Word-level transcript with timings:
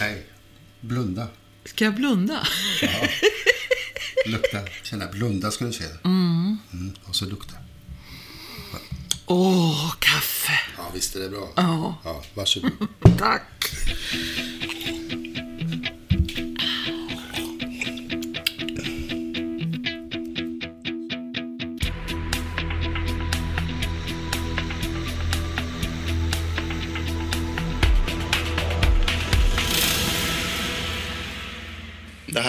Nej, 0.00 0.26
blunda. 0.80 1.28
Ska 1.64 1.84
jag 1.84 1.94
blunda? 1.94 2.46
Ja. 2.82 3.08
Lukta, 4.26 4.58
känna, 4.82 5.06
blunda 5.06 5.50
ska 5.50 5.64
du 5.64 5.72
se. 5.72 5.84
Mm. 6.04 6.58
och 7.04 7.16
så 7.16 7.24
lukta. 7.24 7.54
Åh, 9.26 9.94
kaffe. 9.98 10.60
Ja, 10.76 10.90
visst 10.94 11.16
är 11.16 11.20
det 11.20 11.28
bra? 11.28 11.48
Ja. 11.56 11.98
ja 12.04 12.22
varsågod. 12.34 12.88
Tack. 13.18 13.72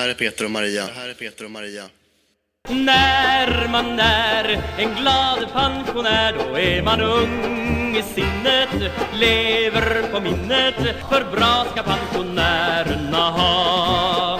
Här 0.08 0.14
är 0.14 0.18
Peter 0.18 0.46
och 0.46 0.52
Maria. 0.52 0.86
Det 0.86 0.92
här 0.92 1.10
är 1.10 1.14
Peter 1.14 1.46
och 1.46 1.52
Maria. 1.52 1.84
När 2.70 3.68
man 3.68 4.00
är 4.00 4.64
en 4.78 4.96
glad 4.96 5.52
pensionär 5.54 6.34
då 6.34 6.58
är 6.58 6.84
man 6.84 7.02
ung 7.02 7.96
i 7.96 8.04
sinnet 8.16 8.92
Lever 9.14 10.12
på 10.12 10.20
minnet 10.20 10.76
för 11.10 11.32
bra 11.32 11.66
ska 11.72 11.84
pensionärerna 11.84 13.32
ha 13.32 14.40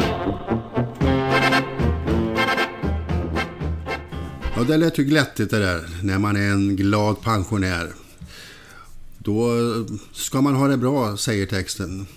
Ja, 4.56 4.64
det 4.64 4.78
lät 4.78 5.00
ju 5.00 5.04
glättigt 5.04 5.52
det 5.52 5.60
där, 5.60 5.90
när 6.04 6.20
man 6.20 6.36
är 6.36 6.52
en 6.52 6.76
glad 6.76 7.22
pensionär. 7.22 7.94
Då 9.18 9.52
ska 10.14 10.42
man 10.42 10.56
ha 10.56 10.68
det 10.68 10.78
bra, 10.78 11.18
säger 11.18 11.46
texten. 11.46 12.08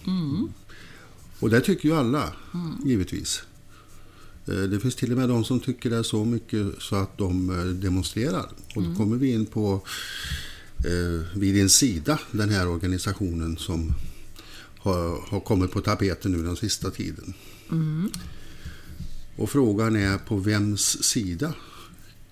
Och 1.41 1.51
det 1.51 1.61
tycker 1.61 1.89
ju 1.89 1.95
alla, 1.95 2.33
givetvis. 2.85 3.43
Eh, 4.47 4.55
Det 4.55 4.81
finns 4.81 4.95
till 4.97 5.13
och 5.13 5.19
med 5.19 5.29
de 5.29 5.45
som 5.45 5.61
tycker 5.61 5.91
det 5.91 5.97
är 5.97 6.03
så 6.03 6.25
mycket 6.25 6.67
så 6.79 6.97
att 6.97 7.19
de 7.19 7.51
eh, 7.51 7.65
demonstrerar. 7.65 8.51
Och 8.75 8.83
då 8.83 8.95
kommer 8.97 9.17
vi 9.17 9.33
in 9.33 9.47
på 9.47 9.83
eh, 10.87 11.39
Vid 11.39 11.55
din 11.55 11.71
sida, 11.71 12.19
den 12.33 12.49
här 12.49 12.69
organisationen 12.69 13.57
som 13.57 13.93
har, 14.79 15.21
har 15.29 15.41
kommit 15.41 15.71
på 15.71 15.81
tapeten 15.81 16.33
nu 16.33 16.43
den 16.43 16.57
sista 16.57 16.91
tiden. 16.91 17.35
Och 19.37 19.51
frågan 19.51 19.97
är 19.97 20.19
på 20.19 20.37
vems 20.37 21.03
sida 21.03 21.55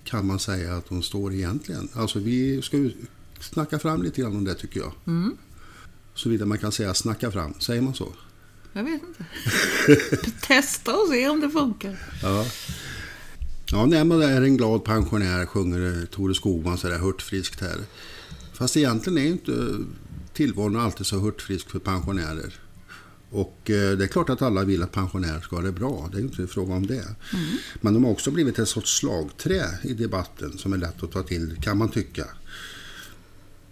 kan 0.03 0.27
man 0.27 0.39
säga 0.39 0.75
att 0.75 0.89
de 0.89 1.01
står 1.03 1.33
egentligen? 1.33 1.89
Alltså 1.93 2.19
vi 2.19 2.61
ska 2.61 2.77
ju 2.77 2.91
snacka 3.39 3.79
fram 3.79 4.03
lite 4.03 4.21
grann 4.21 4.35
om 4.35 4.43
det 4.43 4.55
tycker 4.55 4.79
jag. 4.79 4.91
Såvida 6.15 6.45
man 6.45 6.57
kan 6.57 6.71
säga 6.71 6.93
snacka 6.93 7.31
fram, 7.31 7.53
säger 7.59 7.81
man 7.81 7.93
så? 7.93 8.13
Jag 8.73 8.83
vet 8.83 9.01
inte. 9.03 9.25
Testa 10.47 10.95
och 10.97 11.07
se 11.07 11.29
om 11.29 11.39
det 11.39 11.49
funkar. 11.49 11.95
Ja. 12.21 12.45
Ja, 13.71 13.85
när 13.85 14.03
man 14.03 14.21
är 14.21 14.41
en 14.41 14.57
glad 14.57 14.83
pensionär 14.83 15.45
sjunger 15.45 16.05
Tore 16.05 16.35
Skogman 16.35 16.77
så 16.77 16.87
där 16.87 16.97
hurtfriskt 16.97 17.61
här. 17.61 17.77
Fast 18.53 18.77
egentligen 18.77 19.17
är 19.17 19.21
ju 19.21 19.31
inte 19.31 19.75
tillvaron 20.33 20.75
alltid 20.75 21.05
så 21.05 21.19
hurtfrisk 21.19 21.69
för 21.69 21.79
pensionärer. 21.79 22.53
Och 23.31 23.69
eh, 23.69 23.97
det 23.97 24.03
är 24.03 24.07
klart 24.07 24.29
att 24.29 24.41
alla 24.41 24.63
vill 24.63 24.83
att 24.83 24.91
pensionärer 24.91 25.41
ska 25.41 25.55
ha 25.55 25.63
det 25.63 25.71
bra. 25.71 26.09
Det 26.11 26.17
är 26.17 26.21
inte 26.21 26.41
en 26.41 26.47
fråga 26.47 26.73
om 26.73 26.87
det. 26.87 27.15
Men 27.81 27.93
de 27.93 28.03
har 28.03 28.11
också 28.11 28.31
blivit 28.31 28.59
ett 28.59 28.69
sorts 28.69 28.99
slagträ 28.99 29.65
i 29.83 29.93
debatten 29.93 30.57
som 30.57 30.73
är 30.73 30.77
lätt 30.77 31.03
att 31.03 31.11
ta 31.11 31.23
till, 31.23 31.55
kan 31.61 31.77
man 31.77 31.89
tycka. 31.89 32.25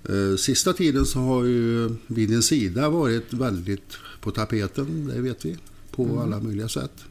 Eh, 0.10 0.36
Sista 0.38 0.74
tiden 0.74 1.06
så 1.06 1.20
har 1.20 1.44
ju 1.44 1.90
vid 2.08 2.30
din 2.30 2.44
sida 2.44 2.90
varit 2.90 3.34
väldigt 3.34 3.98
på 4.22 4.32
tapeten, 4.32 5.08
det 5.08 5.22
vet 5.22 5.46
vi, 5.46 5.58
på 5.92 6.20
alla 6.20 6.40
möjliga 6.40 6.70
sätt. 6.70 7.06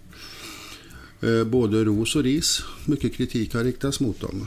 Eh, 1.21 1.45
Både 1.45 1.85
ros 1.85 2.17
och 2.17 2.23
ris. 2.23 2.63
Mycket 2.85 3.15
kritik 3.15 3.55
har 3.55 3.65
riktats 3.65 4.01
mot 4.01 4.21
dem. 4.21 4.47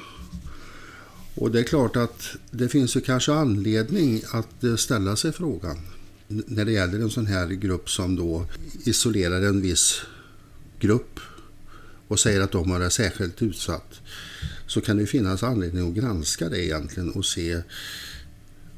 Och 1.36 1.52
det 1.52 1.60
är 1.60 1.64
klart 1.64 1.96
att 1.96 2.36
det 2.52 2.70
finns 2.70 2.98
ju 2.98 3.02
kanske 3.02 3.34
anledning 3.34 4.22
att 4.32 4.64
eh, 4.64 4.76
ställa 4.76 5.16
sig 5.16 5.32
frågan 5.32 5.78
när 6.28 6.66
det 6.66 6.72
gäller 6.72 7.00
en 7.00 7.10
sån 7.10 7.26
här 7.26 7.48
grupp 7.48 7.90
som 7.90 8.16
då 8.16 8.46
isolerar 8.84 9.42
en 9.42 9.62
viss 9.62 10.02
grupp 10.80 11.20
och 12.08 12.20
säger 12.20 12.42
att 12.42 12.52
de 12.52 12.80
det 12.80 12.90
särskilt 12.90 13.42
utsatt 13.42 14.02
så 14.68 14.82
kan 14.82 14.98
det 14.98 15.06
finnas 15.06 15.44
anledning 15.44 15.90
att 15.90 15.96
granska 15.96 16.50
det 16.50 16.66
egentligen 16.66 17.12
och 17.12 17.26
se 17.26 17.62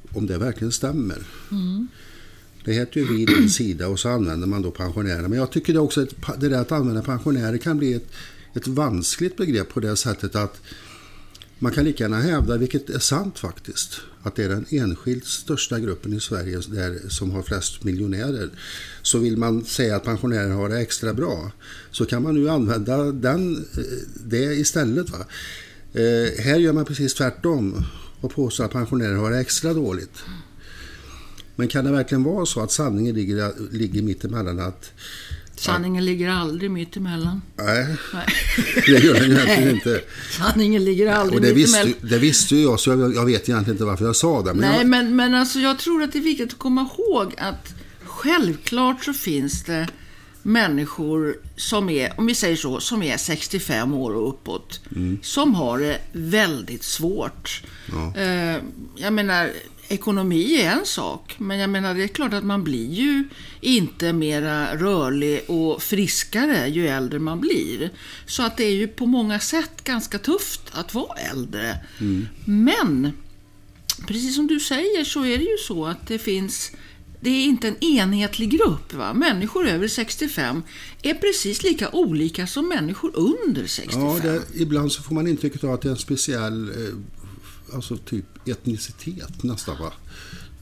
om 0.09 0.27
det 0.27 0.37
verkligen 0.37 0.71
stämmer. 0.71 1.23
Det 2.65 2.73
heter 2.73 2.99
ju 2.99 3.17
vid 3.17 3.27
din 3.27 3.49
sida 3.49 3.87
och 3.87 3.99
så 3.99 4.09
använder 4.09 4.47
man 4.47 4.61
då 4.61 4.71
pensionärer. 4.71 5.27
Men 5.27 5.39
jag 5.39 5.51
tycker 5.51 5.73
det 5.73 5.79
också 5.79 6.01
att 6.01 6.41
det 6.41 6.49
där 6.49 6.61
att 6.61 6.71
använda 6.71 7.01
pensionärer 7.01 7.57
kan 7.57 7.77
bli 7.77 7.93
ett, 7.93 8.07
ett 8.53 8.67
vanskligt 8.67 9.37
begrepp 9.37 9.69
på 9.69 9.79
det 9.79 9.95
sättet 9.95 10.35
att 10.35 10.61
man 11.59 11.71
kan 11.71 11.85
lika 11.85 12.03
gärna 12.03 12.19
hävda, 12.19 12.57
vilket 12.57 12.89
är 12.89 12.99
sant 12.99 13.39
faktiskt, 13.39 14.01
att 14.23 14.35
det 14.35 14.43
är 14.43 14.49
den 14.49 14.65
enskilt 14.69 15.25
största 15.25 15.79
gruppen 15.79 16.13
i 16.13 16.19
Sverige 16.19 16.59
där, 16.67 17.09
som 17.09 17.31
har 17.31 17.43
flest 17.43 17.83
miljonärer. 17.83 18.49
Så 19.01 19.17
vill 19.17 19.37
man 19.37 19.65
säga 19.65 19.95
att 19.95 20.03
pensionärer 20.03 20.49
har 20.49 20.69
det 20.69 20.79
extra 20.79 21.13
bra 21.13 21.51
så 21.91 22.05
kan 22.05 22.23
man 22.23 22.35
nu 22.35 22.49
använda 22.49 23.11
den, 23.11 23.65
eh, 23.77 23.83
det 24.25 24.43
istället. 24.43 25.09
Va? 25.09 25.25
Eh, 25.93 26.43
här 26.43 26.59
gör 26.59 26.73
man 26.73 26.85
precis 26.85 27.13
tvärtom 27.13 27.85
och 28.21 28.31
påstår 28.31 28.65
att 28.65 28.71
pensionärer 28.71 29.15
har 29.15 29.31
det 29.31 29.39
extra 29.39 29.73
dåligt. 29.73 30.23
Men 31.55 31.67
kan 31.67 31.85
det 31.85 31.91
verkligen 31.91 32.23
vara 32.23 32.45
så 32.45 32.61
att 32.61 32.71
sanningen 32.71 33.15
ligger, 33.15 33.53
ligger 33.71 34.01
mitt 34.01 34.23
emellan 34.23 34.59
att 34.59 34.91
Sanningen 35.61 36.05
ligger 36.05 36.29
aldrig 36.29 36.71
mitt 36.71 36.97
emellan. 36.97 37.41
nej, 37.55 37.95
Nej. 38.13 38.25
det 38.85 39.03
gör 39.03 39.13
den 39.13 39.31
egentligen 39.31 39.69
inte. 39.69 40.01
Sanningen 40.37 40.85
ligger 40.85 41.11
aldrig 41.11 41.39
Och 41.39 41.45
det 41.45 41.47
mitt 41.47 41.57
visste, 41.57 41.93
det 42.01 42.17
visste 42.17 42.55
ju 42.55 42.61
jag, 42.61 42.79
så 42.79 42.89
jag, 42.89 43.15
jag 43.15 43.25
vet 43.25 43.49
egentligen 43.49 43.75
inte 43.75 43.85
varför 43.85 44.05
jag 44.05 44.15
sa 44.15 44.41
det. 44.41 44.53
Men 44.53 44.57
Nej, 44.57 44.77
jag, 44.77 44.87
men, 44.87 45.15
men 45.15 45.33
alltså 45.35 45.59
jag 45.59 45.79
tror 45.79 46.03
att 46.03 46.13
det 46.13 46.19
är 46.19 46.23
viktigt 46.23 46.53
att 46.53 46.59
komma 46.59 46.89
ihåg 46.97 47.33
att 47.37 47.73
självklart 48.03 49.03
så 49.05 49.13
finns 49.13 49.63
det 49.63 49.87
människor 50.43 51.37
som 51.55 51.89
är, 51.89 52.13
om 52.17 52.25
vi 52.25 52.35
säger 52.35 52.55
så, 52.55 52.79
som 52.79 53.03
är 53.03 53.17
65 53.17 53.93
år 53.93 54.15
och 54.15 54.29
uppåt, 54.29 54.79
som 55.21 55.55
har 55.55 55.79
det 55.79 55.97
väldigt 56.11 56.83
svårt. 56.83 57.63
Ja. 57.91 58.21
Eh, 58.21 58.57
jag 58.95 59.13
menar, 59.13 59.51
ekonomi 59.91 60.61
är 60.61 60.71
en 60.71 60.85
sak, 60.85 61.35
men 61.37 61.59
jag 61.59 61.69
menar, 61.69 61.93
det 61.93 62.03
är 62.03 62.07
klart 62.07 62.33
att 62.33 62.43
man 62.43 62.63
blir 62.63 62.93
ju 62.93 63.23
inte 63.61 64.13
mera 64.13 64.77
rörlig 64.77 65.41
och 65.47 65.81
friskare 65.81 66.67
ju 66.67 66.87
äldre 66.87 67.19
man 67.19 67.39
blir. 67.39 67.89
Så 68.25 68.43
att 68.43 68.57
det 68.57 68.63
är 68.63 68.73
ju 68.73 68.87
på 68.87 69.05
många 69.05 69.39
sätt 69.39 69.83
ganska 69.83 70.19
tufft 70.19 70.61
att 70.71 70.93
vara 70.93 71.17
äldre. 71.17 71.77
Men 72.45 73.11
precis 74.07 74.35
som 74.35 74.47
du 74.47 74.59
säger 74.59 75.03
så 75.03 75.25
är 75.25 75.37
det 75.37 75.43
ju 75.43 75.57
så 75.67 75.85
att 75.85 76.07
det 76.07 76.19
finns 76.19 76.71
det 77.23 77.29
är 77.29 77.45
inte 77.45 77.67
en 77.67 77.83
enhetlig 77.83 78.49
grupp. 78.49 78.93
Va? 78.93 79.13
Människor 79.13 79.67
över 79.67 79.87
65 79.87 80.63
är 81.01 81.13
precis 81.13 81.63
lika 81.63 81.89
olika 81.89 82.47
som 82.47 82.67
människor 82.67 83.11
under 83.15 83.67
65. 83.67 84.01
ja, 84.01 84.19
det, 84.23 84.41
ibland 84.61 84.91
så 84.91 85.03
får 85.03 85.15
man 85.15 85.27
intrycket 85.27 85.63
av 85.63 85.73
att 85.73 85.81
det 85.81 85.87
är 85.87 85.91
en 85.91 85.97
speciell 85.97 86.69
eh, 86.69 87.75
alltså 87.75 87.97
typ 87.97 88.25
etnicitet 88.45 89.43
nästan. 89.43 89.77
Va? 89.79 89.93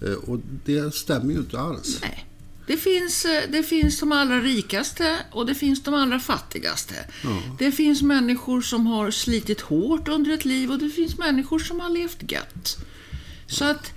Eh, 0.02 0.14
och 0.14 0.40
det 0.66 0.96
stämmer 0.96 1.34
ju 1.34 1.40
inte 1.40 1.60
alls. 1.60 1.98
Nej. 2.02 2.26
Det 2.68 2.78
finns, 2.78 3.26
eh, 3.26 3.44
det 3.50 3.64
finns 3.64 4.00
de 4.00 4.12
allra 4.12 4.42
rikaste 4.42 5.18
och 5.32 5.46
det 5.46 5.56
finns 5.56 5.84
de 5.84 5.94
allra 5.94 6.20
fattigaste. 6.20 6.96
Det 7.60 7.72
finns 7.72 8.02
människor 8.02 8.62
som 8.62 8.88
har 8.88 9.12
slitit 9.12 9.62
hårt 9.62 10.08
under 10.08 10.32
ett 10.32 10.46
liv 10.46 10.72
och 10.72 10.80
det 10.80 10.90
finns 10.90 11.18
människor 11.18 11.60
som 11.60 11.80
har 11.80 11.90
levt 11.90 12.32
gött. 12.32 12.78
Så 13.48 13.66
att 13.66 13.92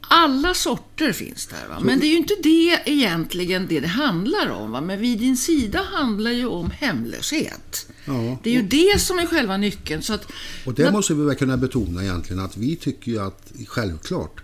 alla 0.00 0.54
sorter 0.54 1.12
finns 1.12 1.46
där. 1.46 1.68
Va? 1.68 1.80
Men 1.80 2.00
det 2.00 2.06
är 2.06 2.10
ju 2.10 2.16
inte 2.16 2.34
det 2.42 2.80
egentligen 2.86 3.66
det 3.66 3.80
det 3.80 3.88
handlar 3.88 4.48
om. 4.50 4.70
Va? 4.70 4.80
Men 4.80 5.00
vid 5.00 5.18
din 5.18 5.36
sida 5.36 5.82
handlar 5.92 6.30
ju 6.30 6.46
om 6.46 6.70
hemlöshet. 6.70 7.90
Ja, 8.08 8.38
Det 8.42 8.50
är 8.50 8.54
ju 8.54 8.62
det 8.62 9.00
som 9.00 9.18
är 9.18 9.26
själva 9.26 9.56
nyckeln. 9.56 10.02
Så 10.02 10.12
att, 10.14 10.26
Och 10.66 10.74
det 10.74 10.92
måste 10.92 11.14
vi 11.14 11.24
väl 11.24 11.34
kunna 11.36 11.56
betona 11.56 12.02
egentligen 12.02 12.42
att 12.44 12.56
vi 12.56 12.76
tycker 12.76 13.12
ju 13.12 13.18
att 13.20 13.52
självklart 13.66 14.40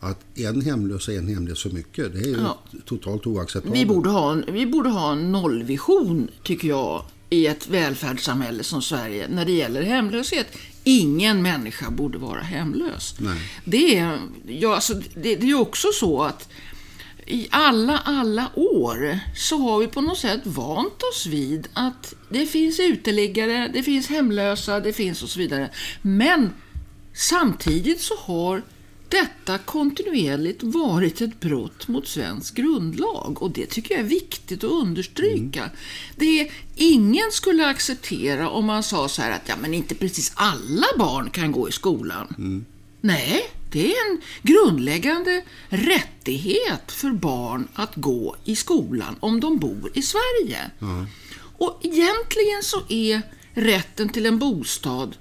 att 0.00 0.20
en 0.34 0.60
hemlös 0.60 1.08
är 1.08 1.18
en 1.18 1.28
hemlös 1.28 1.62
för 1.62 1.70
mycket. 1.70 2.12
Det 2.12 2.18
är 2.18 2.26
ju 2.26 2.36
Ja. 2.40 2.58
totalt 2.84 3.26
oacceptabelt. 3.26 3.80
Vi 3.80 3.86
borde, 3.86 4.10
ha 4.10 4.32
en, 4.32 4.44
vi 4.52 4.66
borde 4.66 4.88
ha 4.88 5.12
en 5.12 5.32
nollvision, 5.32 6.28
tycker 6.42 6.68
jag, 6.68 7.04
i 7.30 7.46
ett 7.46 7.68
välfärdssamhälle 7.68 8.64
som 8.64 8.82
Sverige 8.82 9.28
när 9.28 9.44
det 9.44 9.52
gäller 9.52 9.82
hemlöshet. 9.82 10.46
Ingen 10.84 11.42
människa 11.42 11.90
borde 11.90 12.18
vara 12.18 12.40
hemlös. 12.40 13.14
Nej. 13.18 13.38
Det 13.64 13.96
är 13.98 14.18
ja, 14.46 14.74
alltså, 14.74 14.94
det, 14.94 15.36
det 15.36 15.50
är 15.50 15.60
också 15.60 15.88
så 16.00 16.22
att 16.22 16.48
i 17.26 17.48
alla, 17.50 17.98
alla 17.98 18.50
år 18.54 19.18
så 19.36 19.58
har 19.58 19.78
vi 19.78 19.86
på 19.86 20.00
något 20.00 20.18
sätt 20.18 20.40
vant 20.44 21.02
oss 21.12 21.26
vid 21.26 21.68
att 21.74 22.14
det 22.28 22.46
finns 22.46 22.80
uteliggare, 22.80 23.70
det 23.72 23.82
finns 23.82 24.06
hemlösa, 24.06 24.80
det 24.80 24.92
finns 24.92 25.22
och 25.22 25.28
så 25.28 25.38
vidare. 25.38 25.70
Men 26.02 26.50
samtidigt 27.12 28.00
så 28.00 28.14
har 28.16 28.62
detta 29.08 29.58
kontinuerligt 29.58 30.62
varit 30.62 31.20
ett 31.20 31.40
brott 31.40 31.88
mot 31.88 32.08
svensk 32.08 32.54
grundlag 32.54 33.42
och 33.42 33.50
det 33.50 33.66
tycker 33.66 33.94
jag 33.94 34.04
är 34.04 34.08
viktigt 34.08 34.64
att 34.64 34.70
understryka. 34.70 35.70
Det 36.16 36.40
är, 36.40 36.52
ingen 36.74 37.30
skulle 37.30 37.66
acceptera 37.66 38.48
om 38.48 38.64
man 38.64 38.82
sa 38.82 39.08
så 39.08 39.22
här 39.22 39.30
att 39.30 39.48
ja, 39.48 39.54
men 39.60 39.74
inte 39.74 39.94
precis 39.94 40.32
alla 40.34 40.86
barn 40.98 41.30
kan 41.30 41.52
gå 41.52 41.68
i 41.68 41.72
skolan. 41.72 42.64
Nej, 43.00 43.42
det 43.74 43.92
är 43.92 44.10
en 44.10 44.20
grundläggande 44.42 45.42
rättighet 45.68 46.92
för 46.92 47.10
barn 47.10 47.68
att 47.74 47.94
gå 47.94 48.36
i 48.44 48.56
skolan 48.56 49.16
om 49.20 49.40
de 49.40 49.58
bor 49.58 49.90
i 49.94 50.02
Sverige. 50.02 50.70
Och 51.58 51.80
egentligen 51.82 52.62
så 52.62 52.82
är 52.88 53.22
rätten 53.54 54.08
till 54.08 54.26
en 54.26 54.38
bostad 54.38 55.16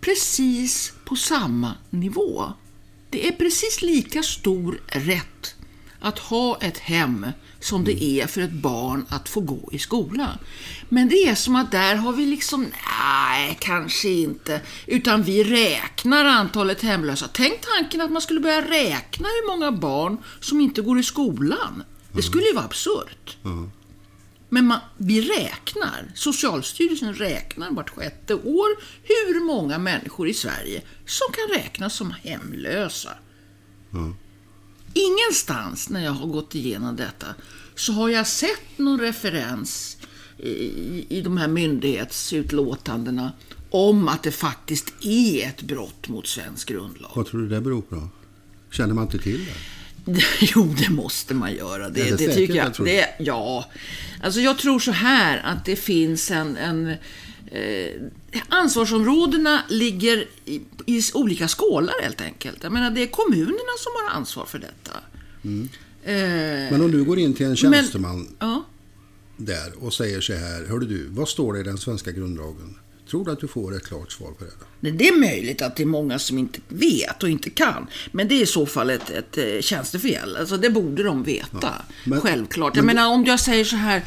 precis 0.00 0.92
på 1.04 1.16
samma 1.16 1.74
nivå. 1.90 2.52
Det 3.10 3.28
är 3.28 3.32
precis 3.32 3.82
lika 3.82 4.22
stor 4.22 4.80
rätt 4.86 5.54
att 6.00 6.18
ha 6.18 6.58
ett 6.60 6.78
hem 6.78 7.26
som 7.60 7.84
det 7.84 8.04
är 8.04 8.26
för 8.26 8.40
ett 8.40 8.52
barn 8.52 9.06
att 9.08 9.28
få 9.28 9.40
gå 9.40 9.68
i 9.72 9.78
skolan. 9.78 10.38
Men 10.88 11.08
det 11.08 11.28
är 11.28 11.34
som 11.34 11.56
att 11.56 11.70
där 11.70 11.94
har 11.94 12.12
vi 12.12 12.26
liksom, 12.26 12.66
nej, 13.00 13.58
kanske 13.60 14.08
inte, 14.08 14.60
utan 14.86 15.22
vi 15.22 15.44
räknar 15.44 16.24
antalet 16.24 16.82
hemlösa. 16.82 17.28
Tänk 17.32 17.60
tanken 17.60 18.00
att 18.00 18.10
man 18.10 18.22
skulle 18.22 18.40
börja 18.40 18.70
räkna 18.70 19.28
hur 19.28 19.46
många 19.50 19.72
barn 19.72 20.18
som 20.40 20.60
inte 20.60 20.82
går 20.82 20.98
i 20.98 21.02
skolan. 21.02 21.82
Det 22.12 22.22
skulle 22.22 22.46
ju 22.46 22.54
vara 22.54 22.64
absurt. 22.64 23.36
Men 24.48 24.66
man, 24.66 24.78
vi 24.96 25.20
räknar, 25.20 26.12
Socialstyrelsen 26.14 27.14
räknar 27.14 27.70
vart 27.70 27.90
sjätte 27.90 28.34
år 28.34 28.68
hur 29.02 29.46
många 29.46 29.78
människor 29.78 30.28
i 30.28 30.34
Sverige 30.34 30.82
som 31.06 31.26
kan 31.32 31.62
räknas 31.62 31.94
som 31.94 32.10
hemlösa. 32.10 33.10
Ingenstans 34.96 35.88
när 35.88 36.04
jag 36.04 36.12
har 36.12 36.26
gått 36.26 36.54
igenom 36.54 36.96
detta 36.96 37.26
så 37.74 37.92
har 37.92 38.08
jag 38.08 38.26
sett 38.26 38.78
någon 38.78 39.00
referens 39.00 39.96
i, 40.38 41.06
i 41.08 41.20
de 41.20 41.36
här 41.36 41.48
myndighetsutlåtandena 41.48 43.32
om 43.70 44.08
att 44.08 44.22
det 44.22 44.30
faktiskt 44.30 45.04
är 45.04 45.48
ett 45.48 45.62
brott 45.62 46.08
mot 46.08 46.26
svensk 46.26 46.68
grundlag. 46.68 47.10
Vad 47.14 47.26
tror 47.26 47.40
du 47.40 47.48
det 47.48 47.60
beror 47.60 47.82
på? 47.82 48.08
Känner 48.70 48.94
man 48.94 49.04
inte 49.04 49.18
till 49.18 49.44
det? 49.44 49.52
Jo, 50.40 50.74
det 50.78 50.88
måste 50.88 51.34
man 51.34 51.54
göra. 51.54 51.88
Det, 51.88 52.04
det 52.04 52.16
det, 52.16 52.34
tycker 52.34 52.54
jag 52.54 52.72
jag. 52.78 52.86
Det, 52.86 53.08
ja, 53.18 53.70
alltså 54.22 54.40
jag 54.40 54.58
tror 54.58 54.78
så 54.78 54.90
här 54.92 55.38
att 55.44 55.64
det 55.64 55.76
finns 55.76 56.30
en... 56.30 56.56
en 56.56 56.88
eh, 57.50 57.90
ansvarsområdena 58.48 59.62
ligger 59.68 60.28
i, 60.44 60.60
i 60.86 61.02
olika 61.14 61.48
skålar 61.48 61.94
helt 62.02 62.20
enkelt. 62.20 62.62
Jag 62.62 62.72
menar, 62.72 62.90
det 62.90 63.02
är 63.02 63.06
kommunerna 63.06 63.72
som 63.78 63.92
har 64.04 64.16
ansvar 64.16 64.44
för 64.46 64.58
detta. 64.58 64.92
Eh, 66.02 66.72
Men 66.72 66.80
om 66.82 66.90
du 66.90 67.04
går 67.04 67.18
in 67.18 67.34
till 67.34 67.46
en 67.46 67.56
tjänsteman 67.56 68.16
Men, 68.22 68.36
ja. 68.38 68.64
där 69.36 69.72
och 69.84 69.94
säger 69.94 70.20
så 70.20 70.32
här, 70.32 70.66
hörde 70.68 70.86
du, 70.86 71.08
vad 71.10 71.28
står 71.28 71.52
det 71.54 71.60
i 71.60 71.62
den 71.62 71.78
svenska 71.78 72.10
grundlagen? 72.12 72.78
Tror 73.10 73.24
du 73.24 73.30
att 73.30 73.40
du 73.40 73.48
får 73.48 73.76
ett 73.76 73.84
klart 73.86 74.12
svar 74.12 74.30
på 74.38 74.44
det? 74.44 74.50
Nej, 74.80 74.92
Det 74.92 75.08
är 75.08 75.20
möjligt 75.20 75.62
att 75.62 75.76
det 75.76 75.82
är 75.82 75.86
många 75.86 76.18
som 76.18 76.38
inte 76.38 76.60
vet 76.68 77.22
och 77.22 77.28
inte 77.30 77.50
kan. 77.50 77.86
Men 78.12 78.28
det 78.28 78.34
är 78.34 78.42
i 78.42 78.46
så 78.46 78.66
fall 78.66 78.90
ett, 78.90 79.10
ett 79.10 79.38
eh, 79.38 79.60
tjänstefel. 79.60 80.36
Alltså 80.36 80.56
det 80.56 80.70
borde 80.70 81.02
de 81.02 81.22
veta. 81.22 81.74
men- 82.04 82.20
Självklart. 82.20 82.76
Jag 82.76 82.84
men- 82.84 82.96
menar 82.96 83.08
om 83.14 83.24
jag 83.24 83.40
säger 83.40 83.64
så 83.64 83.76
här. 83.76 84.02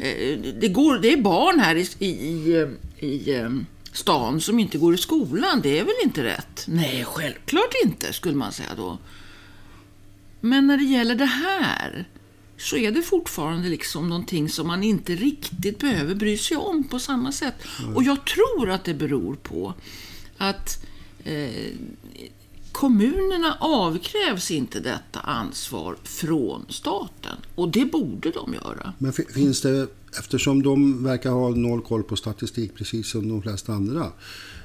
Eh, 0.00 0.38
Det, 0.60 0.68
går, 0.68 0.98
det 0.98 1.12
är 1.12 1.16
barn 1.16 1.60
här 1.60 1.76
i, 1.76 1.88
i, 1.98 2.08
i, 2.08 2.66
i 3.06 3.34
eh, 3.34 3.50
stan 3.92 4.40
som 4.40 4.58
inte 4.58 4.78
går 4.78 4.94
i 4.94 4.98
skolan. 4.98 5.60
Det 5.62 5.78
är 5.78 5.84
väl 5.84 5.94
inte 6.04 6.24
rätt? 6.24 6.64
Nej, 6.68 7.04
självklart 7.04 7.74
inte 7.84 8.12
skulle 8.12 8.36
man 8.36 8.52
säga 8.52 8.74
då. 8.76 8.98
Men 10.40 10.66
när 10.66 10.76
det 10.76 10.84
gäller 10.84 11.14
det 11.14 11.24
här 11.24 12.08
så 12.56 12.76
är 12.76 12.90
det 12.90 13.02
fortfarande 13.02 13.68
liksom 13.68 14.08
någonting 14.08 14.48
som 14.48 14.66
man 14.66 14.82
inte 14.82 15.14
riktigt 15.14 15.78
behöver 15.78 16.14
bry 16.14 16.38
sig 16.38 16.56
om 16.56 16.84
på 16.84 16.98
samma 16.98 17.32
sätt. 17.32 17.54
Och 17.94 18.02
jag 18.02 18.24
tror 18.26 18.70
att 18.70 18.84
det 18.84 18.94
beror 18.94 19.34
på 19.34 19.74
att 20.36 20.86
eh, 21.24 21.66
kommunerna 22.80 23.56
avkrävs 23.60 24.50
inte 24.50 24.80
detta 24.80 25.20
ansvar 25.20 25.96
från 26.04 26.66
staten. 26.68 27.36
Och 27.54 27.68
det 27.68 27.84
borde 27.84 28.30
de 28.30 28.54
göra. 28.54 28.92
Men 28.98 29.12
fi- 29.12 29.24
finns 29.34 29.60
det, 29.60 29.86
eftersom 30.18 30.62
de 30.62 31.04
verkar 31.04 31.30
ha 31.30 31.48
noll 31.48 31.82
koll 31.82 32.02
på 32.02 32.16
statistik 32.16 32.74
precis 32.74 33.10
som 33.10 33.28
de 33.28 33.42
flesta 33.42 33.72
andra, 33.72 34.06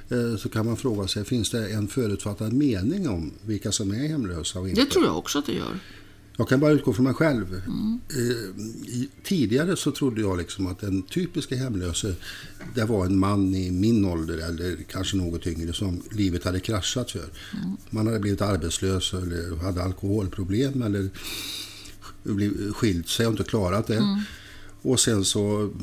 eh, 0.10 0.38
så 0.40 0.50
kan 0.50 0.66
man 0.66 0.78
fråga 0.78 1.08
sig, 1.08 1.26
finns 1.26 1.52
det 1.52 1.70
en 1.74 1.88
förutfattad 1.88 2.54
mening 2.54 3.10
om 3.10 3.32
vilka 3.46 3.72
som 3.72 3.92
är 3.92 4.08
hemlösa 4.08 4.60
och 4.60 4.70
inte? 4.70 4.82
Det 4.82 4.90
tror 4.92 5.06
jag 5.06 5.18
också 5.18 5.40
att 5.40 5.46
det 5.46 5.54
gör. 5.54 5.80
Jag 6.38 6.48
kan 6.50 6.60
bara 6.60 6.72
utgå 6.72 6.94
från 6.94 7.04
mig 7.06 7.14
själv. 7.14 7.62
I- 8.88 9.10
Tidigare 9.24 9.76
så 9.76 9.92
trodde 9.92 10.22
jag 10.22 10.38
liksom 10.38 10.68
att 10.68 10.80
den 10.80 11.02
typiska 11.04 11.56
hemlöse, 11.56 12.16
det 12.76 12.86
var 12.86 13.06
en 13.06 13.18
man 13.20 13.56
i 13.56 13.72
min 13.72 14.06
ålder 14.06 14.38
eller 14.38 14.78
kanske 14.90 15.18
något 15.18 15.48
yngre 15.48 15.74
som 15.74 16.02
livet 16.12 16.44
hade 16.44 16.60
kraschat 16.60 17.12
för. 17.12 17.26
Man 17.90 18.08
hade 18.08 18.20
blivit 18.20 18.42
arbetslös 18.42 19.14
eller 19.14 19.56
hade 19.56 19.84
alkoholproblem 19.84 20.82
eller 20.82 21.10
skilt 22.74 23.10
sig 23.10 23.26
och 23.28 23.32
inte 23.32 23.44
klarat 23.44 23.88
det. 23.88 24.24
Och 24.82 25.00
sen 25.00 25.26
så 25.26 25.74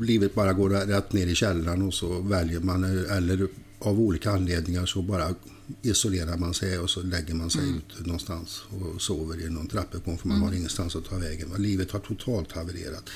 livet 0.00 0.34
bara 0.34 0.52
går 0.52 0.70
rätt 0.70 1.12
ner 1.12 1.26
i 1.26 1.34
källaren 1.34 1.82
och 1.82 1.94
så 1.94 2.20
väljer 2.20 2.60
man 2.60 2.84
eller 2.84 3.48
av 3.78 4.00
olika 4.00 4.30
anledningar 4.30 4.86
så 4.86 5.02
bara 5.02 5.34
isolerar 5.82 6.36
man 6.36 6.54
sig 6.54 6.78
och 6.78 6.90
så 6.90 7.02
lägger 7.02 7.34
man 7.34 7.50
sig 7.50 7.62
ut 7.68 8.06
någonstans 8.06 8.62
och 8.70 9.02
sover 9.02 9.46
i 9.46 9.50
någon 9.50 9.66
trappuppgång 9.66 10.18
för 10.18 10.28
man 10.28 10.42
har 10.42 10.52
ingenstans 10.52 10.96
att 10.96 11.04
ta 11.04 11.16
vägen. 11.16 11.48
Livet 11.58 11.90
har 11.90 12.00
totalt 12.00 12.52
havererat. 12.52 13.10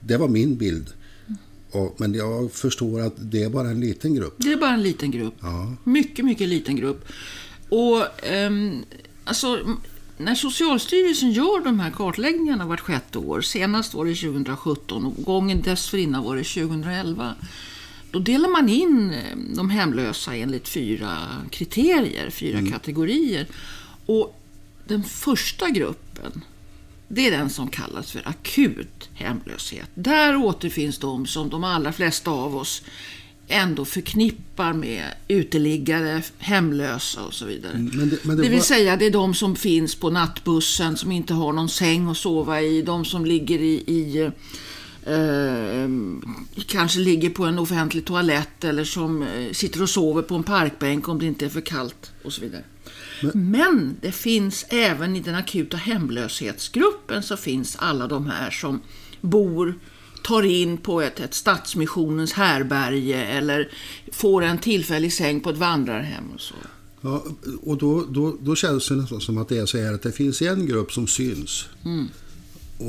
Det 0.00 0.16
var 0.16 0.28
min 0.28 0.56
bild. 0.56 0.92
Och, 1.70 1.94
men 2.00 2.14
jag 2.14 2.52
förstår 2.52 3.00
att 3.00 3.14
det 3.16 3.42
är 3.42 3.50
bara 3.50 3.70
en 3.70 3.80
liten 3.80 4.14
grupp. 4.14 4.34
Det 4.36 4.52
är 4.52 4.56
bara 4.56 4.74
en 4.74 4.82
liten 4.82 5.10
grupp. 5.10 5.34
Ja. 5.40 5.76
Mycket, 5.84 6.24
mycket 6.24 6.48
liten 6.48 6.76
grupp. 6.76 7.04
Och 7.68 8.24
ehm, 8.26 8.84
alltså, 9.24 9.78
när 10.16 10.34
Socialstyrelsen 10.34 11.32
gör 11.32 11.64
de 11.64 11.80
här 11.80 11.90
kartläggningarna 11.90 12.66
vart 12.66 12.80
sjätte 12.80 13.18
år, 13.18 13.40
senast 13.40 13.94
var 13.94 14.04
det 14.04 14.14
2017 14.14 15.04
och 15.04 15.24
gången 15.24 15.62
dessförinnan 15.62 16.24
var 16.24 16.36
det 16.36 16.44
2011, 16.44 17.34
då 18.12 18.18
delar 18.18 18.48
man 18.48 18.68
in 18.68 19.10
eh, 19.10 19.36
de 19.56 19.70
hemlösa 19.70 20.36
enligt 20.36 20.68
fyra 20.68 21.16
kriterier, 21.50 22.30
fyra 22.30 22.58
kategorier. 22.70 23.46
Och 24.06 24.38
den 24.88 25.04
första 25.04 25.70
gruppen, 25.70 26.44
det 27.08 27.26
är 27.26 27.30
den 27.30 27.50
som 27.50 27.68
kallas 27.68 28.12
för 28.12 28.28
akut 28.28 29.08
hemlöshet. 29.14 29.88
Där 29.94 30.36
återfinns 30.36 30.98
de 30.98 31.26
som 31.26 31.48
de 31.50 31.64
allra 31.64 31.92
flesta 31.92 32.30
av 32.30 32.56
oss 32.56 32.82
ändå 33.48 33.84
förknippar 33.84 34.72
med 34.72 35.04
uteliggare, 35.28 36.22
hemlösa 36.38 37.22
och 37.24 37.34
så 37.34 37.44
vidare. 37.46 37.72
men 37.78 38.08
det- 38.10 38.24
men 38.24 38.36
det 38.36 38.42
det 38.42 38.48
vill 38.48 38.58
var- 38.58 38.64
säga, 38.64 38.96
det 38.96 39.06
är 39.06 39.10
de 39.10 39.34
som 39.34 39.56
finns 39.56 39.94
på 39.94 40.10
nattbussen, 40.10 40.96
som 40.96 41.12
inte 41.12 41.34
har 41.34 41.52
någon 41.52 41.68
säng 41.68 42.08
att 42.08 42.16
sova 42.16 42.60
i, 42.62 42.82
de 42.82 43.04
som 43.04 43.24
ligger 43.24 43.58
i, 43.58 43.72
i 43.86 44.30
eh, 45.06 45.88
kanske 46.66 46.98
ligger 46.98 47.30
på 47.30 47.44
en 47.44 47.58
offentlig 47.58 48.04
toalett 48.04 48.64
eller 48.64 48.84
som 48.84 49.22
eh, 49.22 49.52
sitter 49.52 49.82
och 49.82 49.90
sover 49.90 50.22
på 50.22 50.34
en 50.34 50.42
parkbänk 50.42 51.08
om 51.08 51.18
det 51.18 51.26
inte 51.26 51.44
är 51.44 51.48
för 51.48 51.60
kallt 51.60 52.12
och 52.24 52.32
så 52.32 52.40
vidare. 52.40 52.64
Men 53.34 53.96
det 54.00 54.12
finns 54.12 54.66
även 54.68 55.16
i 55.16 55.20
den 55.20 55.34
akuta 55.34 55.76
hemlöshetsgruppen 55.76 57.22
så 57.22 57.36
finns 57.36 57.76
alla 57.78 58.06
de 58.06 58.26
här 58.26 58.50
som 58.50 58.80
bor, 59.20 59.74
tar 60.24 60.42
in 60.42 60.76
på 60.76 61.00
ett, 61.00 61.20
ett 61.20 61.34
Stadsmissionens 61.34 62.32
härberge 62.32 63.24
eller 63.24 63.70
får 64.12 64.42
en 64.42 64.58
tillfällig 64.58 65.12
säng 65.12 65.40
på 65.40 65.50
ett 65.50 65.58
vandrarhem 65.58 66.24
och 66.34 66.40
så. 66.40 66.54
Ja, 67.00 67.24
och 67.62 67.78
då, 67.78 68.04
då, 68.08 68.36
då 68.40 68.56
känns 68.56 68.88
det 68.88 68.94
nästan 68.94 69.20
som 69.20 69.38
att 69.38 69.48
det 69.48 69.58
är 69.58 69.66
så 69.66 69.78
här 69.78 69.94
att 69.94 70.02
det 70.02 70.12
finns 70.12 70.42
en 70.42 70.66
grupp 70.66 70.92
som 70.92 71.06
syns. 71.06 71.68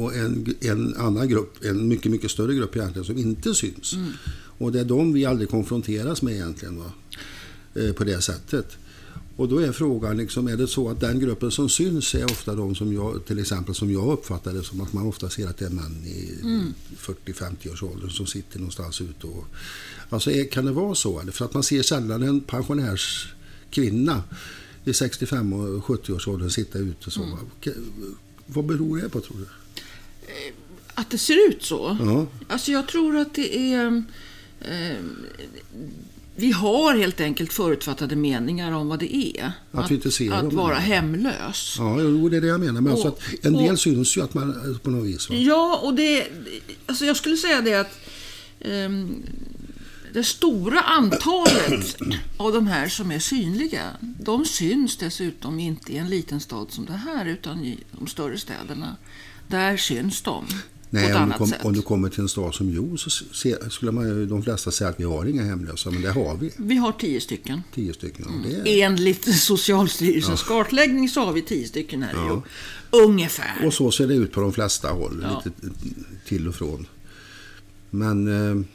Och 0.02 0.16
en, 0.16 0.56
en 0.62 0.96
annan 0.98 1.28
grupp, 1.30 1.64
en 1.66 1.88
mycket, 1.88 2.12
mycket 2.12 2.32
större 2.32 2.56
grupp 2.56 2.76
egentligen, 2.76 3.06
som 3.06 3.18
inte 3.18 3.54
syns. 3.56 3.94
Och 4.58 4.72
det 4.72 4.80
är 4.80 4.86
de 4.86 5.14
vi 5.14 5.26
aldrig 5.26 5.50
konfronteras 5.50 6.22
med 6.22 6.34
egentligen. 6.34 6.78
Va? 6.80 6.92
Eh, 7.76 7.94
på 7.94 8.04
det 8.04 8.22
sättet. 8.22 8.78
Och 9.36 9.48
då 9.50 9.58
är 9.60 9.72
frågan, 9.72 10.18
liksom, 10.18 10.48
är 10.48 10.58
det 10.58 10.68
så 10.68 10.90
att 10.90 11.00
den 11.00 11.20
gruppen 11.20 11.52
som 11.52 11.70
syns 11.70 12.16
är 12.16 12.26
ofta 12.26 12.56
de 12.56 12.76
som 12.76 12.94
jag, 12.94 13.26
till 13.26 13.40
exempel 13.40 13.76
som 13.76 13.92
jag 13.92 14.14
uppfattar 14.14 14.54
det 14.54 14.64
som 14.64 14.82
att 14.82 14.94
man 14.94 15.08
ofta 15.08 15.30
ser 15.30 15.48
att 15.48 15.58
det 15.58 15.66
är 15.66 15.70
män 15.70 16.04
i 16.06 16.32
40-50 16.98 17.72
års 17.74 17.84
ålder 17.84 18.08
som 18.08 18.26
sitter 18.26 18.60
någonstans 18.60 19.02
ute 19.02 19.28
och... 19.28 19.46
Alltså 20.10 20.32
är, 20.32 20.52
kan 20.52 20.66
det 20.66 20.72
vara 20.72 20.96
så? 20.96 21.20
Eller? 21.20 21.32
För 21.32 21.46
att 21.46 21.54
man 21.54 21.64
ser 21.64 21.82
sällan 21.82 22.24
en 22.24 22.42
pensionärskvinna 22.42 24.24
i 24.86 24.94
65 24.94 25.54
och 25.54 25.86
70 25.86 26.14
års 26.14 26.28
åldern 26.28 26.50
sitta 26.50 26.80
ute 26.80 27.12
så. 27.12 27.22
Ka- 27.64 27.86
Vad 28.48 28.66
beror 28.66 28.98
det 28.98 29.10
på 29.10 29.20
tror 29.22 29.38
du? 29.38 29.46
Att 30.96 31.10
det 31.10 31.18
ser 31.18 31.48
ut 31.50 31.64
så? 31.64 31.98
Ja. 32.02 32.26
Alltså 32.48 32.72
jag 32.72 32.88
tror 32.88 33.18
att 33.18 33.34
det 33.34 33.58
är... 33.74 34.04
Eh, 34.62 34.98
vi 36.36 36.52
har 36.52 36.96
helt 36.96 37.22
enkelt 37.22 37.54
förutfattade 37.54 38.16
meningar 38.16 38.72
om 38.72 38.88
vad 38.88 39.00
det 39.00 39.16
är. 39.16 39.52
Att 39.72 39.92
vi 39.92 39.96
inte 39.96 40.12
ser 40.12 40.32
att 40.32 40.44
dem, 40.44 40.56
vara 40.56 40.76
hemlös. 40.76 41.76
Ja, 41.80 42.02
jo, 42.02 42.30
det 42.30 42.38
är 42.38 42.42
det 42.42 42.48
jag 42.48 42.60
menar. 42.60 42.82
Men 42.82 42.92
alltså 42.92 43.08
Och- 43.08 43.20
att 43.40 43.46
en 43.46 43.54
del 43.54 43.72
och- 43.72 43.80
syns 43.80 44.18
ju 44.18 44.22
att 44.22 44.34
man 44.34 44.80
på 44.84 44.90
något 44.90 45.06
vis. 45.08 45.30
Va? 45.30 45.36
Ja, 45.36 45.80
och 45.84 45.94
det... 45.94 46.28
Alltså 46.86 47.06
jag 47.06 47.18
skulle 47.18 47.38
säga 47.38 47.62
det 47.62 47.74
att 47.74 48.00
ehm, 48.60 49.24
det 50.14 50.24
stora 50.24 50.82
antalet 50.82 51.98
av 52.38 52.54
de 52.54 52.68
här 52.68 52.88
som 52.88 53.12
är 53.12 53.20
synliga, 53.20 53.84
de 54.00 54.46
syns 54.46 54.98
dessutom 54.98 55.60
inte 55.60 55.94
i 55.94 55.98
en 55.98 56.10
liten 56.10 56.40
stad 56.40 56.68
som 56.72 56.86
det 56.86 56.94
här, 56.94 57.26
utan 57.26 57.66
i 57.66 57.78
de 57.92 58.08
större 58.08 58.38
städerna. 58.38 58.96
Där 59.54 59.78
syns 59.78 60.22
de 60.22 60.46
Nej, 60.90 61.14
om 61.14 61.30
du, 61.30 61.38
kom, 61.38 61.54
om 61.64 61.74
du 61.74 61.82
kommer 61.82 62.10
till 62.10 62.20
en 62.22 62.30
stad 62.30 62.54
som 62.56 62.70
Jo 62.70 62.98
så 62.98 63.10
se, 63.10 63.70
skulle 63.70 63.92
man 63.92 64.28
de 64.28 64.44
flesta 64.44 64.72
säga 64.72 64.90
att 64.90 65.00
vi 65.00 65.04
har 65.04 65.26
inga 65.26 65.44
hemlösa, 65.44 65.92
men 65.92 66.02
det 66.02 66.12
har 66.12 66.38
vi. 66.38 66.52
Vi 66.58 66.76
har 66.76 66.92
tio 66.92 67.22
stycken. 67.22 67.62
Tio 67.74 67.94
stycken. 67.94 68.26
Och 68.26 68.48
det 68.50 68.82
är, 68.82 68.86
Enligt 68.86 69.36
Socialstyrelsens 69.40 70.44
kartläggning 70.44 71.10
så 71.10 71.26
har 71.26 71.34
vi 71.34 71.42
tio 71.42 71.68
stycken 71.68 72.04
här 72.04 72.12
i 72.12 72.16
Ja. 72.16 72.28
Jo. 72.30 72.44
Ungefär. 73.04 73.66
och 73.66 73.74
så 73.74 73.92
ser 73.92 74.08
det 74.08 74.14
ut 74.14 74.32
på 74.32 74.42
de 74.42 74.54
flesta 74.54 74.90
håll, 74.90 75.20
Ja. 75.24 75.42
lite 75.46 75.58
till 76.28 76.48
och 76.48 76.56
från. 76.56 76.88
Men 77.90 78.28
eh, 78.28 78.66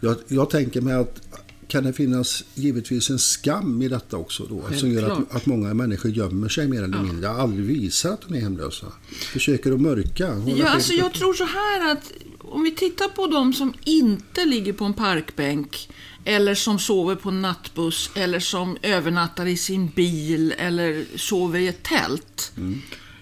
jag, 0.00 0.16
jag 0.28 0.50
tänker 0.50 0.80
mig 0.80 0.94
att 0.94 1.20
kan 1.68 1.84
det 1.84 1.92
finnas 1.92 2.44
givetvis 2.54 3.10
en 3.10 3.18
skam 3.18 3.82
i 3.82 3.88
detta 3.88 4.16
också 4.16 4.44
då? 4.44 4.76
Som 4.76 4.92
gör 4.92 5.10
att, 5.10 5.36
att 5.36 5.46
många 5.46 5.74
människor 5.74 6.10
gömmer 6.10 6.48
sig 6.48 6.68
mer 6.68 6.82
eller 6.82 7.02
mindre. 7.02 7.28
Aldrig 7.28 7.66
visar 7.66 8.12
att 8.12 8.20
de 8.28 8.34
är 8.34 8.40
hemlösa. 8.40 8.86
Försöker 9.32 9.72
att 9.72 9.80
mörka. 9.80 10.42
Ja, 10.56 10.68
alltså 10.68 10.92
jag 10.92 11.12
tror 11.12 11.34
så 11.34 11.44
här 11.44 11.92
att 11.92 12.12
om 12.38 12.62
vi 12.62 12.70
tittar 12.70 13.08
på 13.08 13.26
de 13.26 13.52
som 13.52 13.74
inte 13.84 14.44
ligger 14.44 14.72
på 14.72 14.84
en 14.84 14.94
parkbänk 14.94 15.88
eller 16.24 16.54
som 16.54 16.78
sover 16.78 17.14
på 17.14 17.28
en 17.28 17.42
nattbuss 17.42 18.10
eller 18.14 18.40
som 18.40 18.76
övernattar 18.82 19.46
i 19.46 19.56
sin 19.56 19.88
bil 19.88 20.54
eller 20.58 21.04
sover 21.16 21.58
i 21.58 21.68
ett 21.68 21.82
tält 21.82 22.52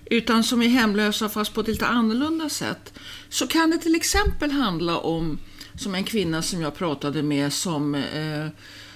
utan 0.06 0.44
som 0.44 0.62
är 0.62 0.68
hemlösa 0.68 1.28
fast 1.28 1.54
på 1.54 1.60
ett 1.60 1.68
lite 1.68 1.86
annorlunda 1.86 2.48
sätt 2.48 2.92
så 3.28 3.46
kan 3.46 3.70
det 3.70 3.78
till 3.78 3.94
exempel 3.94 4.50
handla 4.50 4.98
om 4.98 5.38
som 5.76 5.94
en 5.94 6.04
kvinna 6.04 6.42
som 6.42 6.60
jag 6.60 6.74
pratade 6.74 7.22
med 7.22 7.52
som 7.52 7.94
eh, 7.94 8.46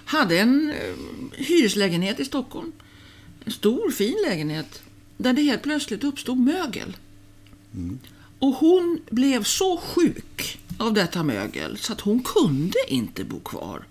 hade 0.04 0.38
en 0.38 0.70
eh, 0.70 0.94
hyreslägenhet 1.32 2.20
i 2.20 2.25
Stockholm. 2.25 2.73
En 3.44 3.52
stor 3.52 3.90
fin 3.90 4.16
lägenhet 4.28 4.82
där 5.16 5.32
det 5.32 5.42
helt 5.42 5.62
plötsligt 5.62 6.04
uppstod 6.04 6.38
mögel. 6.38 6.97
Och 8.38 8.54
hon 8.54 9.00
blev 9.11 9.42
så 9.42 9.76
sjuk 9.76 10.58
av 10.78 10.92
detta 10.92 11.23
mögel 11.23 11.78
så 11.78 11.92
att 11.92 12.00
hon 12.00 12.23
kunde 12.23 12.78
inte 12.88 13.25
bo 13.25 13.40
kvar. 13.40 13.87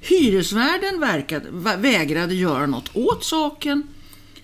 Hyresvärden 0.00 1.00
verkade, 1.00 1.50
vä- 1.50 1.80
vägrade 1.80 2.34
göra 2.34 2.66
något 2.66 2.96
åt 2.96 3.24
saken 3.24 3.82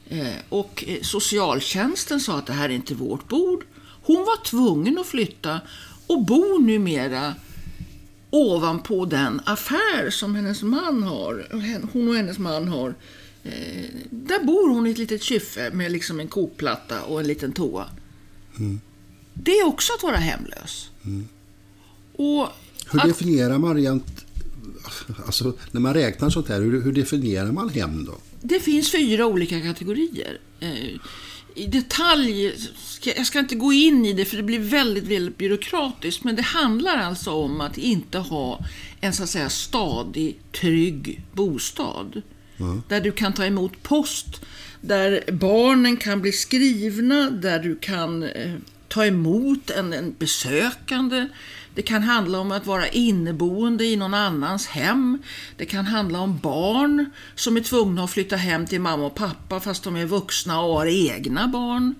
eh, 0.08 0.26
och 0.48 0.84
eh, 0.86 1.02
socialtjänsten 1.02 2.20
sa 2.20 2.38
att 2.38 2.46
det 2.46 2.52
här 2.52 2.68
är 2.68 2.74
inte 2.74 2.94
vårt 2.94 3.28
bord. 3.28 3.64
Hon 4.02 4.16
var 4.16 4.44
tvungen 4.44 4.98
att 4.98 5.06
flytta 5.06 5.60
och 6.06 6.24
bor 6.24 6.58
numera 6.58 7.34
ovanpå 8.32 9.04
den 9.04 9.40
affär 9.44 10.10
som 10.10 10.34
hennes 10.34 10.62
man 10.62 11.02
har, 11.02 11.46
hon 11.92 12.08
och 12.08 12.14
hennes 12.14 12.38
man 12.38 12.68
har. 12.68 12.94
Eh, 13.44 13.84
där 14.10 14.44
bor 14.44 14.68
hon 14.68 14.86
i 14.86 14.90
ett 14.90 14.98
litet 14.98 15.22
kyffe 15.22 15.70
med 15.72 15.92
liksom 15.92 16.20
en 16.20 16.28
kokplatta 16.28 17.02
och 17.02 17.20
en 17.20 17.26
liten 17.26 17.52
toa. 17.52 17.86
Det 19.34 19.52
är 19.52 19.66
också 19.66 19.92
att 19.92 20.02
vara 20.02 20.16
hemlös. 20.16 20.90
Och 22.12 22.48
Hur 22.90 23.00
att, 23.00 23.06
definierar 23.06 23.58
man 23.58 23.76
rent... 23.76 24.24
Alltså, 25.26 25.56
när 25.70 25.80
man 25.80 25.94
räknar 25.94 26.30
sånt 26.30 26.48
här, 26.48 26.60
hur, 26.60 26.82
hur 26.82 26.92
definierar 26.92 27.52
man 27.52 27.68
hem 27.68 28.04
då? 28.04 28.14
det 28.42 28.60
finns 28.60 28.90
fyra 28.90 29.26
olika 29.26 29.60
kategorier. 29.60 30.40
Eh, 30.60 31.00
I 31.54 31.66
detalj, 31.66 32.52
ska, 32.76 33.10
jag 33.16 33.26
ska 33.26 33.38
inte 33.38 33.54
gå 33.54 33.72
in 33.72 34.06
i 34.06 34.12
det 34.12 34.24
för 34.24 34.36
det 34.36 34.42
blir 34.42 34.58
väldigt, 34.58 35.04
väldigt 35.04 35.38
byråkratiskt, 35.38 36.24
men 36.24 36.36
det 36.36 36.42
handlar 36.42 36.96
alltså 36.96 37.30
om 37.30 37.60
att 37.60 37.78
inte 37.78 38.18
ha 38.18 38.64
en 39.00 39.12
så 39.12 39.22
att 39.22 39.28
säga 39.28 39.50
stadig, 39.50 40.38
trygg 40.52 41.22
bostad. 41.32 42.22
Där 42.88 43.00
du 43.00 43.12
kan 43.12 43.32
ta 43.32 43.44
emot 43.44 43.82
post, 43.82 44.40
där 44.80 45.24
barnen 45.32 45.96
kan 45.96 46.20
bli 46.20 46.32
skrivna, 46.32 47.30
där 47.30 47.58
du 47.58 47.76
kan 47.76 48.22
eh, 48.22 48.54
ta 48.88 49.06
emot 49.06 49.70
en, 49.70 49.92
en 49.92 50.14
besökande. 50.18 51.28
Det 51.74 51.82
kan 51.82 52.02
handla 52.02 52.38
om 52.38 52.52
att 52.52 52.66
vara 52.66 52.88
inneboende 52.88 53.84
i 53.84 53.96
någon 53.96 54.14
annans 54.14 54.66
hem. 54.66 55.18
Det 55.56 55.66
kan 55.66 55.84
handla 55.84 56.20
om 56.20 56.38
barn 56.38 57.10
som 57.34 57.56
är 57.56 57.60
tvungna 57.60 58.04
att 58.04 58.10
flytta 58.10 58.36
hem 58.36 58.66
till 58.66 58.80
mamma 58.80 59.06
och 59.06 59.14
pappa 59.14 59.60
fast 59.60 59.84
de 59.84 59.96
är 59.96 60.06
vuxna 60.06 60.60
och 60.60 60.74
har 60.74 60.86
egna 60.86 61.48
barn. 61.48 61.94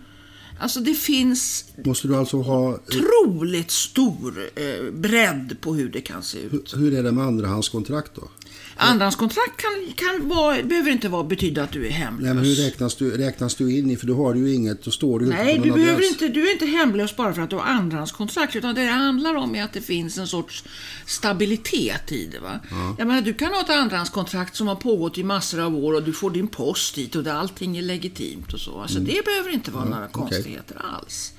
Alltså 0.58 0.80
det 0.80 0.94
finns 0.94 1.64
Måste 1.84 2.08
du 2.08 2.16
alltså 2.16 2.42
ha... 2.42 2.74
otroligt 2.74 3.70
stor 3.70 4.50
eh, 4.54 4.92
bredd 4.92 5.56
på 5.60 5.74
hur 5.74 5.88
det 5.88 6.00
kan 6.00 6.22
se 6.22 6.38
ut. 6.38 6.74
Hur 6.76 6.94
är 6.94 7.02
det 7.02 7.12
med 7.12 7.24
andrahandskontrakt 7.24 8.14
då? 8.14 8.28
Andrahandskontrakt 8.76 9.56
kan, 9.56 9.92
kan 9.96 10.28
vara, 10.28 10.62
behöver 10.62 10.90
inte 10.90 11.08
vara, 11.08 11.24
betyda 11.24 11.62
att 11.62 11.72
du 11.72 11.86
är 11.86 11.90
hemlös. 11.90 12.24
Nej, 12.24 12.34
men 12.34 12.44
hur 12.44 12.54
räknas 12.54 12.94
du, 12.94 13.10
räknas 13.16 13.54
du 13.54 13.76
in 13.78 13.90
i? 13.90 13.96
För 13.96 14.06
du 14.06 14.12
har 14.12 14.34
ju 14.34 14.54
inget, 14.54 14.84
då 14.84 14.90
står 14.90 15.18
du 15.18 15.24
ju 15.24 15.30
Nej, 15.32 15.58
du, 15.58 15.72
behöver 15.72 15.92
adress. 15.92 16.10
inte, 16.10 16.28
du 16.28 16.48
är 16.48 16.52
inte 16.52 16.66
hemlös 16.66 17.16
bara 17.16 17.34
för 17.34 17.42
att 17.42 17.50
du 17.50 17.56
har 17.56 17.64
andrahandskontrakt. 17.64 18.56
Utan 18.56 18.74
det 18.74 18.82
det 18.84 18.90
handlar 18.90 19.34
om 19.34 19.54
är 19.54 19.64
att 19.64 19.72
det 19.72 19.80
finns 19.80 20.18
en 20.18 20.26
sorts 20.26 20.64
stabilitet 21.06 22.12
i 22.12 22.26
det. 22.26 22.38
Va? 22.38 22.60
Jag 22.98 23.06
menar, 23.06 23.22
du 23.22 23.34
kan 23.34 23.48
ha 23.48 23.60
ett 23.60 23.70
andrahandskontrakt 23.70 24.56
som 24.56 24.68
har 24.68 24.76
pågått 24.76 25.18
i 25.18 25.24
massor 25.24 25.60
av 25.60 25.76
år 25.76 25.94
och 25.94 26.02
du 26.02 26.12
får 26.12 26.30
din 26.30 26.48
post 26.48 26.94
dit 26.94 27.16
och 27.16 27.24
där 27.24 27.34
allting 27.34 27.76
är 27.76 27.82
legitimt 27.82 28.52
och 28.52 28.60
så. 28.60 28.80
Alltså, 28.80 28.98
Det 28.98 29.24
behöver 29.24 29.50
inte 29.50 29.70
vara 29.70 29.84
några 29.84 30.08
konstigheter 30.08 30.76
alls. 30.96 31.32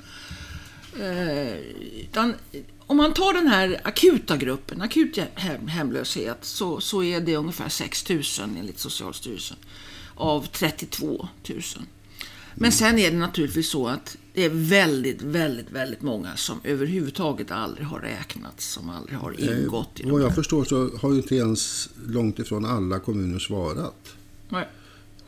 Eh, 1.00 1.58
utan, 2.02 2.34
om 2.88 2.98
man 2.98 3.13
tar 3.13 3.34
den 3.34 3.48
här 3.48 3.82
akuta 3.84 4.38
gruppen, 4.38 4.82
akut 4.82 5.18
hem, 5.36 5.68
hemlöshet, 5.68 6.38
så, 6.42 6.82
så 6.82 7.04
är 7.04 7.22
det 7.22 7.36
ungefär 7.36 7.70
6 7.70 8.10
000 8.10 8.22
enligt 8.40 8.80
Socialstyrelsen 8.80 9.58
av 10.16 10.48
32 10.48 11.28
000. 11.50 11.62
Men 12.56 12.72
sen 12.72 13.00
är 13.00 13.12
det 13.12 13.18
naturligtvis 13.18 13.70
så 13.70 13.88
att 13.88 14.18
det 14.34 14.46
är 14.46 14.50
väldigt, 14.50 15.22
väldigt, 15.22 15.72
väldigt 15.72 16.02
många 16.02 16.36
som 16.36 16.60
överhuvudtaget 16.63 17.52
aldrig 17.52 17.88
har 17.88 18.00
räknats, 18.00 18.66
som 18.66 18.90
aldrig 18.90 19.18
har 19.18 19.32
ingått 19.40 20.00
i 20.00 20.04
Vad 20.04 20.20
de 20.20 20.25
jag 20.25 20.36
förstår 20.36 20.63
så 20.63 20.90
har 20.98 21.12
ju 21.12 21.18
inte 21.18 21.36
ens 21.36 21.90
långt 22.08 22.40
ifrån 22.40 22.66
alla 22.66 23.00
kommuner 23.00 23.40
svarat. 23.40 24.16
Nej. 24.50 24.68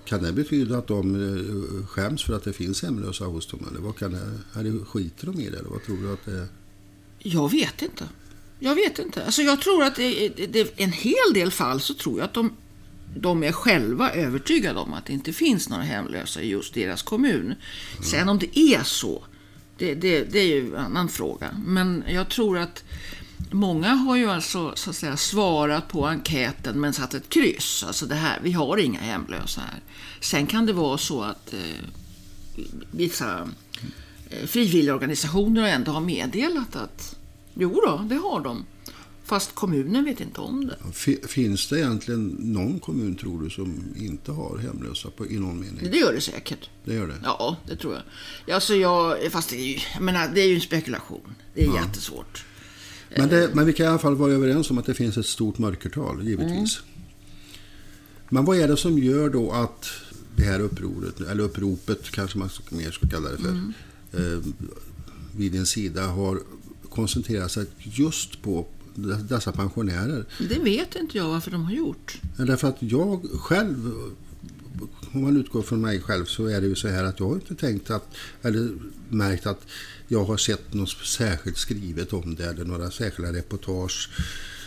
Kan 0.06 0.24
det 0.24 0.34
betyda 0.34 0.78
att 0.78 0.88
de 0.88 1.16
eh, 1.16 1.88
skäms 1.88 2.24
för 2.24 2.34
att 2.34 2.44
det 2.44 2.54
finns 2.54 2.84
hemlösa 2.84 3.26
hos 3.26 3.48
dem? 3.48 3.66
Eller 3.72 3.80
vad 3.80 3.98
kan 3.98 4.12
det, 4.12 4.60
eller 4.60 4.86
skiter 4.86 5.26
de 5.26 5.40
i 5.40 5.50
det? 5.50 5.58
Eller 5.58 5.70
vad 5.70 5.84
tror 5.84 5.98
du 5.98 6.14
att 6.14 6.26
det 6.26 6.32
är? 6.32 6.48
Jag 7.28 7.52
vet 7.52 7.82
inte. 7.82 8.10
Jag 8.60 8.76
vet 8.76 9.00
inte. 9.00 9.26
Alltså 9.26 9.42
jag 9.42 9.62
tror 9.62 9.84
att 9.84 9.96
det, 9.96 10.30
det, 10.30 10.48
det, 10.48 10.74
en 10.78 10.92
hel 10.92 11.34
del 11.34 11.52
fall 11.52 11.82
så 11.82 11.94
tror 11.94 12.20
jag 12.20 12.26
att 12.26 12.34
de, 12.34 12.54
de 13.16 13.44
är 13.44 13.52
själva 13.52 14.12
övertygade 14.12 14.80
om 14.80 14.94
att 14.94 15.06
det 15.06 15.14
inte 15.14 15.34
finns 15.34 15.70
några 15.70 15.84
hemlösa 15.84 16.42
i 16.42 16.50
just 16.50 16.74
deras 16.74 17.02
kommun. 17.02 17.56
Sen 18.04 18.30
om 18.30 18.40
det 18.40 18.60
är 18.60 18.84
så, 18.84 19.24
det, 19.78 19.96
det, 19.96 20.24
det 20.24 20.40
är 20.40 20.46
ju 20.46 20.76
en 20.76 20.82
annan 20.82 21.10
fråga. 21.10 21.50
Men 21.66 22.04
jag 22.08 22.30
tror 22.30 22.58
att 22.58 22.84
många 23.52 23.90
har 23.90 24.16
ju 24.16 24.30
alltså 24.30 24.74
så 24.76 24.90
att 24.90 24.96
säga 24.96 25.18
svarat 25.18 25.88
på 25.88 26.08
enkäten 26.08 26.80
men 26.80 26.94
satt 26.94 27.14
ett 27.14 27.30
kryss. 27.30 27.84
Alltså 27.88 28.06
det 28.06 28.16
här, 28.16 28.40
vi 28.44 28.52
har 28.52 28.78
inga 28.78 29.00
hemlösa 29.00 29.62
här. 29.62 29.80
Sen 30.22 30.48
kan 30.48 30.66
det 30.66 30.74
vara 30.74 30.98
så 30.98 31.22
att 31.22 31.54
eh, 31.54 31.90
vissa 32.92 33.50
eh, 34.30 34.46
frivilligorganisationer 34.48 35.64
ändå 35.64 35.92
har 35.92 36.02
meddelat 36.02 36.76
att 36.76 37.15
jo 37.56 37.82
då, 37.86 38.06
det 38.10 38.16
har 38.16 38.40
de. 38.44 38.66
Fast 39.24 39.56
kommunen 39.56 40.06
vet 40.06 40.20
inte 40.22 40.42
om 40.42 40.66
det. 40.68 40.78
Fi- 40.94 41.28
Finns 41.28 41.68
det 41.70 41.80
egentligen 41.80 42.28
någon 42.40 42.80
kommun, 42.80 43.16
tror 43.16 43.44
du, 43.44 43.50
som 43.50 43.84
inte 43.96 44.32
har 44.32 44.58
hemlösa 44.58 45.10
på, 45.10 45.28
i 45.28 45.40
någon 45.40 45.60
mening? 45.60 45.88
Det 45.92 45.98
gör 45.98 46.14
det 46.14 46.22
säkert. 46.22 46.70
Det 46.86 46.94
gör 46.94 47.08
det? 47.08 47.16
Ja, 47.24 47.58
det 47.68 47.76
tror 47.76 47.94
jag. 48.46 48.56
Alltså 48.56 48.76
jag 48.76 49.32
fast 49.32 49.50
det 49.50 49.56
är 49.58 49.66
ju, 49.66 49.78
jag 49.94 50.02
menar, 50.04 50.32
det 50.36 50.42
är 50.42 50.48
ju 50.48 50.56
en 50.56 50.62
spekulation. 50.62 51.36
Det 51.54 51.66
är 51.66 51.74
jättesvårt. 51.76 52.46
Men, 53.18 53.30
det, 53.30 53.50
men 53.54 53.66
vi 53.66 53.74
kan 53.74 53.86
i 53.86 53.90
alla 53.90 54.00
fall 54.00 54.16
vara 54.16 54.32
överens 54.32 54.72
om 54.72 54.78
att 54.78 54.86
det 54.86 54.94
finns 54.94 55.18
ett 55.18 55.26
stort 55.26 55.58
mörkertal, 55.58 56.28
givetvis. 56.28 56.80
Men 58.30 58.46
vad 58.46 58.58
är 58.60 58.68
det 58.68 58.78
som 58.78 58.98
gör 59.00 59.30
då 59.30 59.52
att 59.52 59.90
det 60.36 60.44
här 60.44 60.60
upproret, 60.60 61.20
eller 61.22 61.44
uppropet 61.44 62.12
kanske 62.12 62.38
man 62.38 62.50
mer 62.70 62.92
ska 62.92 63.08
kalla 63.08 63.30
det 63.30 63.38
för, 63.38 63.50
eh, 64.34 64.40
vid 65.38 65.52
din 65.52 65.66
sida 65.66 66.08
har 66.08 66.40
koncentrerat 66.96 67.52
sig 67.52 67.66
just 67.78 68.42
på 68.42 68.68
dessa 69.30 69.52
pensionärer? 69.52 70.26
Det 70.40 70.60
vet 70.60 70.96
inte 70.96 71.18
jag 71.18 71.30
varför 71.30 71.52
de 71.52 71.64
har 71.64 71.72
gjort. 71.72 72.22
Därför 72.38 72.68
att 72.68 72.78
jag 72.80 73.30
själv, 73.40 73.92
om 75.12 75.22
man 75.22 75.38
utgår 75.38 75.62
från 75.62 75.82
mig 75.82 76.02
själv, 76.02 76.26
så 76.26 76.46
är 76.46 76.62
det 76.62 76.68
ju 76.68 76.76
så 76.76 76.88
här 76.88 77.04
att 77.04 77.20
jag 77.20 77.28
har 77.28 77.36
inte 77.36 77.56
tänkt 77.56 77.92
att, 77.92 78.16
eller 78.42 78.70
märkt 79.10 79.46
att 79.46 79.62
jag 80.08 80.26
har 80.26 80.38
sett 80.38 80.74
något 80.74 80.90
särskilt 80.90 81.58
skrivet 81.58 82.14
om 82.14 82.36
det 82.36 82.46
eller 82.46 82.66
några 82.66 82.92
särskilda 82.92 83.34
reportage 83.34 84.10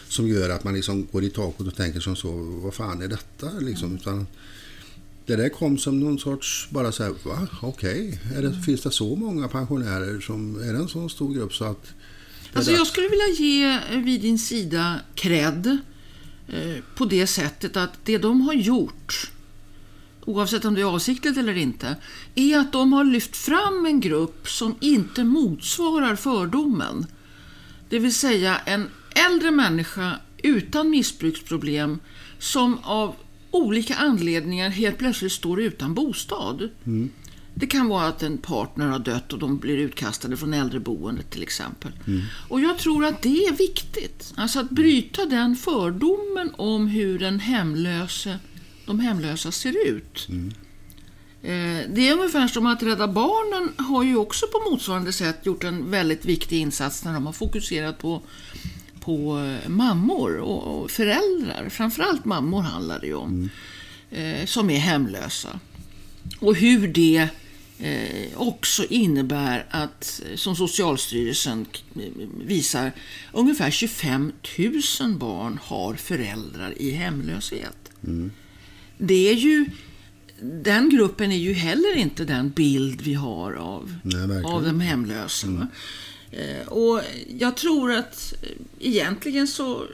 som 0.08 0.28
gör 0.28 0.50
att 0.50 0.64
man 0.64 0.74
liksom 0.74 1.06
går 1.12 1.24
i 1.24 1.30
taket 1.30 1.66
och 1.66 1.76
tänker 1.76 2.00
som 2.00 2.16
så, 2.16 2.32
vad 2.62 2.74
fan 2.74 3.02
är 3.02 3.08
detta 3.08 3.50
liksom? 3.60 3.94
Utan 3.94 4.26
det 5.26 5.36
där 5.36 5.48
kom 5.48 5.78
som 5.78 6.00
någon 6.00 6.18
sorts, 6.18 6.68
bara 6.70 6.92
så 6.92 7.02
här, 7.02 7.14
va, 7.24 7.48
okej, 7.62 8.20
okay. 8.38 8.62
finns 8.62 8.82
det 8.82 8.90
så 8.90 9.16
många 9.16 9.48
pensionärer 9.48 10.20
som, 10.20 10.60
är 10.62 10.72
det 10.72 10.78
en 10.78 10.88
sån 10.88 11.10
stor 11.10 11.34
grupp 11.34 11.54
så 11.54 11.64
att 11.64 11.86
Alltså 12.52 12.72
jag 12.72 12.86
skulle 12.86 13.08
vilja 13.08 13.28
ge 13.28 13.78
vid 13.96 14.20
din 14.20 14.38
sida 14.38 15.00
cred 15.14 15.78
eh, 16.48 16.82
på 16.94 17.04
det 17.04 17.26
sättet 17.26 17.76
att 17.76 18.04
det 18.04 18.18
de 18.18 18.40
har 18.40 18.54
gjort 18.54 19.30
oavsett 20.28 20.64
om 20.64 20.74
det 20.74 20.80
är 20.80 20.84
avsiktligt 20.84 21.38
eller 21.38 21.56
inte, 21.56 21.96
är 22.34 22.58
att 22.58 22.72
de 22.72 22.92
har 22.92 23.04
lyft 23.04 23.36
fram 23.36 23.86
en 23.86 24.00
grupp 24.00 24.48
som 24.48 24.76
inte 24.80 25.24
motsvarar 25.24 26.16
fördomen. 26.16 27.06
Det 27.88 27.98
vill 27.98 28.14
säga 28.14 28.60
en 28.66 28.88
äldre 29.30 29.50
människa 29.50 30.18
utan 30.42 30.90
missbruksproblem 30.90 31.98
som 32.38 32.78
av 32.82 33.14
olika 33.50 33.94
anledningar 33.94 34.70
helt 34.70 34.98
plötsligt 34.98 35.32
står 35.32 35.60
utan 35.60 35.94
bostad. 35.94 36.68
Mm. 36.86 37.10
Det 37.58 37.66
kan 37.66 37.88
vara 37.88 38.06
att 38.06 38.22
en 38.22 38.38
partner 38.38 38.86
har 38.86 38.98
dött 38.98 39.32
och 39.32 39.38
de 39.38 39.58
blir 39.58 39.76
utkastade 39.76 40.36
från 40.36 40.54
äldreboendet 40.54 41.30
till 41.30 41.42
exempel. 41.42 41.92
Mm. 42.06 42.22
Och 42.48 42.60
jag 42.60 42.78
tror 42.78 43.04
att 43.04 43.22
det 43.22 43.44
är 43.44 43.52
viktigt. 43.52 44.32
Alltså 44.36 44.60
att 44.60 44.70
bryta 44.70 45.26
den 45.26 45.56
fördomen 45.56 46.50
om 46.56 46.86
hur 46.86 47.18
den 47.18 47.40
hemlöse 47.40 48.38
de 48.86 49.00
hemlösa 49.00 49.52
ser 49.52 49.88
ut. 49.88 50.26
Mm. 50.28 50.52
Det 51.94 52.08
är 52.08 52.12
ungefär 52.12 52.48
som 52.48 52.66
att 52.66 52.82
Rädda 52.82 53.08
Barnen 53.08 53.72
har 53.76 54.04
ju 54.04 54.16
också 54.16 54.46
på 54.46 54.70
motsvarande 54.70 55.12
sätt 55.12 55.46
gjort 55.46 55.64
en 55.64 55.90
väldigt 55.90 56.24
viktig 56.24 56.60
insats 56.60 57.04
när 57.04 57.12
de 57.12 57.26
har 57.26 57.32
fokuserat 57.32 57.98
på, 57.98 58.22
på 59.00 59.38
eh, 59.38 59.68
mammor 59.68 60.36
och 60.36 60.90
föräldrar. 60.90 61.68
Framförallt 61.68 62.24
mammor 62.24 62.62
handlar 62.62 63.00
det 63.00 63.06
ju 63.06 63.14
om. 63.14 63.50
Mm. 64.10 64.46
Som 64.46 64.70
är 64.70 64.78
hemlösa. 64.78 65.60
Och 66.40 66.54
hur 66.56 66.88
det 66.88 67.28
också 68.34 68.84
innebär 68.84 69.66
att, 69.70 70.20
som 70.34 70.56
Socialstyrelsen 70.56 71.66
visar, 72.44 72.92
ungefär 73.32 73.70
25 73.70 74.32
000 75.00 75.14
barn 75.14 75.58
har 75.62 75.94
föräldrar 75.94 76.74
i 76.78 76.90
hemlöshet. 76.90 77.90
Mm 78.04 78.30
det 78.98 79.30
är 79.30 79.34
ju 79.34 79.66
den 80.42 80.90
gruppen 80.90 81.32
är 81.32 81.36
ju 81.36 81.52
heller 81.52 81.96
inte 81.96 82.24
den 82.24 82.50
bild 82.50 83.00
vi 83.00 83.14
har 83.14 83.52
av, 83.52 83.94
Nej, 84.02 84.44
av 84.44 84.64
de 84.64 84.80
hemlösa. 84.80 85.46
Mm. 85.46 85.66
Eh, 86.30 86.68
och 86.68 87.00
jag 87.38 87.56
tror 87.56 87.92
att 87.92 88.34
eh, 88.42 88.48
egentligen 88.80 89.48
så 89.48 89.84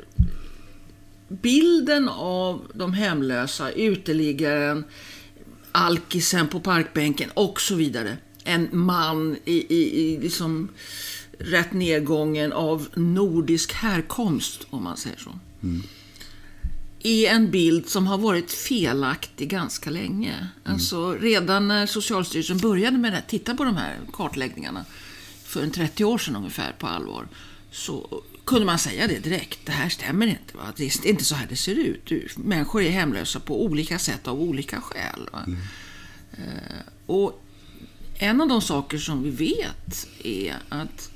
bilden 1.28 2.08
av 2.08 2.60
de 2.74 2.94
hemlösa, 2.94 3.70
uteliggaren, 3.70 4.84
alkisen 5.74 6.48
på 6.48 6.60
parkbänken 6.60 7.30
och 7.34 7.60
så 7.60 7.74
vidare. 7.74 8.16
En 8.44 8.68
man 8.72 9.36
i, 9.44 9.74
i, 9.74 10.00
i 10.00 10.20
liksom 10.20 10.68
rätt 11.38 11.72
nedgången 11.72 12.52
av 12.52 12.88
nordisk 12.94 13.72
härkomst, 13.72 14.66
om 14.70 14.84
man 14.84 14.96
säger 14.96 15.18
så. 15.18 15.38
Mm 15.62 15.82
är 17.04 17.30
en 17.30 17.50
bild 17.50 17.88
som 17.88 18.06
har 18.06 18.18
varit 18.18 18.52
felaktig 18.52 19.48
ganska 19.48 19.90
länge. 19.90 20.32
Mm. 20.32 20.48
Alltså 20.64 21.12
redan 21.12 21.68
när 21.68 21.86
Socialstyrelsen 21.86 22.58
började 22.58 22.98
med 22.98 23.18
att 23.18 23.28
titta 23.28 23.54
på 23.54 23.64
de 23.64 23.76
här 23.76 23.96
kartläggningarna 24.12 24.84
för 25.44 25.62
en 25.62 25.70
30 25.70 26.04
år 26.04 26.18
sedan 26.18 26.36
ungefär 26.36 26.72
på 26.78 26.86
allvar 26.86 27.28
så 27.70 28.22
kunde 28.44 28.66
man 28.66 28.78
säga 28.78 29.06
det 29.06 29.18
direkt. 29.18 29.58
Det 29.64 29.72
här 29.72 29.88
stämmer 29.88 30.26
inte. 30.26 30.56
Va? 30.56 30.72
Det 30.76 30.84
är 30.84 31.06
inte 31.06 31.24
så 31.24 31.34
här 31.34 31.46
det 31.48 31.56
ser 31.56 31.74
ut. 31.74 32.36
Människor 32.36 32.82
är 32.82 32.90
hemlösa 32.90 33.40
på 33.40 33.64
olika 33.64 33.98
sätt 33.98 34.28
av 34.28 34.40
olika 34.40 34.80
skäl. 34.80 35.28
Mm. 35.46 35.58
och 37.06 37.40
en 38.18 38.40
av 38.40 38.48
de 38.48 38.62
saker 38.62 38.98
som 38.98 39.22
vi 39.22 39.30
vet 39.30 40.08
är 40.22 40.56
att 40.68 41.10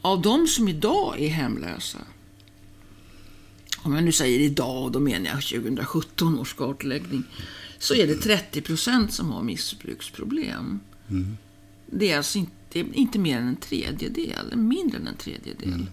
av 0.00 0.22
de 0.22 0.46
som 0.46 0.68
idag 0.68 1.20
är 1.20 1.28
hemlösa 1.28 1.98
om 3.82 3.94
jag 3.94 4.04
nu 4.04 4.12
säger 4.12 4.40
idag, 4.40 4.92
då 4.92 5.00
menar 5.00 5.30
jag 5.30 5.42
2017 5.42 6.38
års 6.38 6.54
kartläggning, 6.54 7.22
så 7.78 7.94
är 7.94 8.06
det 8.06 8.14
30 8.14 8.60
procent 8.60 9.12
som 9.12 9.30
har 9.30 9.42
missbruksproblem. 9.42 10.80
Mm. 11.10 11.36
Det 11.86 12.12
är 12.12 12.16
alltså 12.16 12.38
inte, 12.38 12.78
inte 12.78 13.18
mer 13.18 13.38
än 13.38 13.48
en 13.48 13.56
tredjedel, 13.56 14.56
mindre 14.56 14.98
än 14.98 15.06
en 15.06 15.16
tredjedel. 15.16 15.72
Mm. 15.72 15.86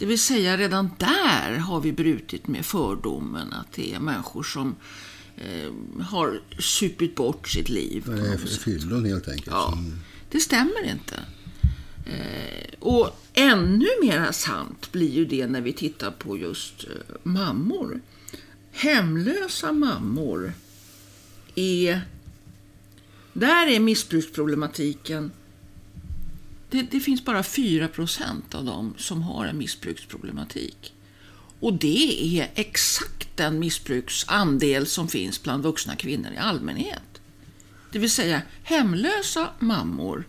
Det 0.00 0.06
vill 0.06 0.18
säga 0.18 0.56
redan 0.56 0.90
där 0.98 1.56
har 1.56 1.80
vi 1.80 1.92
brutit 1.92 2.48
med 2.48 2.66
fördomen 2.66 3.52
att 3.52 3.72
det 3.72 3.94
är 3.94 4.00
människor 4.00 4.42
som 4.42 4.76
eh, 5.36 6.02
har 6.02 6.40
supit 6.58 7.14
bort 7.14 7.48
sitt 7.48 7.68
liv. 7.68 8.04
Det 8.06 8.12
är 8.12 8.36
fyllon 8.36 9.04
helt 9.04 9.28
enkelt. 9.28 9.46
Ja, 9.46 9.78
det 10.30 10.40
stämmer 10.40 10.90
inte. 10.90 11.20
Eh, 12.06 12.74
och 12.78 13.20
ännu 13.34 13.86
mer 14.02 14.32
sant 14.32 14.92
blir 14.92 15.10
ju 15.10 15.24
det 15.24 15.46
när 15.46 15.60
vi 15.60 15.72
tittar 15.72 16.10
på 16.10 16.38
just 16.38 16.84
eh, 16.84 17.16
mammor. 17.22 18.00
Hemlösa 18.72 19.72
mammor 19.72 20.52
är... 21.54 22.00
Där 23.32 23.66
är 23.66 23.80
missbruksproblematiken... 23.80 25.30
Det, 26.70 26.82
det 26.82 27.00
finns 27.00 27.24
bara 27.24 27.42
4% 27.42 28.54
av 28.54 28.64
dem 28.64 28.94
som 28.98 29.22
har 29.22 29.46
en 29.46 29.58
missbruksproblematik. 29.58 30.94
Och 31.60 31.74
det 31.74 32.38
är 32.40 32.50
exakt 32.54 33.36
den 33.36 33.58
missbruksandel 33.58 34.86
som 34.86 35.08
finns 35.08 35.42
bland 35.42 35.62
vuxna 35.62 35.96
kvinnor 35.96 36.32
i 36.32 36.36
allmänhet. 36.36 37.02
Det 37.92 37.98
vill 37.98 38.10
säga 38.10 38.42
hemlösa 38.62 39.50
mammor 39.58 40.24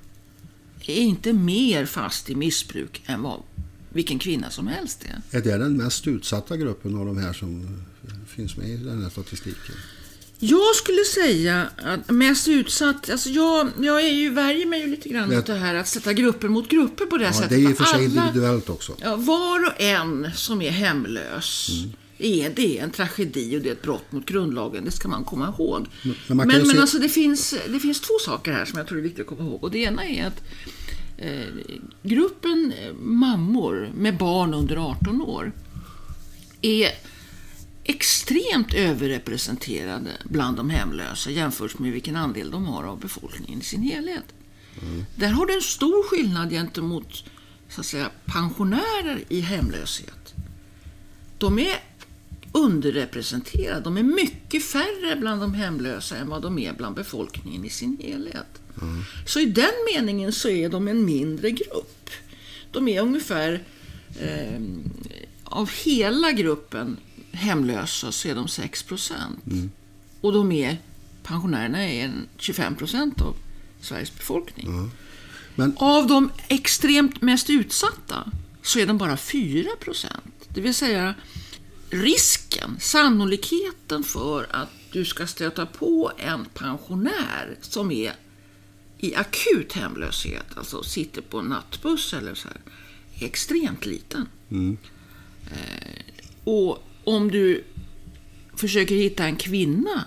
är 0.88 1.01
inte 1.01 1.34
mer 1.34 1.86
fast 1.86 2.30
i 2.30 2.36
missbruk 2.36 3.04
än 3.06 3.21
vad 3.21 3.41
vilken 3.89 4.19
kvinna 4.19 4.49
som 4.49 4.67
helst 4.67 5.06
är. 5.06 5.38
Är 5.38 5.41
det 5.41 5.58
den 5.58 5.77
mest 5.77 6.08
utsatta 6.08 6.58
gruppen 6.58 6.95
av 6.95 7.06
de 7.06 7.17
här 7.17 7.34
som 7.34 7.82
finns 8.27 8.58
med 8.58 8.69
i 8.69 8.77
den 8.77 9.04
här 9.04 9.10
statistiken? 9.10 9.75
Jag 10.43 10.75
skulle 10.75 11.04
säga 11.04 11.69
att 11.77 12.10
mest 12.10 12.47
utsatt, 12.47 13.10
alltså 13.10 13.30
jag, 13.30 13.71
jag 13.82 14.04
är 14.04 14.13
ju, 14.13 14.30
värjer 14.30 14.65
mig 14.65 14.82
ju 14.82 14.88
lite 14.88 15.10
grann 15.10 15.36
mot 15.36 15.45
det 15.45 15.54
här 15.54 15.75
att 15.75 15.88
sätta 15.88 16.13
grupper 16.13 16.47
mot 16.47 16.69
grupper 16.69 17.06
på 17.06 17.17
det 17.17 17.25
ja, 17.25 17.34
sättet. 17.34 17.49
Det 17.49 17.56
är 17.56 17.60
ju 17.60 17.75
för 17.75 17.84
sig 17.84 18.06
individuellt 18.06 18.69
också. 18.69 18.95
Ja, 19.01 19.15
var 19.15 19.67
och 19.67 19.82
en 19.82 20.30
som 20.36 20.62
är 20.62 20.71
hemlös 20.71 21.69
mm 21.73 21.91
är 22.21 22.49
det 22.49 22.77
en 22.77 22.91
tragedi 22.91 23.58
och 23.58 23.62
det 23.62 23.69
är 23.69 23.73
ett 23.73 23.82
brott 23.82 24.12
mot 24.12 24.25
grundlagen. 24.25 24.86
Det 24.86 24.91
ska 24.91 25.08
man 25.08 25.23
komma 25.23 25.54
ihåg. 25.58 25.88
Men, 26.27 26.38
men, 26.38 26.47
men 26.47 26.65
se... 26.65 26.77
alltså 26.77 26.99
det, 26.99 27.10
finns, 27.10 27.56
det 27.67 27.80
finns 27.80 28.01
två 28.01 28.13
saker 28.25 28.51
här 28.51 28.65
som 28.65 28.77
jag 28.77 28.88
tror 28.88 28.97
är 28.97 29.01
viktigt 29.01 29.21
att 29.21 29.38
komma 29.38 29.49
ihåg. 29.49 29.63
Och 29.63 29.71
det 29.71 29.77
ena 29.77 30.06
är 30.06 30.27
att 30.27 30.43
eh, 31.17 31.45
gruppen 32.04 32.73
mammor 32.99 33.91
med 33.95 34.17
barn 34.17 34.54
under 34.54 34.75
18 34.91 35.21
år 35.21 35.51
är 36.62 36.89
extremt 37.84 38.74
överrepresenterade 38.74 40.12
bland 40.24 40.58
de 40.58 40.70
hemlösa 40.70 41.32
jämfört 41.32 41.80
med 41.80 41.91
vilken 41.91 42.15
andel 42.15 42.52
de 42.52 42.65
har 42.65 42.84
av 42.84 43.00
befolkningen 43.00 43.62
i 43.62 43.63
sin 43.63 43.82
helhet. 43.82 44.26
Mm. 44.82 45.06
Där 45.15 45.30
har 45.30 45.46
du 45.46 45.54
en 45.54 45.62
stor 45.62 46.04
skillnad 46.04 46.50
gentemot 46.50 47.24
så 47.70 47.82
att 47.82 47.88
säga, 47.88 48.12
pensionärer 48.26 49.24
i 49.30 49.39
hemlöshet. 49.39 50.34
De 51.38 51.60
är 51.60 51.80
underrepresenterade. 52.52 53.82
De 53.82 53.98
är 53.98 54.04
mycket 54.04 54.65
färre 54.65 55.15
bland 55.15 55.41
de 55.41 55.54
hemlösa 55.54 56.17
än 56.17 56.30
vad 56.30 56.41
de 56.41 56.60
är 56.60 56.74
bland 56.74 56.96
befolkningen 56.96 57.65
i 57.65 57.70
sin 57.70 57.98
helhet. 58.02 58.62
Mm. 58.82 59.04
Så 59.26 59.39
i 59.39 59.46
den 59.46 59.74
meningen 59.96 60.34
så 60.34 60.50
är 60.50 60.70
de 60.70 60.88
en 60.88 61.06
mindre 61.06 61.52
grupp. 61.52 62.10
De 62.72 62.88
är 62.88 63.02
ungefär 63.02 63.63
eh, 64.20 64.62
av 65.44 65.70
hela 65.84 66.32
gruppen 66.32 66.98
hemlösa 67.32 68.12
så 68.12 68.28
är 68.28 68.36
de 68.36 68.48
6 68.48 68.84
procent. 68.84 69.46
Mm. 69.46 69.72
Och 70.22 70.34
de 70.34 70.52
är, 70.52 70.78
pensionärerna 71.24 71.89
är 71.89 72.12
25 72.38 72.76
procent 72.76 73.22
av 73.22 73.36
Sveriges 73.82 74.15
befolkning. 74.15 74.67
Mm. 74.67 74.91
Men... 75.56 75.78
Av 75.78 76.08
de 76.08 76.32
extremt 76.48 77.22
mest 77.22 77.50
utsatta 77.50 78.32
så 78.62 78.80
är 78.80 78.86
de 78.86 78.98
bara 78.98 79.17
4 79.17 79.70
procent. 79.80 80.34
Det 80.48 80.62
vill 80.62 80.76
säga 80.76 81.15
risken, 81.89 82.78
sannolikheten 82.80 84.04
för 84.04 84.48
att 84.52 84.70
du 84.91 85.06
ska 85.06 85.28
stöta 85.28 85.65
på 85.65 86.12
en 86.17 86.46
pensionär 86.46 87.58
som 87.62 87.91
är 87.91 88.13
i 88.98 89.15
akut 89.15 89.74
hemlöshet, 89.74 90.58
alltså 90.58 90.84
sitter 90.84 91.22
på 91.22 91.39
en 91.39 91.46
nattbuss 91.46 92.13
eller 92.13 92.36
så 92.36 92.48
här, 92.48 92.58
är 93.20 93.26
extremt 93.26 93.86
liten. 93.86 94.28
Mm. 94.52 94.78
Eh, 95.52 96.04
och 96.44 96.84
om 97.04 97.32
du 97.32 97.64
försöker 98.56 98.96
hitta 98.96 99.26
en 99.26 99.36
kvinna 99.36 100.06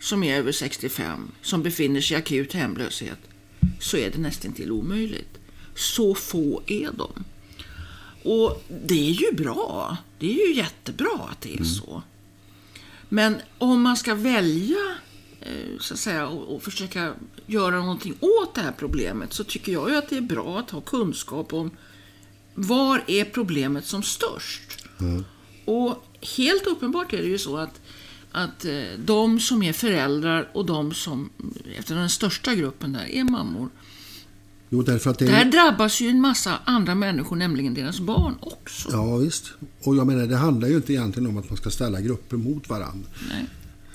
som 0.00 0.22
är 0.22 0.36
över 0.36 0.52
65 0.52 1.32
som 1.42 1.62
befinner 1.62 2.00
sig 2.00 2.16
i 2.16 2.18
akut 2.18 2.52
hemlöshet 2.52 3.18
så 3.80 3.96
är 3.96 4.10
det 4.10 4.18
nästan 4.18 4.52
till 4.52 4.72
omöjligt. 4.72 5.38
Så 5.74 6.14
få 6.14 6.62
är 6.66 6.90
de. 6.92 7.24
Och 8.22 8.64
det 8.86 9.08
är 9.08 9.12
ju 9.12 9.32
bra. 9.32 9.96
Det 10.18 10.26
är 10.26 10.48
ju 10.48 10.54
jättebra 10.54 11.28
att 11.30 11.40
det 11.40 11.58
är 11.58 11.64
så. 11.64 12.02
Men 13.08 13.36
om 13.58 13.82
man 13.82 13.96
ska 13.96 14.14
välja 14.14 14.96
eh, 15.40 15.78
så 15.80 15.94
att 15.94 16.00
säga, 16.00 16.26
och, 16.26 16.62
försöka 16.62 17.14
göra 17.46 17.80
någonting 17.80 18.14
åt 18.20 18.54
det 18.54 18.60
här 18.60 18.74
problemet 18.78 19.32
så 19.32 19.44
tycker 19.44 19.72
jag 19.72 19.90
ju 19.90 19.96
att 19.96 20.08
det 20.08 20.16
är 20.16 20.20
bra 20.20 20.58
att 20.58 20.70
ha 20.70 20.80
kunskap 20.80 21.52
om 21.52 21.70
var 22.54 23.04
är 23.06 23.24
problemet 23.24 23.86
som 23.86 24.02
störst. 24.02 24.84
Och 25.64 26.04
helt 26.36 26.66
uppenbart 26.66 27.12
är 27.12 27.18
det 27.18 27.28
ju 27.28 27.38
så 27.38 27.56
att, 27.56 27.80
att 28.32 28.64
eh, 28.64 28.72
de 29.04 29.40
som 29.40 29.62
är 29.62 29.72
föräldrar 29.72 30.48
och 30.54 30.66
de 30.66 30.94
som, 30.94 31.30
efter 31.78 31.94
den 31.94 32.10
största 32.10 32.54
gruppen 32.54 32.92
där, 32.92 33.04
är 33.10 33.24
mammor. 33.24 33.68
Jo, 34.68 34.82
därför 34.82 35.10
att 35.10 35.18
det 35.18 35.24
Där 35.24 35.46
är... 35.46 35.50
drabbas 35.50 36.00
ju 36.00 36.08
en 36.08 36.20
massa 36.20 36.58
andra 36.64 36.94
människor, 36.94 37.36
nämligen 37.36 37.74
deras 37.74 38.00
barn 38.00 38.34
också. 38.40 38.88
Ja, 38.92 39.16
visst. 39.16 39.52
Och 39.82 39.96
jag 39.96 40.06
menar, 40.06 40.26
det 40.26 40.36
handlar 40.36 40.68
ju 40.68 40.76
inte 40.76 40.92
egentligen 40.92 41.28
om 41.28 41.36
att 41.36 41.50
man 41.50 41.56
ska 41.56 41.70
ställa 41.70 42.00
grupper 42.00 42.36
mot 42.36 42.68
varandra. 42.68 43.08
Nej. 43.28 43.46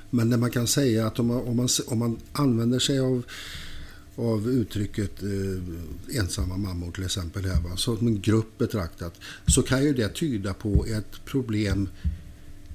Men 0.10 0.30
det 0.30 0.38
man 0.38 0.52
kan 0.52 0.68
säga 0.68 1.08
att 1.08 1.20
om 1.20 1.28
man, 1.28 1.38
om 1.38 1.56
man, 1.56 1.68
om 1.88 2.00
man 2.00 2.18
använder 2.32 2.80
sig 2.80 3.00
av, 3.00 3.24
av 4.18 4.50
uttrycket 4.50 5.24
eh, 5.24 6.20
ensamma 6.20 6.58
mammor 6.58 6.92
till 6.92 7.04
exempel, 7.04 7.46
här, 7.46 7.62
va, 7.62 7.78
så 7.78 7.98
som 7.98 8.08
en 8.08 8.22
grupp 8.22 8.58
betraktat, 8.58 9.20
så 9.48 9.62
kan 9.62 9.84
ju 9.84 9.94
det 9.94 10.10
tyda 10.10 10.54
på 10.54 10.86
ett 10.86 11.26
problem 11.26 11.90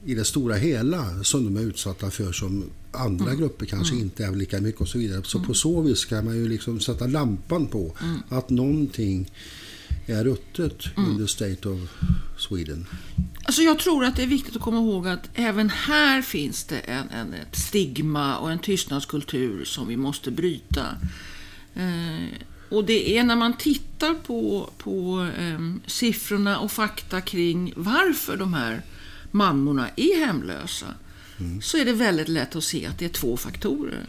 i 0.05 0.15
det 0.15 0.25
stora 0.25 0.55
hela 0.55 1.25
som 1.25 1.45
de 1.45 1.57
är 1.57 1.67
utsatta 1.67 2.11
för 2.11 2.33
som 2.33 2.65
andra 2.93 3.35
grupper 3.35 3.67
kanske 3.67 3.97
inte 3.97 4.25
är 4.25 4.33
lika 4.33 4.61
mycket 4.61 4.81
och 4.81 4.89
så 4.89 4.99
vidare. 4.99 5.23
Så 5.25 5.41
på 5.41 5.55
så 5.55 5.81
vis 5.81 6.05
kan 6.05 6.25
man 6.25 6.37
ju 6.37 6.49
liksom 6.49 6.81
sätta 6.81 7.07
lampan 7.07 7.67
på 7.67 7.97
att 8.29 8.51
någonting 8.51 9.31
är 10.07 10.25
ruttet 10.25 10.85
in 10.97 11.19
the 11.19 11.29
state 11.29 11.69
of 11.69 11.81
Sweden. 12.39 12.87
Alltså 13.45 13.63
jag 13.63 13.79
tror 13.79 14.05
att 14.05 14.17
det 14.17 14.23
är 14.23 14.27
viktigt 14.27 14.57
att 14.57 14.63
komma 14.63 14.79
ihåg 14.79 15.09
att 15.09 15.29
även 15.35 15.71
här 15.71 16.23
finns 16.23 16.65
det 16.65 16.79
en, 16.79 17.09
en, 17.09 17.35
ett 17.35 17.57
stigma 17.57 18.39
och 18.39 18.53
en 18.53 18.59
tystnadskultur 18.59 19.65
som 19.65 19.89
vi 19.89 19.97
måste 19.97 20.31
bryta. 20.31 20.87
Eh, 21.75 22.29
och 22.69 22.85
det 22.85 23.19
är 23.19 23.25
när 23.25 23.37
man 23.37 23.57
tittar 23.57 24.15
på, 24.15 24.71
på 24.79 25.29
eh, 25.39 25.61
siffrorna 25.87 26.59
och 26.59 26.73
fakta 26.73 27.21
kring 27.21 27.73
varför 27.77 28.37
de 28.37 28.55
här 28.55 28.83
mammorna 29.31 29.89
är 29.97 30.27
hemlösa 30.27 30.87
så 31.63 31.79
är 31.79 31.85
det 31.85 31.93
väldigt 31.93 32.29
lätt 32.29 32.57
att 32.57 32.65
se 32.65 32.87
att 32.87 32.99
det 32.99 33.05
är 33.05 33.09
två 33.09 33.37
faktorer. 33.37 34.07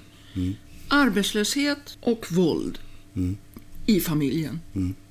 Arbetslöshet 0.88 1.98
och 2.00 2.26
våld 2.32 2.80
i 3.86 4.00
familjen. 4.00 4.60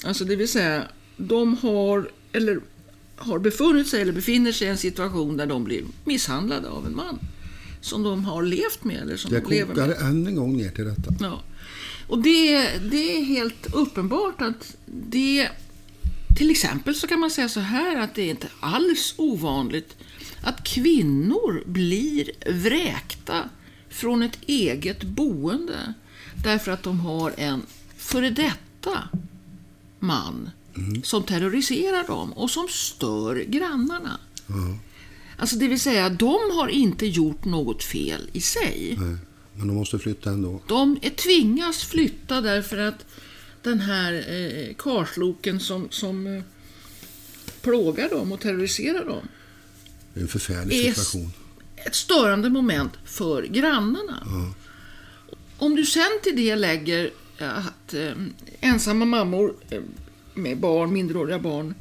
Alltså 0.04 0.24
det 0.24 0.36
vill 0.36 0.48
säga, 0.48 0.82
de 1.16 1.56
har, 1.56 2.10
eller 2.32 2.60
har 3.16 3.38
befunnit 3.38 3.88
sig 3.88 4.02
eller 4.02 4.12
befinner 4.12 4.52
sig 4.52 4.66
i 4.66 4.70
en 4.70 4.78
situation 4.78 5.36
där 5.36 5.46
de 5.46 5.64
blir 5.64 5.84
misshandlade 6.04 6.68
av 6.68 6.86
en 6.86 6.96
man. 6.96 7.18
Som 7.80 8.02
de 8.02 8.24
har 8.24 8.42
levt 8.42 8.84
med 8.84 8.96
eller 9.02 9.16
som 9.16 9.30
Det 9.32 9.40
de 9.40 9.50
lever 9.50 9.74
med. 9.74 9.86
kokar 9.86 10.08
än 10.08 10.26
en 10.26 10.34
gång 10.34 10.56
ner 10.56 10.70
till 10.70 10.84
detta. 10.84 11.14
Ja. 11.20 11.42
Och 12.12 12.22
det, 12.22 12.78
det 12.90 13.16
är 13.16 13.24
helt 13.24 13.74
uppenbart 13.74 14.42
att 14.42 14.76
det... 14.86 15.48
Till 16.36 16.50
exempel 16.50 16.94
så 16.94 17.06
kan 17.06 17.20
man 17.20 17.30
säga 17.30 17.48
så 17.48 17.60
här 17.60 17.96
att 17.96 18.14
det 18.14 18.22
är 18.22 18.30
inte 18.30 18.48
alls 18.60 19.14
ovanligt 19.16 19.96
att 20.42 20.64
kvinnor 20.64 21.62
blir 21.66 22.30
vräkta 22.46 23.48
från 23.88 24.22
ett 24.22 24.38
eget 24.46 25.02
boende 25.02 25.94
därför 26.44 26.72
att 26.72 26.82
de 26.82 27.00
har 27.00 27.34
en 27.36 27.62
före 27.96 28.30
detta 28.30 29.08
man 29.98 30.50
som 31.02 31.22
terroriserar 31.22 32.06
dem 32.06 32.32
och 32.32 32.50
som 32.50 32.68
stör 32.68 33.44
grannarna. 33.48 34.18
Alltså 35.36 35.56
det 35.56 35.68
vill 35.68 35.80
säga, 35.80 36.08
de 36.08 36.38
har 36.52 36.68
inte 36.68 37.06
gjort 37.06 37.44
något 37.44 37.82
fel 37.82 38.30
i 38.32 38.40
sig. 38.40 38.96
Nej, 39.00 39.16
Men 39.54 39.66
de 39.66 39.76
måste 39.76 39.98
flytta 39.98 40.30
ändå. 40.30 40.60
De 40.68 40.98
är 41.02 41.10
tvingas 41.10 41.84
flytta 41.84 42.40
därför 42.40 42.78
att 42.78 43.06
den 43.62 43.80
här 43.80 44.12
eh, 44.12 44.74
karsloken 44.78 45.60
som, 45.60 45.88
som 45.90 46.26
eh, 46.26 46.42
plågar 47.62 48.08
dem 48.08 48.32
och 48.32 48.40
terroriserar 48.40 49.04
dem 49.04 49.28
Det 50.14 50.20
är 50.20 50.22
en 50.22 50.28
förfärlig 50.28 50.76
är 50.86 50.88
situation. 50.94 51.32
ett 51.76 51.94
störande 51.94 52.50
moment 52.50 52.92
för 53.04 53.42
grannarna. 53.42 54.26
Om 55.58 55.76
du 55.76 55.84
sen 55.84 56.20
till 56.22 56.36
det 56.36 56.56
lägger 56.56 57.10
eh, 57.38 57.58
att 57.66 57.94
eh, 57.94 58.12
ensamma 58.60 59.04
mammor 59.04 59.54
eh, 59.70 59.82
med 60.34 60.58
barn, 60.58 60.92
minderåriga 60.92 61.38
barn 61.38 61.74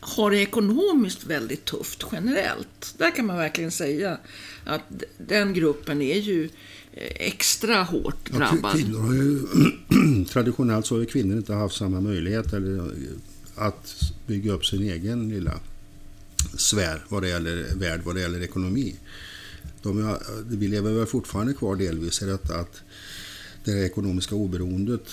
har 0.00 0.30
det 0.30 0.38
ekonomiskt 0.38 1.24
väldigt 1.26 1.64
tufft 1.64 2.04
generellt. 2.12 2.94
Där 2.98 3.16
kan 3.16 3.26
man 3.26 3.36
verkligen 3.36 3.70
säga 3.70 4.18
att 4.64 4.82
den 5.18 5.54
gruppen 5.54 6.02
är 6.02 6.16
ju 6.20 6.44
eh, 6.92 7.02
extra 7.26 7.82
hårt 7.82 8.30
Ja, 8.32 8.38
drabbad. 8.38 8.72
kvinnor 8.72 8.98
har 9.00 9.14
ju, 9.14 10.24
traditionellt 10.32 10.86
så 10.86 10.98
har 10.98 11.04
kvinnor 11.04 11.36
inte 11.36 11.54
haft 11.54 11.76
samma 11.76 12.00
möjlighet 12.00 12.52
eller, 12.52 12.90
att 13.54 13.94
bygga 14.26 14.52
upp 14.52 14.66
sin 14.66 14.82
egen 14.82 15.28
lilla 15.28 15.60
sfär 16.56 17.04
vad 17.08 17.22
det 17.22 17.28
gäller 17.28 17.74
värld, 17.74 18.00
vad 18.04 18.14
det 18.14 18.20
gäller 18.20 18.42
ekonomi. 18.42 18.94
De, 19.82 19.98
är- 20.08 20.18
vi 20.56 20.68
lever 20.68 20.92
väl 20.92 21.06
fortfarande 21.06 21.54
kvar 21.54 21.76
delvis 21.76 22.22
i 22.22 22.26
detta 22.26 22.54
att 22.56 22.80
det 23.64 23.84
ekonomiska 23.86 24.34
oberoendet 24.34 25.04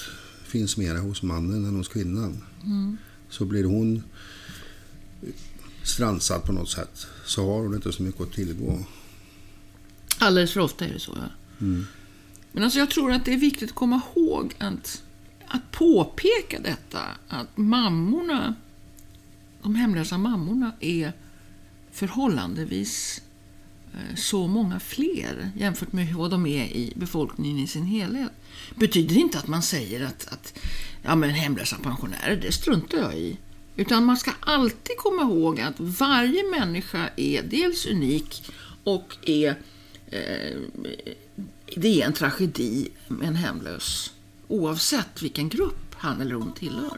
finns 0.44 0.78
mera 0.78 1.00
hos 1.00 1.24
mannen 1.24 1.66
än 1.66 1.76
hos 1.76 1.88
kvinnan. 1.88 2.44
Så 3.30 3.46
blir 3.46 3.64
hon 3.64 4.04
stransad 5.84 6.44
på 6.44 6.52
något 6.52 6.70
sätt 6.70 7.08
så 7.26 7.46
har 7.46 7.62
hon 7.64 7.76
inte 7.76 7.92
så 7.92 8.04
mycket 8.04 8.22
att 8.22 8.32
tillgå. 8.34 8.80
Alldeles 10.18 10.54
för 10.54 10.60
ofta 10.60 10.86
är 10.86 10.94
det 10.94 11.00
så, 11.00 11.18
ja. 11.22 11.30
Men 12.52 12.64
alltså 12.64 12.80
jag 12.80 12.90
tror 12.90 13.12
att 13.12 13.26
det 13.26 13.34
är 13.34 13.38
viktigt 13.38 13.70
att 13.70 13.76
komma 13.76 14.02
ihåg 14.16 14.54
att, 14.58 15.04
att 15.48 15.72
påpeka 15.72 16.60
detta, 16.60 17.02
att 17.28 17.58
mammorna, 17.58 18.56
de 19.62 19.76
hemlösa 19.76 20.18
mammorna 20.18 20.72
är 20.80 21.14
förhållandevis 21.92 23.22
eh, 23.94 24.16
så 24.16 24.48
många 24.48 24.80
fler 24.80 25.52
jämfört 25.56 25.94
med 25.94 26.14
vad 26.14 26.32
de 26.32 26.46
är 26.46 26.66
i 26.66 26.94
befolkningen 26.96 27.60
i 27.60 27.68
sin 27.68 27.86
helhet. 27.86 28.32
Betyder 28.76 29.18
inte 29.18 29.38
att 29.38 29.48
man 29.48 29.64
säger 29.64 30.06
att, 30.06 30.28
att 30.28 30.60
ja, 31.04 31.16
men 31.16 31.30
hemlösa 31.30 31.78
pensionärer, 31.84 32.40
det 32.42 32.52
struntar 32.52 32.98
jag 32.98 33.18
i. 33.18 33.38
Utan 33.76 34.06
man 34.06 34.18
ska 34.18 34.32
alltid 34.40 34.98
komma 34.98 35.22
ihåg 35.22 35.62
att 35.62 35.80
varje 35.80 36.44
människa 36.44 37.10
är 37.16 37.44
dels 37.44 37.86
unik 37.86 38.52
och 38.84 39.18
är 39.22 39.56
Eh, 40.12 40.58
det 41.76 42.02
är 42.02 42.06
en 42.06 42.14
tragedi 42.14 42.90
med 43.08 43.28
en 43.28 43.36
hemlös 43.36 44.14
oavsett 44.48 45.24
vilken 45.24 45.50
grupp 45.50 45.96
han 45.96 46.22
eller 46.22 46.36
hon 46.36 46.54
tillhör. 46.54 46.98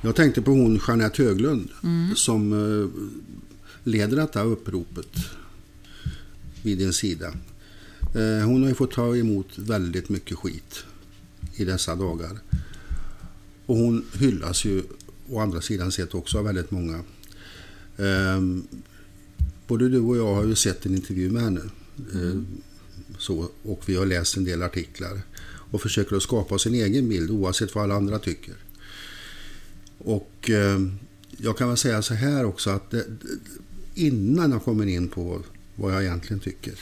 Jag 0.00 0.16
tänkte 0.16 0.42
på 0.42 0.50
hon 0.50 0.80
Jeanette 0.88 1.22
Höglund 1.22 1.70
som 2.14 2.52
eh, 2.52 2.88
leder 3.84 4.16
detta 4.16 4.42
uppropet 4.42 5.16
vid 6.62 6.78
din 6.78 6.92
sida. 6.92 7.32
Eh, 8.14 8.46
hon 8.46 8.62
har 8.62 8.68
ju 8.68 8.74
fått 8.74 8.92
ta 8.92 9.16
emot 9.16 9.58
väldigt 9.58 10.08
mycket 10.08 10.38
skit 10.38 10.84
i 11.56 11.64
dessa 11.64 11.94
dagar. 11.94 12.38
Och 13.66 13.76
hon 13.76 14.04
hyllas 14.18 14.64
ju 14.64 14.82
å 15.28 15.40
andra 15.40 15.60
sidan 15.60 15.92
sett 15.92 16.14
också 16.14 16.38
av 16.38 16.44
väldigt 16.44 16.70
många. 16.70 17.00
Ehm, 17.98 18.66
både 19.66 19.88
du 19.88 20.00
och 20.00 20.16
jag 20.16 20.34
har 20.34 20.44
ju 20.44 20.54
sett 20.54 20.86
en 20.86 20.94
intervju 20.94 21.30
med 21.30 21.42
henne. 21.42 21.60
Mm. 22.12 22.46
Så, 23.18 23.48
och 23.62 23.82
vi 23.86 23.96
har 23.96 24.06
läst 24.06 24.36
en 24.36 24.44
del 24.44 24.62
artiklar. 24.62 25.20
Och 25.70 25.82
försöker 25.82 26.16
att 26.16 26.22
skapa 26.22 26.58
sin 26.58 26.74
egen 26.74 27.08
bild 27.08 27.30
oavsett 27.30 27.74
vad 27.74 27.84
alla 27.84 27.94
andra 27.94 28.18
tycker. 28.18 28.54
Och 29.98 30.50
ehm, 30.50 30.98
jag 31.36 31.58
kan 31.58 31.68
väl 31.68 31.76
säga 31.76 32.02
så 32.02 32.14
här 32.14 32.44
också 32.44 32.70
att 32.70 32.90
det, 32.90 33.06
innan 33.94 34.50
jag 34.50 34.64
kommer 34.64 34.86
in 34.86 35.08
på 35.08 35.42
vad 35.76 35.94
jag 35.94 36.02
egentligen 36.02 36.40
tycker 36.40 36.74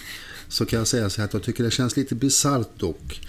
så 0.52 0.66
kan 0.66 0.78
jag 0.78 0.88
säga 0.88 1.10
så 1.10 1.20
här 1.20 1.28
att 1.28 1.34
jag 1.34 1.42
tycker 1.42 1.64
det 1.64 1.70
känns 1.70 1.96
lite 1.96 2.14
bisarrt 2.14 2.78
dock 2.80 3.20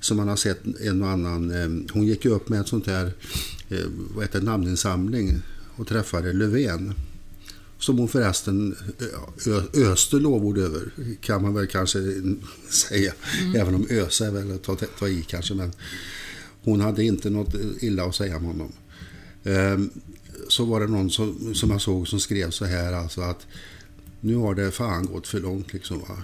som 0.00 0.16
man 0.16 0.28
har 0.28 0.36
sett 0.36 0.60
en 0.80 1.02
och 1.02 1.08
annan. 1.08 1.50
Eh, 1.50 1.92
hon 1.92 2.06
gick 2.06 2.24
ju 2.24 2.30
upp 2.30 2.48
med 2.48 2.60
ett 2.60 2.68
sånt 2.68 2.86
här 2.86 3.12
eh, 3.68 3.86
vad 4.14 4.24
heter 4.24 4.40
namninsamling 4.40 5.42
och 5.76 5.86
träffade 5.86 6.32
Löfven. 6.32 6.94
Som 7.78 7.98
hon 7.98 8.08
förresten 8.08 8.76
ö, 9.46 9.62
öste 9.74 10.16
lovord 10.16 10.58
över, 10.58 10.90
kan 11.20 11.42
man 11.42 11.54
väl 11.54 11.66
kanske 11.66 11.98
säga. 12.70 13.12
Även 13.56 13.74
om 13.74 13.86
ösa 13.90 14.26
är 14.26 14.30
väl 14.30 14.52
att 14.52 14.62
ta, 14.62 14.76
ta 14.98 15.08
i 15.08 15.22
kanske. 15.28 15.54
Men 15.54 15.72
hon 16.62 16.80
hade 16.80 17.04
inte 17.04 17.30
något 17.30 17.54
illa 17.80 18.04
att 18.04 18.14
säga 18.14 18.36
om 18.36 18.44
honom. 18.44 18.72
Ehm, 19.44 19.90
så 20.48 20.64
var 20.64 20.80
det 20.80 20.86
någon 20.86 21.10
som, 21.10 21.54
som 21.54 21.70
jag 21.70 21.80
såg 21.80 22.08
som 22.08 22.20
skrev 22.20 22.50
så 22.50 22.64
här 22.64 22.92
alltså 22.92 23.20
att 23.20 23.46
nu 24.20 24.36
har 24.36 24.54
det 24.54 24.70
fan 24.70 25.06
gått 25.06 25.26
för 25.26 25.40
långt 25.40 25.72
liksom. 25.72 25.98
Va? 25.98 26.16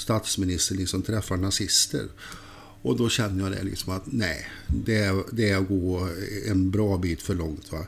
Statsministern 0.00 0.78
liksom 0.78 1.02
träffar 1.02 1.36
nazister. 1.36 2.06
Och 2.82 2.96
då 2.96 3.08
känner 3.08 3.42
jag 3.44 3.52
det 3.52 3.62
liksom 3.62 3.92
att 3.92 4.02
nej, 4.12 4.46
det 4.66 4.96
är, 4.98 5.22
det 5.32 5.50
är 5.50 5.56
att 5.56 5.68
gå 5.68 6.08
en 6.46 6.70
bra 6.70 6.98
bit 6.98 7.22
för 7.22 7.34
långt. 7.34 7.72
Va? 7.72 7.86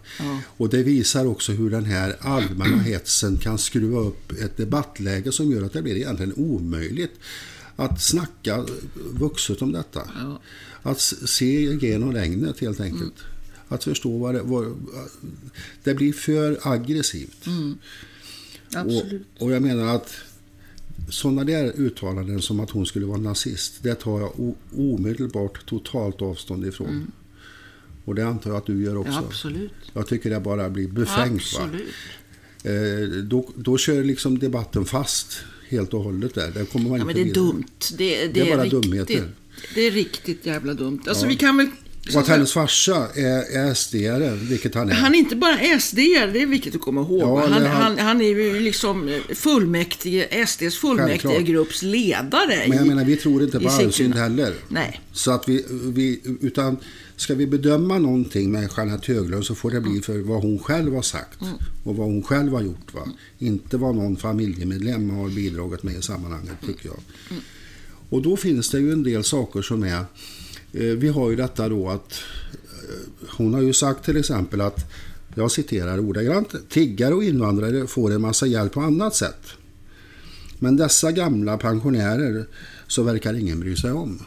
Och 0.57 0.69
det 0.69 0.83
visar 0.83 1.27
också 1.27 1.53
hur 1.53 1.71
den 1.71 1.85
här 1.85 2.17
allmänna 2.21 2.83
hetsen 2.83 3.37
kan 3.37 3.59
skruva 3.59 4.01
upp 4.01 4.33
ett 4.33 4.57
debattläge 4.57 5.33
som 5.33 5.51
gör 5.51 5.63
att 5.63 5.73
det 5.73 5.83
blir 5.83 5.97
egentligen 5.97 6.33
omöjligt 6.37 7.13
att 7.77 8.03
snacka 8.03 8.67
vuxet 9.13 9.63
om 9.63 9.73
detta. 9.73 10.03
Att 10.83 10.99
s- 10.99 11.31
se 11.31 11.63
igenom 11.73 12.13
regnet 12.13 12.61
helt 12.61 12.81
enkelt. 12.81 13.15
Att 13.69 13.85
förstå 13.85 14.19
vad 14.19 14.35
det, 14.35 14.43
vad, 14.43 14.77
det 15.85 15.95
blir 15.95 16.13
för 16.13 16.59
aggressivt. 16.63 17.47
Och, 17.47 18.77
Absolut. 18.79 19.27
och 19.39 19.53
jag 19.53 19.63
menar 19.63 19.97
att 19.97 20.15
sådana 21.09 21.45
där 21.45 21.73
uttalanden 21.77 22.43
som 22.43 22.61
att 22.61 22.71
hon 22.71 22.87
skulle 22.87 23.07
vara 23.07 23.19
nazist, 23.19 23.83
det 23.83 23.95
tar 23.95 24.21
jag 24.21 24.55
omedelbart 24.77 25.67
totalt 25.67 26.23
avstånd 26.23 26.67
ifrån. 26.67 27.13
Och 28.05 28.15
det 28.15 28.27
antar 28.27 28.51
jag 28.51 28.57
att 28.57 28.67
du 28.67 28.83
gör 28.85 28.97
också. 28.97 29.13
Ja, 29.13 29.19
absolut. 29.29 29.73
Jag 29.93 30.07
tycker 30.07 30.31
det 30.31 30.41
bara 30.41 30.71
blir 30.71 30.89
befängt. 30.89 31.43
Absolut. 31.43 31.83
Eh, 32.65 33.09
då, 33.23 33.49
då 33.57 33.79
kör 33.79 34.05
liksom 34.05 34.39
debatten 34.39 34.85
fast 34.85 35.39
helt 35.69 35.95
och 35.95 36.03
hållet 36.03 36.35
där. 36.35 36.51
Där 36.51 36.65
kommer 36.65 36.89
man 36.91 36.99
Ja, 36.99 37.05
inte 37.05 37.07
men 37.07 37.15
det 37.15 37.21
är 37.21 37.25
vidare. 37.25 37.45
dumt. 37.47 37.65
Det, 37.99 38.27
det, 38.27 38.33
Det 38.33 38.41
är 38.51 38.57
bara 38.57 38.65
riktigt, 38.65 38.83
dumheter. 38.83 39.29
Det 39.75 39.81
är 39.87 39.91
riktigt 39.91 40.47
jävla 40.47 40.75
dumt. 40.75 41.01
Alltså 41.07 41.25
Ja. 41.25 41.29
vi 41.29 41.37
kan 41.37 41.57
väl... 41.57 41.67
Och 42.15 42.21
att 42.21 42.29
hennes 42.29 42.53
farsa 42.53 43.09
är, 43.15 43.57
är 43.57 43.75
SD-are, 43.75 44.35
vilket 44.37 44.75
han 44.75 44.91
är. 44.91 44.95
Han 44.95 45.15
är 45.15 45.19
inte 45.19 45.37
bara 45.37 45.81
SD, 45.81 45.97
det 45.97 46.43
är 46.43 46.47
viktigt 46.47 46.75
att 46.75 46.81
komma 46.81 47.01
ihåg. 47.01 47.21
Ja, 47.21 47.41
han, 47.41 47.53
han- 47.53 47.67
han, 47.83 47.99
han 47.99 48.21
är 48.21 48.25
ju 48.29 48.61
liksom 48.61 49.21
fullmäktige, 49.35 50.47
SDs 50.47 50.77
fullmäktige 50.79 51.23
Självklart. 51.23 51.45
grupps 51.47 51.83
ledare. 51.83 52.65
Men 52.69 52.77
jag 52.77 52.87
i- 52.87 52.89
menar, 52.89 53.05
vi 53.05 53.17
tror 53.17 53.43
inte 53.43 53.61
på 53.61 53.69
arvsynd 53.69 54.15
heller. 54.15 54.55
Nej. 54.69 55.01
Så 55.13 55.31
att 55.31 55.49
vi, 55.49 55.65
vi, 55.71 56.21
utan 56.41 56.77
ska 57.17 57.35
vi 57.35 57.47
bedöma 57.47 57.99
någonting 57.99 58.53
med 58.53 58.69
Jeanette 58.77 59.13
Höglund 59.13 59.45
så 59.45 59.55
får 59.55 59.71
det 59.71 59.81
bli 59.81 60.01
för 60.03 60.19
vad 60.19 60.43
hon 60.43 60.59
själv 60.59 60.95
har 60.95 61.03
sagt 61.03 61.39
och 61.85 61.97
vad 61.97 62.07
hon 62.07 62.23
själv 62.23 62.53
har 62.53 62.63
gjort. 62.63 62.95
Va? 62.95 63.09
Inte 63.39 63.77
vad 63.77 63.95
någon 63.97 64.17
familjemedlem 64.17 65.11
har 65.11 65.29
bidragit 65.29 65.83
med 65.83 65.95
i 65.99 66.03
sammanhanget, 66.03 66.55
tycker 66.67 66.87
jag. 66.87 66.99
Och 68.09 68.23
då 68.23 68.37
finns 68.37 68.71
det 68.71 68.79
ju 68.79 68.93
en 68.93 69.03
del 69.03 69.25
saker 69.25 69.63
som 69.63 69.83
är... 69.83 70.05
Eh, 70.73 70.85
vi 70.85 71.09
har 71.09 71.31
ju 71.31 71.37
detta 71.37 71.69
då 71.69 71.89
att... 71.89 72.23
Eh, 72.89 73.29
hon 73.37 73.55
har 73.55 73.63
ju 73.63 73.73
sagt 73.73 74.05
till 74.05 74.17
exempel 74.17 74.61
att, 74.61 74.93
jag 75.35 75.51
citerar 75.51 75.99
ordagrant, 75.99 76.55
tiggare 76.69 77.15
och 77.15 77.25
invandrare 77.25 77.87
får 77.87 78.13
en 78.13 78.21
massa 78.21 78.47
hjälp 78.47 78.73
på 78.73 78.81
annat 78.81 79.15
sätt. 79.15 79.47
Men 80.59 80.77
dessa 80.77 81.13
gamla 81.13 81.59
pensionärer 81.59 82.47
så 82.87 83.03
verkar 83.03 83.35
ingen 83.35 83.61
bry 83.61 83.77
sig 83.77 83.93
om. 83.93 84.23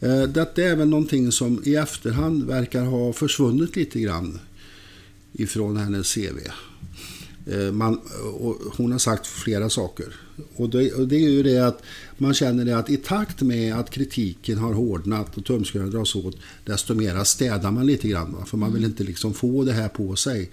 Eh, 0.00 0.22
detta 0.22 0.62
är 0.62 0.76
väl 0.76 0.88
någonting 0.88 1.32
som 1.32 1.62
i 1.64 1.74
efterhand 1.74 2.44
verkar 2.44 2.84
ha 2.84 3.12
försvunnit 3.12 3.76
lite 3.76 4.00
grann 4.00 4.40
ifrån 5.32 5.76
hennes 5.76 6.14
CV. 6.14 6.38
Eh, 7.46 7.72
Man, 7.72 8.00
hon 8.76 8.92
har 8.92 8.98
sagt 8.98 9.26
flera 9.26 9.70
saker. 9.70 10.06
Och 10.56 10.70
det, 10.70 10.92
och 10.92 11.08
det 11.08 11.16
är 11.16 11.30
ju 11.30 11.42
det 11.42 11.58
att 11.58 11.82
man 12.18 12.34
känner 12.34 12.64
det 12.64 12.78
att 12.78 12.90
i 12.90 12.96
takt 12.96 13.42
med 13.42 13.74
att 13.74 13.90
kritiken 13.90 14.58
har 14.58 14.72
hårdnat 14.72 15.36
och 15.36 15.44
tumskruvarna 15.44 15.92
dras 15.92 16.14
åt, 16.14 16.36
desto 16.64 16.94
mera 16.94 17.24
städar 17.24 17.70
man 17.70 17.86
lite 17.86 18.08
grann. 18.08 18.32
Va? 18.32 18.44
För 18.44 18.56
man 18.56 18.72
vill 18.72 18.84
inte 18.84 19.04
liksom 19.04 19.34
få 19.34 19.64
det 19.64 19.72
här 19.72 19.88
på 19.88 20.16
sig. 20.16 20.50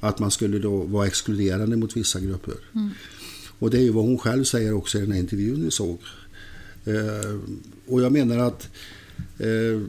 Att 0.00 0.18
man 0.18 0.30
skulle 0.30 0.58
då 0.58 0.76
vara 0.76 1.06
exkluderande 1.06 1.76
mot 1.76 1.96
vissa 1.96 2.20
grupper. 2.20 2.54
Och 3.58 3.70
det 3.70 3.78
är 3.78 3.82
ju 3.82 3.90
vad 3.90 4.04
hon 4.04 4.18
själv 4.18 4.44
säger 4.44 4.72
också 4.72 4.98
i 4.98 5.00
den 5.00 5.12
här 5.12 5.18
intervjun 5.18 5.64
vi 5.64 5.70
såg. 5.70 5.98
Eh, 6.84 7.40
och 7.86 8.02
jag 8.02 8.12
menar 8.12 8.38
att 8.38 8.68
eh, 9.38 9.80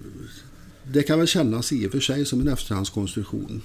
det 0.93 1.03
kan 1.03 1.19
väl 1.19 1.27
kännas 1.27 1.73
i 1.73 1.87
och 1.87 1.91
för 1.91 1.99
sig 1.99 2.25
som 2.25 2.41
en 2.41 2.47
efterhandskonstruktion. 2.47 3.61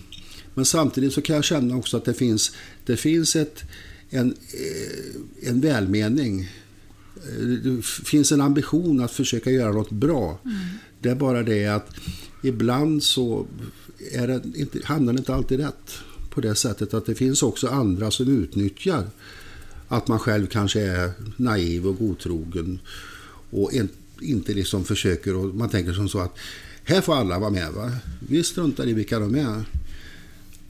Men 0.61 0.65
samtidigt 0.65 1.13
så 1.13 1.23
kan 1.23 1.37
jag 1.37 1.45
känna 1.45 1.77
också 1.77 1.97
att 1.97 2.05
det 2.05 2.15
finns, 2.15 2.53
det 2.87 2.97
finns 2.97 3.37
ett, 3.37 3.63
en, 4.11 4.35
eh, 4.53 5.49
en 5.49 5.61
välmening. 5.61 6.41
Eh, 7.17 7.45
Det 7.47 7.83
finns 7.85 8.33
en 8.33 8.41
ambition 8.41 9.01
att 9.01 9.13
försöka 9.13 9.51
göra 9.51 9.73
något 9.73 9.91
bra. 9.91 10.39
Det 11.01 11.09
är 11.09 11.15
bara 11.15 11.43
det 11.43 11.67
att 11.67 11.91
ibland 12.43 13.03
så 13.03 13.47
är 14.13 14.29
det 14.29 14.43
inte, 14.55 14.79
hamnar 14.85 15.13
det 15.13 15.19
inte 15.19 15.35
alltid 15.35 15.61
rätt. 15.61 15.91
På 16.31 16.41
det 16.41 16.55
sättet 16.55 16.95
att 16.95 17.07
det 17.07 17.15
finns 17.15 17.43
också 17.43 17.69
andra 17.69 18.11
som 18.11 18.29
utnyttjar 18.29 19.11
att 19.89 20.09
man 20.09 20.19
själv 20.19 20.47
kanske 20.47 20.81
är 20.81 21.13
naiv 21.37 21.87
och 21.87 21.99
godtrogen 21.99 22.79
och 23.51 23.75
en, 23.75 23.89
inte 24.21 24.55
liksom 24.55 24.85
försöker 24.85 25.37
och 25.37 25.55
man 25.55 25.69
tänker 25.69 25.93
som 25.93 26.09
så 26.09 26.19
att 26.19 26.39
här 26.85 27.01
får 27.01 27.15
alla 27.15 27.39
vara 27.39 27.51
med. 27.51 27.73
Va? 27.73 27.91
Vi 28.29 28.43
struntar 28.45 28.89
i 28.89 28.93
vilka 28.93 29.19
de 29.19 29.35
är. 29.35 29.65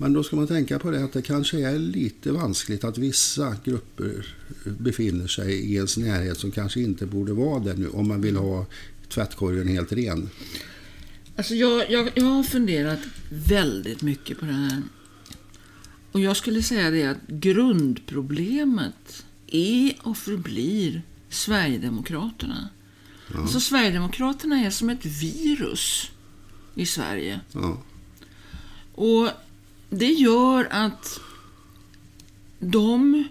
Men 0.00 0.12
då 0.12 0.22
ska 0.22 0.36
man 0.36 0.46
tänka 0.46 0.78
på 0.78 0.90
det 0.90 1.04
att 1.04 1.12
det 1.12 1.22
kanske 1.22 1.68
är 1.68 1.78
lite 1.78 2.32
vanskligt 2.32 2.84
att 2.84 2.98
vissa 2.98 3.56
grupper 3.64 4.34
befinner 4.64 5.26
sig 5.26 5.52
i 5.54 5.74
ens 5.74 5.96
närhet 5.96 6.38
som 6.38 6.50
kanske 6.50 6.80
inte 6.80 7.06
borde 7.06 7.32
vara 7.32 7.60
där 7.60 7.74
nu 7.74 7.88
om 7.88 8.08
man 8.08 8.20
vill 8.20 8.36
ha 8.36 8.66
tvättkorgen 9.08 9.68
helt 9.68 9.92
ren. 9.92 10.30
Alltså 11.36 11.54
jag, 11.54 11.90
jag, 11.90 12.10
jag 12.14 12.24
har 12.24 12.42
funderat 12.42 12.98
väldigt 13.30 14.02
mycket 14.02 14.38
på 14.38 14.44
det 14.44 14.52
här. 14.52 14.82
Och 16.12 16.20
jag 16.20 16.36
skulle 16.36 16.62
säga 16.62 16.90
det 16.90 17.04
att 17.04 17.26
grundproblemet 17.28 19.24
är 19.46 19.94
och 20.02 20.16
förblir 20.16 21.02
Sverigedemokraterna. 21.28 22.68
Alltså 23.34 23.60
Sverigedemokraterna 23.60 24.60
är 24.60 24.70
som 24.70 24.90
ett 24.90 25.04
virus 25.04 26.10
i 26.74 26.86
Sverige. 26.86 27.40
Ja. 27.52 27.82
Och 28.94 29.28
det 29.90 30.12
gör 30.12 30.68
att 30.70 31.20
de 32.58 33.24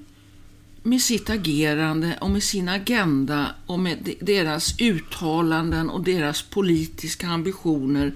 med 0.84 1.02
sitt 1.02 1.30
agerande 1.30 2.18
och 2.22 2.30
med 2.32 2.44
sin 2.44 2.70
agenda 2.70 3.56
och 3.66 3.80
med 3.80 3.98
de- 4.04 4.18
deras 4.22 4.80
uttalanden 4.82 5.90
och 5.90 6.04
deras 6.04 6.42
politiska 6.42 7.28
ambitioner 7.28 8.14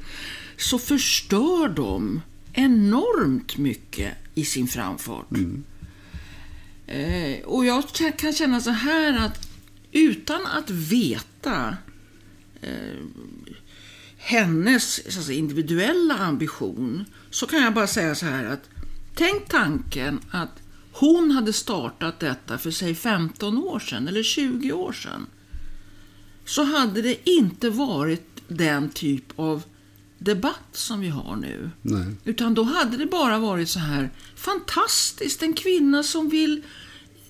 så 0.58 0.80
förstör 0.80 1.70
de 1.70 2.22
enormt 2.54 3.58
mycket 3.58 4.14
i 4.36 4.46
sin 4.46 4.68
framfart. 4.68 5.26
Eh, 6.88 7.44
och 7.46 7.66
jag 7.66 7.84
ka- 7.84 8.16
kan 8.18 8.34
känna 8.34 8.62
så 8.62 8.70
här 8.70 9.26
att 9.26 9.50
utan 9.92 10.46
att 10.46 10.70
veta 10.70 11.78
eh, 12.62 13.00
hennes 14.24 15.14
så 15.14 15.20
att 15.20 15.26
säga, 15.26 15.40
individuella 15.40 16.18
ambition 16.18 17.06
så 17.30 17.48
kan 17.48 17.62
jag 17.62 17.74
bara 17.74 17.88
säga 17.88 18.16
så 18.16 18.26
här 18.26 18.46
att 18.46 18.70
tänk 19.16 19.50
tanken 19.50 20.20
att 20.32 20.62
hon 20.92 21.32
hade 21.32 21.54
startat 21.54 22.20
detta 22.20 22.58
för 22.58 22.72
sig 22.72 22.96
15 22.96 23.58
år 23.58 23.80
sedan 23.80 24.08
eller 24.08 24.24
20 24.24 24.72
år 24.72 24.94
sedan. 24.94 25.28
Så 26.46 26.64
hade 26.64 27.02
det 27.02 27.30
inte 27.30 27.70
varit 27.70 28.42
den 28.48 28.90
typ 28.90 29.40
av 29.40 29.64
debatt 30.18 30.70
som 30.72 31.00
vi 31.00 31.08
har 31.08 31.36
nu. 31.36 31.72
Nej. 31.82 32.16
Utan 32.24 32.54
då 32.54 32.64
hade 32.64 32.98
det 32.98 33.06
bara 33.06 33.40
varit 33.40 33.70
så 33.70 33.80
här 33.80 34.10
fantastiskt, 34.36 35.44
en 35.44 35.54
kvinna 35.54 36.04
som 36.04 36.30
vill 36.30 36.62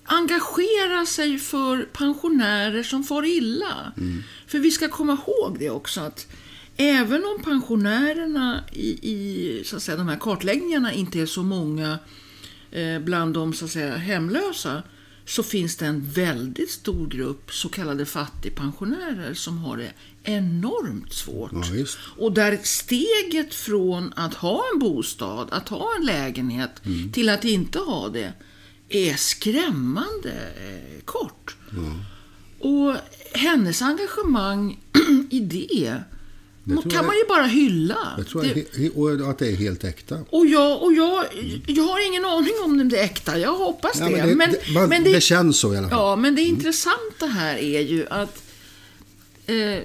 engagera 0.04 1.06
sig 1.06 1.38
för 1.38 1.82
pensionärer 1.82 2.82
som 2.82 3.04
far 3.04 3.24
illa. 3.24 3.92
För 4.46 4.58
vi 4.58 4.70
ska 4.70 4.88
komma 4.88 5.12
ihåg 5.12 5.56
det 5.58 5.70
också 5.70 6.00
att 6.00 6.26
även 6.76 7.24
om 7.24 7.42
pensionärerna 7.44 8.64
i, 8.72 9.10
i 9.10 9.64
så 9.64 9.76
att 9.76 9.82
säga, 9.82 9.96
de 9.96 10.08
här 10.08 10.18
kartläggningarna 10.18 10.92
inte 10.92 11.20
är 11.20 11.26
så 11.26 11.42
många 11.42 11.98
eh, 12.70 12.98
bland 12.98 13.34
de 13.34 13.52
så 13.52 13.64
att 13.64 13.70
säga, 13.70 13.96
hemlösa 13.96 14.82
så 15.26 15.42
finns 15.42 15.76
det 15.76 15.86
en 15.86 16.10
väldigt 16.10 16.70
stor 16.70 17.06
grupp 17.06 17.52
så 17.52 17.68
kallade 17.68 18.06
fattigpensionärer 18.06 19.34
som 19.34 19.58
har 19.58 19.76
det 19.76 19.92
enormt 20.22 21.12
svårt. 21.12 21.52
Ja. 21.52 21.86
Och 22.18 22.32
där 22.32 22.58
steget 22.62 23.54
från 23.54 24.12
att 24.16 24.34
ha 24.34 24.62
en 24.72 24.78
bostad, 24.78 25.48
att 25.50 25.68
ha 25.68 25.88
en 25.98 26.06
lägenhet, 26.06 26.82
till 27.12 27.28
att 27.28 27.44
inte 27.44 27.78
ha 27.78 28.08
det, 28.08 28.32
är 28.88 29.14
skrämmande 29.14 30.52
eh, 30.56 31.04
kort. 31.04 31.56
Och 32.58 32.96
hennes 33.32 33.82
engagemang 33.82 34.80
i 35.30 35.40
det, 35.40 36.02
tror 36.64 36.82
kan 36.82 36.90
jag- 36.92 37.06
man 37.06 37.16
ju 37.16 37.24
bara 37.28 37.44
hylla. 37.46 37.96
Det- 38.16 38.90
och 38.90 39.30
att 39.30 39.38
det 39.38 39.48
är 39.48 39.56
helt 39.56 39.84
äkta. 39.84 40.18
och 40.30 40.46
jag, 40.46 40.82
och 40.82 40.92
jag, 40.92 41.24
jag 41.66 41.84
har 41.84 42.06
ingen 42.08 42.24
aning 42.24 42.52
om 42.64 42.88
det 42.88 42.98
är 43.00 43.04
äkta, 43.04 43.38
jag 43.38 43.54
hoppas 43.54 43.96
Ja, 44.00 44.04
det. 44.08 44.10
men 44.16 44.28
det, 44.28 44.34
men, 44.34 44.50
det, 44.50 44.72
man, 44.74 44.88
men 44.88 45.04
det 45.04 45.20
känns 45.20 45.58
så 45.58 45.74
i 45.74 45.76
alla 45.76 45.88
fall. 45.88 45.98
Ja, 45.98 46.16
men 46.16 46.34
det 46.34 46.42
intressanta 46.42 47.26
här 47.26 47.56
är 47.56 47.80
ju 47.80 48.06
att 48.10 48.42
eh, 49.46 49.78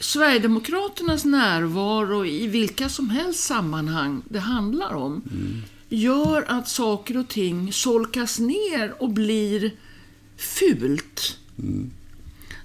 Sverigedemokraternas 0.00 1.24
närvaro 1.24 2.26
i 2.26 2.46
vilka 2.46 2.88
som 2.88 3.10
helst 3.10 3.40
sammanhang 3.44 4.22
det 4.28 4.38
handlar 4.38 4.94
om 4.94 5.22
gör 5.88 6.44
att 6.48 6.68
saker 6.68 7.16
och 7.16 7.28
ting 7.28 7.72
solkas 7.72 8.38
ner 8.38 8.94
och 8.98 9.10
blir 9.10 9.70
fult. 10.36 11.36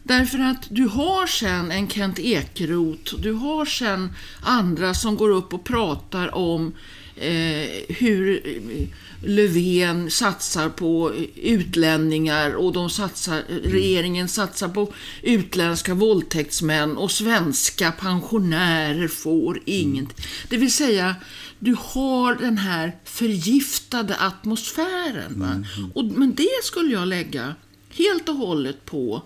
Därför 0.08 0.40
att 0.40 0.68
du 0.70 0.88
har 0.88 1.28
sen 1.28 1.72
en 1.72 1.90
Kent 1.90 2.20
Ekeroth, 2.20 3.16
du 3.16 3.32
har 3.32 3.66
sen 3.66 4.14
andra 4.42 4.94
som 4.94 5.16
går 5.16 5.30
upp 5.30 5.54
och 5.54 5.64
pratar 5.64 6.36
om 6.36 6.74
eh, 7.16 7.70
hur 7.90 8.48
eh, 8.48 8.88
Löfven 9.24 10.12
satsar 10.12 10.70
på 10.70 11.12
utlänningar 11.36 12.54
och 12.54 12.74
de 12.74 12.90
satsar, 12.90 13.44
regeringen 13.64 14.28
satsar 14.28 14.70
på 14.70 14.94
utländska 15.22 15.94
våldtäktsmän 15.94 16.98
och 16.98 17.12
svenska 17.12 17.92
pensionärer 17.92 19.08
får 19.08 19.62
inget. 19.66 20.22
Det 20.50 20.58
vill 20.58 20.74
säga, 20.74 21.16
du 21.60 21.76
har 21.80 22.36
den 22.36 22.58
här 22.58 22.96
förgiftade 23.04 24.16
atmosfären. 24.16 25.40
Va? 25.40 25.66
Och, 25.94 26.06
men 26.06 26.36
det 26.36 26.64
skulle 26.64 26.94
jag 26.94 27.08
lägga 27.08 27.56
helt 27.90 28.30
och 28.30 28.36
hållet 28.36 28.86
på 28.86 29.24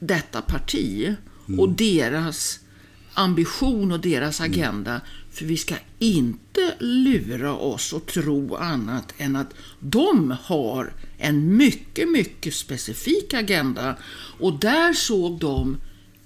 detta 0.00 0.42
parti 0.42 1.14
och 1.58 1.68
deras 1.68 2.60
ambition 3.14 3.92
och 3.92 4.00
deras 4.00 4.40
agenda. 4.40 5.00
För 5.30 5.44
vi 5.44 5.56
ska 5.56 5.74
inte 5.98 6.74
lura 6.80 7.54
oss 7.54 7.92
och 7.92 8.06
tro 8.06 8.54
annat 8.56 9.14
än 9.18 9.36
att 9.36 9.54
de 9.80 10.36
har 10.42 10.92
en 11.18 11.56
mycket, 11.56 12.08
mycket 12.10 12.54
specifik 12.54 13.34
agenda. 13.34 13.96
Och 14.38 14.58
där 14.58 14.92
såg 14.92 15.38
de 15.38 15.76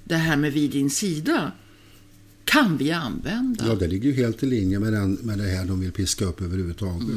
det 0.04 0.14
här 0.16 0.36
med 0.36 0.52
vid 0.52 0.70
din 0.70 0.90
sida 0.90 1.52
kan 2.44 2.76
vi 2.76 2.90
använda. 2.92 3.66
Ja, 3.66 3.74
det 3.74 3.86
ligger 3.88 4.10
ju 4.10 4.16
helt 4.16 4.42
i 4.42 4.46
linje 4.46 4.78
med, 4.78 4.92
den, 4.92 5.12
med 5.12 5.38
det 5.38 5.44
här 5.44 5.64
de 5.64 5.80
vill 5.80 5.92
piska 5.92 6.24
upp 6.24 6.40
överhuvudtaget. 6.40 7.16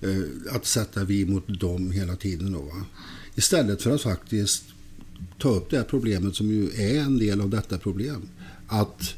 Eh, 0.00 0.54
Att 0.56 0.66
sätta 0.66 1.04
vi 1.04 1.26
mot 1.26 1.60
dem 1.60 1.90
hela 1.90 2.16
tiden 2.16 2.52
då. 2.52 2.60
Va? 2.60 2.84
Istället 3.34 3.82
för 3.82 3.90
att 3.90 4.02
faktiskt 4.02 4.64
ta 5.38 5.48
upp 5.48 5.70
det 5.70 5.76
här 5.76 5.84
problemet 5.84 6.36
som 6.36 6.48
ju 6.48 6.70
är 6.70 7.00
en 7.00 7.18
del 7.18 7.40
av 7.40 7.50
detta 7.50 7.78
problem. 7.78 8.28
Att 8.66 9.14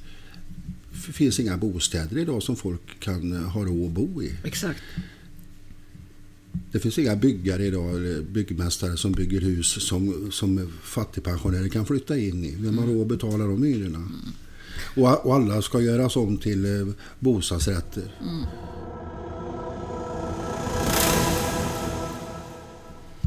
det 1.07 1.13
finns 1.13 1.41
inga 1.41 1.57
bostäder 1.57 2.19
idag 2.19 2.43
som 2.43 2.57
folk 2.57 3.01
kan 3.01 3.33
eh, 3.33 3.43
ha 3.43 3.65
råd 3.65 3.87
att 3.87 3.93
bo 3.93 4.23
i. 4.23 4.33
Exakt. 4.45 4.83
Det 6.73 6.79
finns 6.79 6.99
inga 6.99 7.17
byggare 7.17 7.65
idag, 7.65 8.25
byggmästare 8.31 8.97
som 8.97 9.13
bygger 9.13 9.41
hus 9.41 9.87
som, 9.89 10.33
som 10.33 10.73
fattigpensionärer 10.83 11.69
kan 11.69 11.87
flytta 11.87 12.19
in 12.19 12.45
i. 12.45 12.55
Vem 12.59 12.79
har 12.79 12.87
råd 12.87 13.03
att 13.03 13.09
betala 13.09 13.45
de 13.45 13.63
hyrorna? 13.63 14.09
Och, 14.97 15.27
och 15.27 15.35
alla 15.35 15.63
ska 15.63 15.81
göras 15.81 16.17
om 16.17 16.37
till 16.37 16.65
eh, 16.65 16.89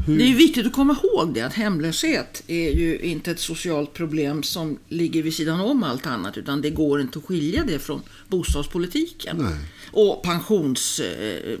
bostadsrätter. 0.06 0.24
Det 0.24 0.32
är 0.32 0.36
viktigt 0.36 0.66
att 0.66 0.72
komma 0.72 0.96
ihåg 1.02 1.34
det 1.34 1.40
att 1.40 1.54
hemlöshet 1.54 2.42
är 2.46 2.70
ju 2.70 2.98
inte 2.98 3.30
ett 3.30 3.40
socialt 3.40 3.94
problem 3.94 4.42
som 4.42 4.78
ligger 4.88 5.22
vid 5.22 5.34
sidan 5.34 5.60
om 5.60 5.82
allt 5.82 6.06
annat 6.06 6.38
utan 6.38 6.62
det 6.62 6.70
går 6.70 7.00
inte 7.00 7.18
att 7.18 7.24
skilja 7.24 7.64
det 7.66 7.78
från 7.78 8.02
bostadspolitiken. 8.28 9.36
Nej. 9.36 9.54
Och 9.92 10.22
pensions 10.22 11.00
eh, 11.00 11.58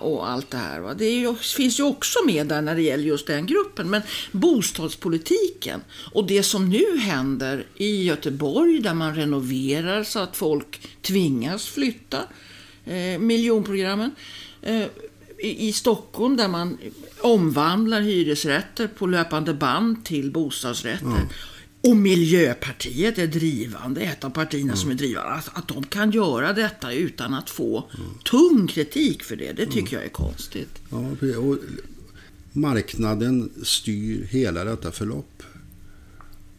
och 0.00 0.30
allt 0.30 0.50
det 0.50 0.56
här. 0.56 0.80
Va? 0.80 0.94
Det 0.94 1.10
ju, 1.10 1.34
finns 1.34 1.80
ju 1.80 1.84
också 1.84 2.18
med 2.26 2.46
där 2.46 2.62
när 2.62 2.74
det 2.74 2.82
gäller 2.82 3.04
just 3.04 3.26
den 3.26 3.46
gruppen. 3.46 3.90
Men 3.90 4.02
bostadspolitiken 4.32 5.80
och 6.12 6.26
det 6.26 6.42
som 6.42 6.68
nu 6.68 6.98
händer 6.98 7.66
i 7.76 8.02
Göteborg 8.04 8.78
där 8.78 8.94
man 8.94 9.14
renoverar 9.14 10.04
så 10.04 10.18
att 10.18 10.36
folk 10.36 10.88
tvingas 11.02 11.66
flytta. 11.66 12.18
Eh, 12.84 13.18
miljonprogrammen. 13.18 14.10
I 15.42 15.72
Stockholm 15.72 16.36
där 16.36 16.48
man 16.48 16.78
omvandlar 17.20 18.00
hyresrätter 18.00 18.88
på 18.88 19.06
löpande 19.06 19.54
band 19.54 20.04
till 20.04 20.30
bostadsrätter. 20.32 21.28
Och 21.80 21.96
Miljöpartiet 21.96 23.18
är 23.18 23.26
drivande, 23.26 24.00
ett 24.00 24.24
av 24.24 24.30
partierna 24.30 24.76
som 24.76 24.90
är 24.90 24.94
drivande. 24.94 25.30
Att, 25.30 25.58
att 25.58 25.68
de 25.68 25.84
kan 25.84 26.10
göra 26.10 26.52
detta 26.52 26.92
utan 26.92 27.34
att 27.34 27.50
få 27.50 27.90
tung 28.24 28.66
kritik 28.66 29.22
för 29.22 29.36
det, 29.36 29.52
det 29.52 29.66
tycker 29.66 29.96
jag 29.96 30.04
är 30.04 30.08
konstigt. 30.08 30.82
Ja, 30.90 31.38
och 31.38 31.58
marknaden 32.52 33.50
styr 33.62 34.26
hela 34.30 34.64
detta 34.64 34.92
förlopp. 34.92 35.42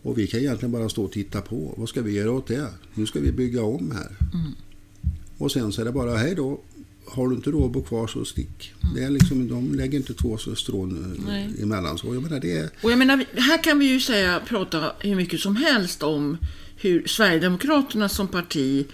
Och 0.01 0.17
vi 0.17 0.27
kan 0.27 0.39
egentligen 0.39 0.71
bara 0.71 0.89
stå 0.89 1.03
och 1.03 1.11
titta 1.11 1.41
på. 1.41 1.73
Vad 1.77 1.89
ska 1.89 2.01
vi 2.01 2.11
göra 2.11 2.31
åt 2.31 2.47
det? 2.47 2.67
Nu 2.93 3.05
ska 3.05 3.19
vi 3.19 3.31
bygga 3.31 3.63
om 3.63 3.91
här. 3.91 4.15
Och 5.37 5.51
sen 5.51 5.71
så 5.71 5.81
är 5.81 5.85
det 5.85 5.91
bara, 5.91 6.17
hej 6.17 6.35
då. 6.35 6.61
Har 7.11 7.27
du 7.27 7.35
inte 7.35 7.51
råd 7.51 7.65
att 7.65 7.71
bo 7.71 7.83
kvar 7.83 8.07
så 8.07 8.25
stick. 8.25 8.73
Det 8.95 9.03
är 9.03 9.09
liksom, 9.09 9.47
de 9.47 9.75
lägger 9.75 9.97
inte 9.97 10.13
två 10.13 10.37
strån 10.37 11.15
eh, 11.17 11.23
Nej. 11.25 11.49
emellan. 11.61 11.97
Så 11.97 12.13
jag 12.13 12.23
menar, 12.23 12.39
det 12.39 12.57
är, 12.57 12.69
Och 12.83 12.91
jag 12.91 12.99
menar, 12.99 13.25
här 13.35 13.63
kan 13.63 13.79
vi 13.79 13.85
ju 13.85 13.99
säga, 13.99 14.41
prata 14.47 14.91
hur 14.99 15.15
mycket 15.15 15.39
som 15.39 15.55
helst 15.55 16.03
om 16.03 16.37
hur 16.75 17.07
Sverigedemokraterna 17.07 18.09
som 18.09 18.27
parti 18.27 18.85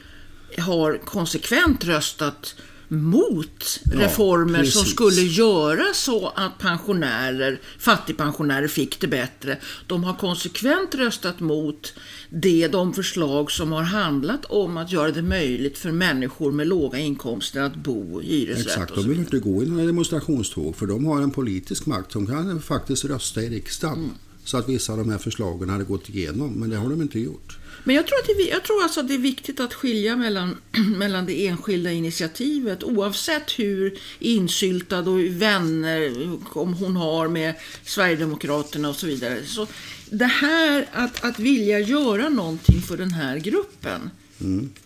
har 0.57 0.97
konsekvent 0.97 1.85
röstat 1.85 2.55
mot 2.87 3.79
Ja, 3.83 3.99
reformer 3.99 4.63
som 4.63 4.81
precis. 4.81 4.93
skulle 4.93 5.21
göra 5.21 5.93
så 5.93 6.27
att 6.35 6.57
pensionärer, 6.59 7.61
fattigpensionärer 7.79 8.67
fick 8.67 9.01
det 9.01 9.07
bättre. 9.07 9.57
De 9.87 10.03
har 10.03 10.13
konsekvent 10.13 10.95
röstat 10.95 11.39
mot 11.39 11.93
det, 12.29 12.67
de 12.67 12.93
förslag 12.93 13.51
som 13.51 13.71
har 13.71 13.83
handlat 13.83 14.45
om 14.45 14.77
att 14.77 14.91
göra 14.91 15.11
det 15.11 15.21
möjligt 15.21 15.77
för 15.77 15.91
människor 15.91 16.51
med 16.51 16.67
låga 16.67 16.99
inkomster 16.99 17.61
att 17.61 17.75
bo 17.75 18.21
i 18.21 18.39
hyresrätt 18.39 18.65
Exakt, 18.65 18.95
de 18.95 19.09
vill 19.09 19.19
inte 19.19 19.39
gå 19.39 19.63
i 19.63 19.65
några 19.65 19.85
demonstrationståg 19.85 20.75
för 20.75 20.85
de 20.85 21.05
har 21.05 21.21
en 21.21 21.31
politisk 21.31 21.85
makt 21.85 22.11
som 22.11 22.27
kan 22.27 22.61
faktiskt 22.61 23.05
rösta 23.05 23.41
i 23.41 23.49
riksdagen. 23.49 23.97
Mm. 23.97 24.09
Så 24.43 24.57
att 24.57 24.69
vissa 24.69 24.91
av 24.91 24.97
de 24.97 25.09
här 25.09 25.17
förslagen 25.17 25.69
hade 25.69 25.83
gått 25.83 26.09
igenom, 26.09 26.53
men 26.53 26.69
det 26.69 26.77
har 26.77 26.89
de 26.89 27.01
inte 27.01 27.19
gjort. 27.19 27.57
Men 27.87 27.95
jag 27.95 28.07
tror, 28.07 28.19
att 28.19 28.25
det, 28.37 28.43
jag 28.43 28.63
tror 28.63 28.83
alltså 28.83 28.99
att 28.99 29.07
det 29.07 29.13
är 29.13 29.17
viktigt 29.17 29.59
att 29.59 29.73
skilja 29.73 30.15
mellan, 30.15 30.57
mellan 30.97 31.25
det 31.25 31.47
enskilda 31.47 31.91
initiativet 31.91 32.83
oavsett 32.83 33.59
hur 33.59 33.99
insyltad 34.19 34.99
och 34.99 35.19
vänner 35.19 36.31
om 36.53 36.73
hon 36.73 36.95
har 36.95 37.27
med 37.27 37.53
Sverigedemokraterna 37.83 38.89
och 38.89 38.95
så 38.95 39.07
vidare. 39.07 39.45
Så 39.45 39.67
det 40.09 40.25
här 40.25 40.87
att, 40.91 41.23
att 41.23 41.39
vilja 41.39 41.79
göra 41.79 42.29
någonting 42.29 42.81
för 42.81 42.97
den 42.97 43.11
här 43.11 43.37
gruppen 43.37 44.09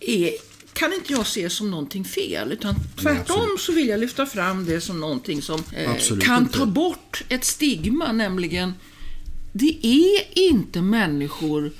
är, 0.00 0.32
kan 0.72 0.92
inte 0.92 1.12
jag 1.12 1.26
se 1.26 1.50
som 1.50 1.70
någonting 1.70 2.04
fel. 2.04 2.52
Utan 2.52 2.74
tvärtom 3.02 3.56
så 3.58 3.72
vill 3.72 3.88
jag 3.88 4.00
lyfta 4.00 4.26
fram 4.26 4.64
det 4.64 4.80
som 4.80 5.00
någonting 5.00 5.42
som 5.42 5.62
eh, 5.76 6.18
kan 6.20 6.42
inte. 6.42 6.58
ta 6.58 6.66
bort 6.66 7.22
ett 7.28 7.44
stigma, 7.44 8.12
nämligen 8.12 8.74
det 9.52 9.86
är 9.86 10.38
inte 10.38 10.82
människor 10.82 11.72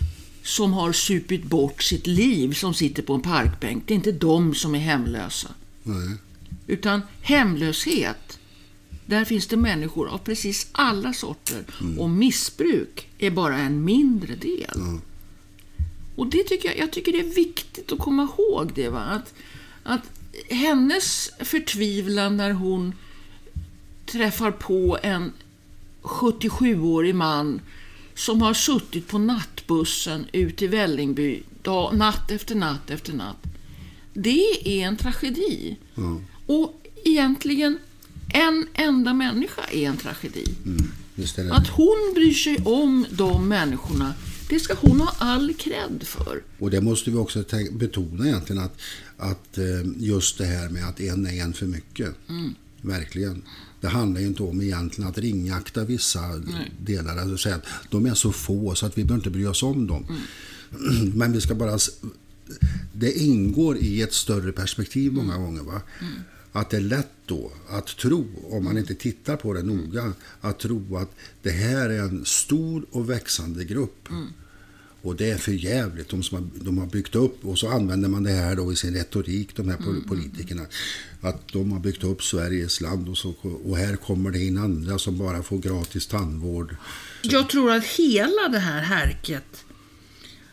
som 0.43 0.73
har 0.73 0.93
supit 0.93 1.45
bort 1.45 1.83
sitt 1.83 2.07
liv 2.07 2.53
som 2.53 2.75
sitter 2.75 3.03
på 3.03 3.15
en 3.15 3.21
parkbänk. 3.21 3.83
Det 3.87 3.95
är 3.95 3.97
inte 3.97 4.13
de 4.13 4.55
som 4.55 4.75
är 4.75 4.79
hemlösa. 4.79 5.49
Nej. 5.83 6.17
Utan 6.67 7.03
hemlöshet, 7.21 8.39
där 9.07 9.25
finns 9.25 9.47
det 9.47 9.57
människor 9.57 10.09
av 10.09 10.19
precis 10.19 10.67
alla 10.73 11.13
sorter. 11.13 11.65
Och 11.99 12.11
missbruk 12.11 13.09
är 13.19 13.31
bara 13.31 13.59
en 13.59 13.85
mindre 13.85 14.35
del. 14.35 15.01
Och 16.17 16.27
det 16.27 16.45
tycker 16.45 16.69
jag, 16.69 16.79
jag 16.79 16.93
tycker 16.93 17.13
det 17.13 17.21
är 17.21 17.35
viktigt 17.35 17.93
att 17.93 17.99
komma 17.99 18.29
ihåg 18.39 18.73
det. 18.75 18.89
Va? 18.89 19.01
Att, 19.01 19.35
att 19.83 20.11
hennes 20.49 21.31
förtvivlan 21.39 22.37
när 22.37 22.51
hon 22.53 22.95
träffar 24.07 24.51
på 24.51 24.99
en 25.03 25.33
77-årig 26.03 27.15
man 27.15 27.61
som 28.21 28.43
har 28.43 28.55
suttit 28.55 29.09
på 29.09 29.19
nattbussen 29.19 30.27
ut 30.33 30.57
till 30.57 30.69
Vällingby 30.69 31.43
dag, 31.63 31.97
natt 31.97 32.31
efter 32.31 32.55
natt 32.55 32.91
efter 32.91 33.13
natt. 33.13 33.47
Det 34.15 34.81
är 34.81 34.87
en 34.87 34.97
tragedi. 34.97 35.77
Ja. 35.95 36.21
Och 36.47 36.87
egentligen, 37.05 37.79
en 38.29 38.67
enda 38.75 39.15
människa 39.15 39.63
är 39.73 39.89
en 39.89 39.97
tragedi. 39.97 40.45
Det. 41.15 41.51
Att 41.53 41.69
hon 41.69 42.13
bryr 42.15 42.35
sig 42.35 42.57
om 42.65 43.07
de 43.11 43.49
människorna, 43.49 44.15
det 44.49 44.61
ska 44.61 44.75
hon 44.75 45.01
ha 45.01 45.15
all 45.19 45.55
cred 45.55 46.03
för. 46.03 46.43
Och 46.59 46.71
det 46.71 46.81
måste 46.81 47.11
vi 47.11 47.17
också 47.17 47.45
betona 47.71 48.27
egentligen 48.27 48.63
att, 48.63 48.81
att 49.17 49.59
eh, 49.59 49.65
just 49.97 50.39
det 50.39 50.45
här 50.45 50.69
med 50.69 50.89
att 50.89 51.01
en 51.01 51.27
är 51.27 51.43
en 51.43 51.53
för 51.53 51.67
mycket. 51.67 52.15
Verkligen. 52.83 53.43
Det 53.81 53.89
handlar 53.89 54.21
ju 54.21 54.27
inte 54.27 54.43
om 54.43 54.61
egentligen 54.61 55.11
att 55.11 55.19
ringakta 55.19 55.85
vissa 55.85 56.21
delar. 56.81 57.17
Alltså 57.17 57.37
säga 57.37 57.55
att 57.55 57.67
de 57.91 58.07
är 58.07 58.15
så 58.15 58.33
få 58.33 58.75
så 58.75 58.87
att 58.87 58.99
vi 58.99 59.05
behöver 59.05 59.21
inte 59.21 59.31
bry 59.31 59.47
oss 59.47 59.63
om 59.63 59.87
dem. 59.87 60.07
Men 61.15 61.33
vi 61.33 61.41
ska 61.41 61.55
bara... 61.55 61.79
Det 62.93 63.13
ingår 63.13 63.77
i 63.77 64.03
ett 64.03 64.13
större 64.13 64.53
perspektiv 64.53 65.13
många 65.13 65.37
gånger. 65.37 65.63
Va? 65.63 65.81
att 66.53 66.71
det 66.71 66.77
är 66.77 66.81
lätt 66.81 67.11
då 67.27 67.53
att 67.69 67.87
tro, 67.87 68.27
om 68.51 68.65
man 68.65 68.79
inte 68.79 68.95
tittar 68.95 69.37
på 69.37 69.53
det 69.53 69.63
noga, 69.63 70.13
att 70.41 70.59
tro 70.59 70.97
att 70.97 71.11
det 71.43 71.51
här 71.51 71.91
är 71.91 72.01
en 72.01 72.25
stor 72.25 72.85
och 72.91 73.11
växande 73.11 73.65
grupp. 73.65 74.09
Och 75.03 75.17
det 75.17 75.31
är 75.31 75.37
för 75.39 75.53
jävligt. 75.53 76.09
De 76.09 76.23
som 76.23 76.39
har, 76.39 76.65
de 76.65 76.79
har 76.79 76.87
byggt 76.87 77.15
upp, 77.15 77.45
och 77.45 77.59
så 77.59 77.69
använder 77.69 78.09
man 78.09 78.23
det 78.23 78.31
här 78.31 78.57
då 78.57 78.73
i 78.73 78.77
sin 78.77 78.95
retorik, 78.95 79.57
de 79.57 79.69
här 79.69 79.77
pol- 79.77 80.09
politikerna. 80.09 80.63
Att 81.21 81.49
de 81.49 81.73
har 81.73 81.81
byggt 81.81 82.05
upp 82.05 82.23
Sveriges 82.23 82.81
land 82.81 83.09
och, 83.09 83.19
så, 83.19 83.35
och 83.65 83.77
här 83.77 83.97
kommer 83.97 84.31
det 84.31 84.45
in 84.45 84.59
andra 84.59 84.99
som 84.99 85.19
bara 85.19 85.43
får 85.43 85.59
gratis 85.59 86.07
tandvård. 86.07 86.77
Jag 87.23 87.49
tror 87.49 87.73
att 87.73 87.85
hela 87.85 88.49
det 88.49 88.59
här 88.59 88.83
härket, 88.83 89.65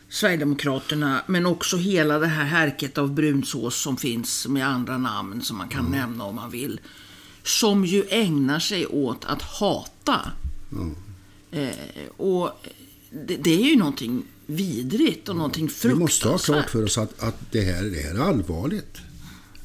Sverigedemokraterna, 0.08 1.22
men 1.26 1.46
också 1.46 1.76
hela 1.76 2.18
det 2.18 2.26
här 2.26 2.44
härket 2.44 2.98
av 2.98 3.14
brunsås 3.14 3.82
som 3.82 3.96
finns 3.96 4.46
med 4.48 4.68
andra 4.68 4.98
namn 4.98 5.42
som 5.42 5.58
man 5.58 5.68
kan 5.68 5.84
nämna 5.84 6.24
om 6.24 6.34
man 6.34 6.50
vill, 6.50 6.80
som 7.42 7.84
ju 7.84 8.04
ägnar 8.08 8.58
sig 8.58 8.86
åt 8.86 9.24
att 9.24 9.42
hata. 9.42 10.32
Eh, 11.50 11.68
och 12.16 12.50
det, 13.10 13.36
det 13.36 13.50
är 13.50 13.70
ju 13.70 13.76
någonting 13.76 14.24
vidrigt 14.48 15.28
och 15.28 15.36
någonting 15.36 15.66
Vi 15.66 15.72
fruktansvärt. 15.72 15.98
måste 16.00 16.28
ha 16.28 16.38
klart 16.38 16.70
för 16.70 16.84
oss 16.84 16.98
att, 16.98 17.22
att 17.22 17.52
det, 17.52 17.60
här, 17.60 17.84
det 17.84 18.00
här 18.00 18.14
är 18.14 18.18
allvarligt. 18.18 18.98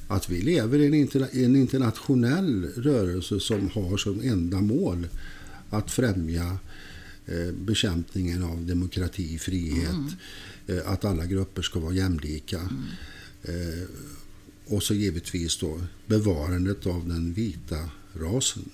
Att 0.07 0.29
vi 0.29 0.41
lever 0.41 0.79
i 0.79 0.85
en, 0.85 0.93
interna, 0.93 1.27
en 1.27 1.55
internationell 1.55 2.65
rörelse 2.75 3.39
som 3.39 3.69
har 3.69 3.97
som 3.97 4.21
enda 4.21 4.61
mål 4.61 5.07
att 5.69 5.91
främja 5.91 6.57
eh, 7.25 7.51
bekämpningen 7.53 8.43
av 8.43 8.65
demokrati, 8.65 9.39
frihet, 9.39 9.95
eh, 10.67 10.91
att 10.91 11.05
alla 11.05 11.25
grupper 11.25 11.61
ska 11.61 11.79
vara 11.79 11.93
jämlika. 11.93 12.59
Eh, 13.43 13.87
och 14.67 14.83
så 14.83 14.93
givetvis 14.93 15.57
då 15.57 15.81
bevarandet 16.07 16.85
av 16.85 17.07
den 17.07 17.33
vita 17.33 17.89
rasen. 18.13 18.69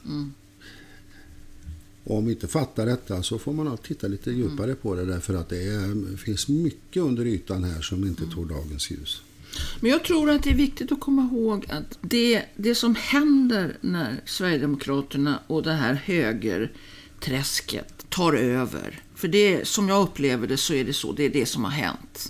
Och 2.09 2.17
om 2.17 2.25
vi 2.25 2.31
inte 2.31 2.47
fattar 2.47 2.85
detta 2.85 3.23
så 3.23 3.39
får 3.39 3.53
man 3.53 3.77
titta 3.77 4.07
lite 4.07 4.31
djupare 4.31 4.75
på 4.75 4.95
det 4.95 5.05
därför 5.05 5.33
att 5.33 5.49
det 5.49 5.63
är, 5.63 6.17
finns 6.17 6.47
mycket 6.47 7.03
under 7.03 7.25
ytan 7.25 7.63
här 7.63 7.81
som 7.81 8.03
inte 8.03 8.25
tog 8.25 8.47
dagens 8.47 8.91
ljus. 8.91 9.21
Men 9.79 9.91
jag 9.91 10.03
tror 10.03 10.29
att 10.29 10.43
det 10.43 10.49
är 10.49 10.55
viktigt 10.55 10.91
att 10.91 10.99
komma 10.99 11.29
ihåg 11.31 11.65
att 11.69 11.99
det, 12.01 12.43
det 12.55 12.75
som 12.75 12.95
händer 12.95 13.77
när 13.81 14.21
Sverigedemokraterna 14.25 15.39
och 15.47 15.63
det 15.63 15.73
här 15.73 15.93
högerträsket 15.93 18.05
tar 18.09 18.33
över. 18.33 19.03
För 19.15 19.27
det, 19.27 19.67
som 19.67 19.89
jag 19.89 20.01
upplever 20.01 20.47
det 20.47 20.57
så 20.57 20.73
är 20.73 20.85
det 20.85 20.93
så, 20.93 21.11
det 21.11 21.23
är 21.23 21.29
det 21.29 21.45
som 21.45 21.63
har 21.63 21.71
hänt. 21.71 22.27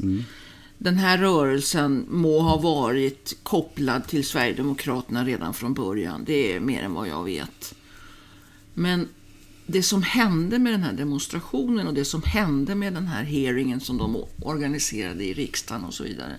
Den 0.78 0.98
här 0.98 1.18
rörelsen 1.18 2.06
må 2.10 2.40
ha 2.40 2.58
varit 2.58 3.38
kopplad 3.44 4.08
till 4.08 4.26
Sverigedemokraterna 4.26 5.26
redan 5.26 5.54
från 5.54 5.74
början. 5.74 6.24
Det 6.26 6.56
är 6.56 6.60
mer 6.60 6.82
än 6.82 6.94
vad 6.94 7.08
jag 7.08 7.24
vet. 7.24 7.76
Men 8.74 9.08
det 9.72 9.84
som 9.84 10.04
hände 10.04 10.60
med 10.60 10.74
den 10.74 10.84
här 10.84 10.94
demonstrationen 10.94 11.88
och 11.88 11.94
det 11.94 12.06
som 12.06 12.24
hände 12.24 12.76
med 12.76 12.94
den 12.94 13.08
här 13.08 13.24
hearingen 13.24 13.80
som 13.80 13.98
de 13.98 14.24
organiserade 14.42 15.24
i 15.24 15.34
riksdagen 15.34 15.86
och 15.86 15.94
så 15.94 16.04
vidare 16.04 16.36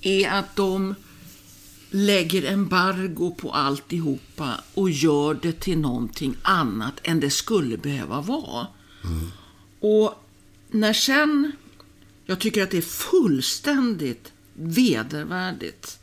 är 0.00 0.30
att 0.30 0.56
de 0.56 0.94
lägger 1.90 2.52
embargo 2.52 3.34
på 3.34 3.50
alltihopa 3.52 4.60
och 4.74 4.90
gör 4.90 5.38
det 5.42 5.60
till 5.60 5.78
någonting 5.78 6.36
annat 6.42 7.00
än 7.02 7.20
det 7.20 7.30
skulle 7.30 7.76
behöva 7.76 8.20
vara. 8.20 8.66
Och 9.80 10.24
när 10.70 10.92
sen, 10.92 11.52
jag 12.24 12.38
tycker 12.38 12.62
att 12.62 12.70
det 12.70 12.78
är 12.78 12.82
fullständigt 12.82 14.32
vedervärdigt 14.54 15.98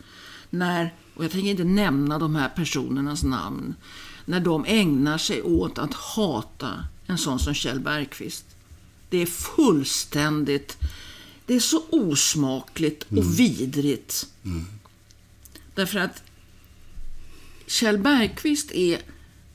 när, 0.49 0.93
och 1.13 1.23
jag 1.23 1.31
tänker 1.31 1.49
inte 1.49 1.63
nämna 1.63 2.19
de 2.19 2.35
här 2.35 2.49
personernas 2.49 3.23
namn, 3.23 3.75
när 4.31 4.39
de 4.39 4.65
ägnar 4.67 5.17
sig 5.17 5.41
åt 5.41 5.77
att 5.77 5.93
hata 5.93 6.85
en 7.07 7.17
sån 7.17 7.39
som 7.39 7.53
Kjell 7.53 7.79
Bergqvist. 7.79 8.45
Det 9.09 9.17
är 9.17 9.25
fullständigt, 9.25 10.77
det 11.45 11.55
är 11.55 11.59
så 11.59 11.83
osmakligt 11.89 13.03
och 13.03 13.39
vidrigt. 13.39 14.27
Därför 15.75 15.99
att 15.99 16.23
Kjell 17.67 17.97
Bergqvist 17.97 18.71
är 18.71 18.99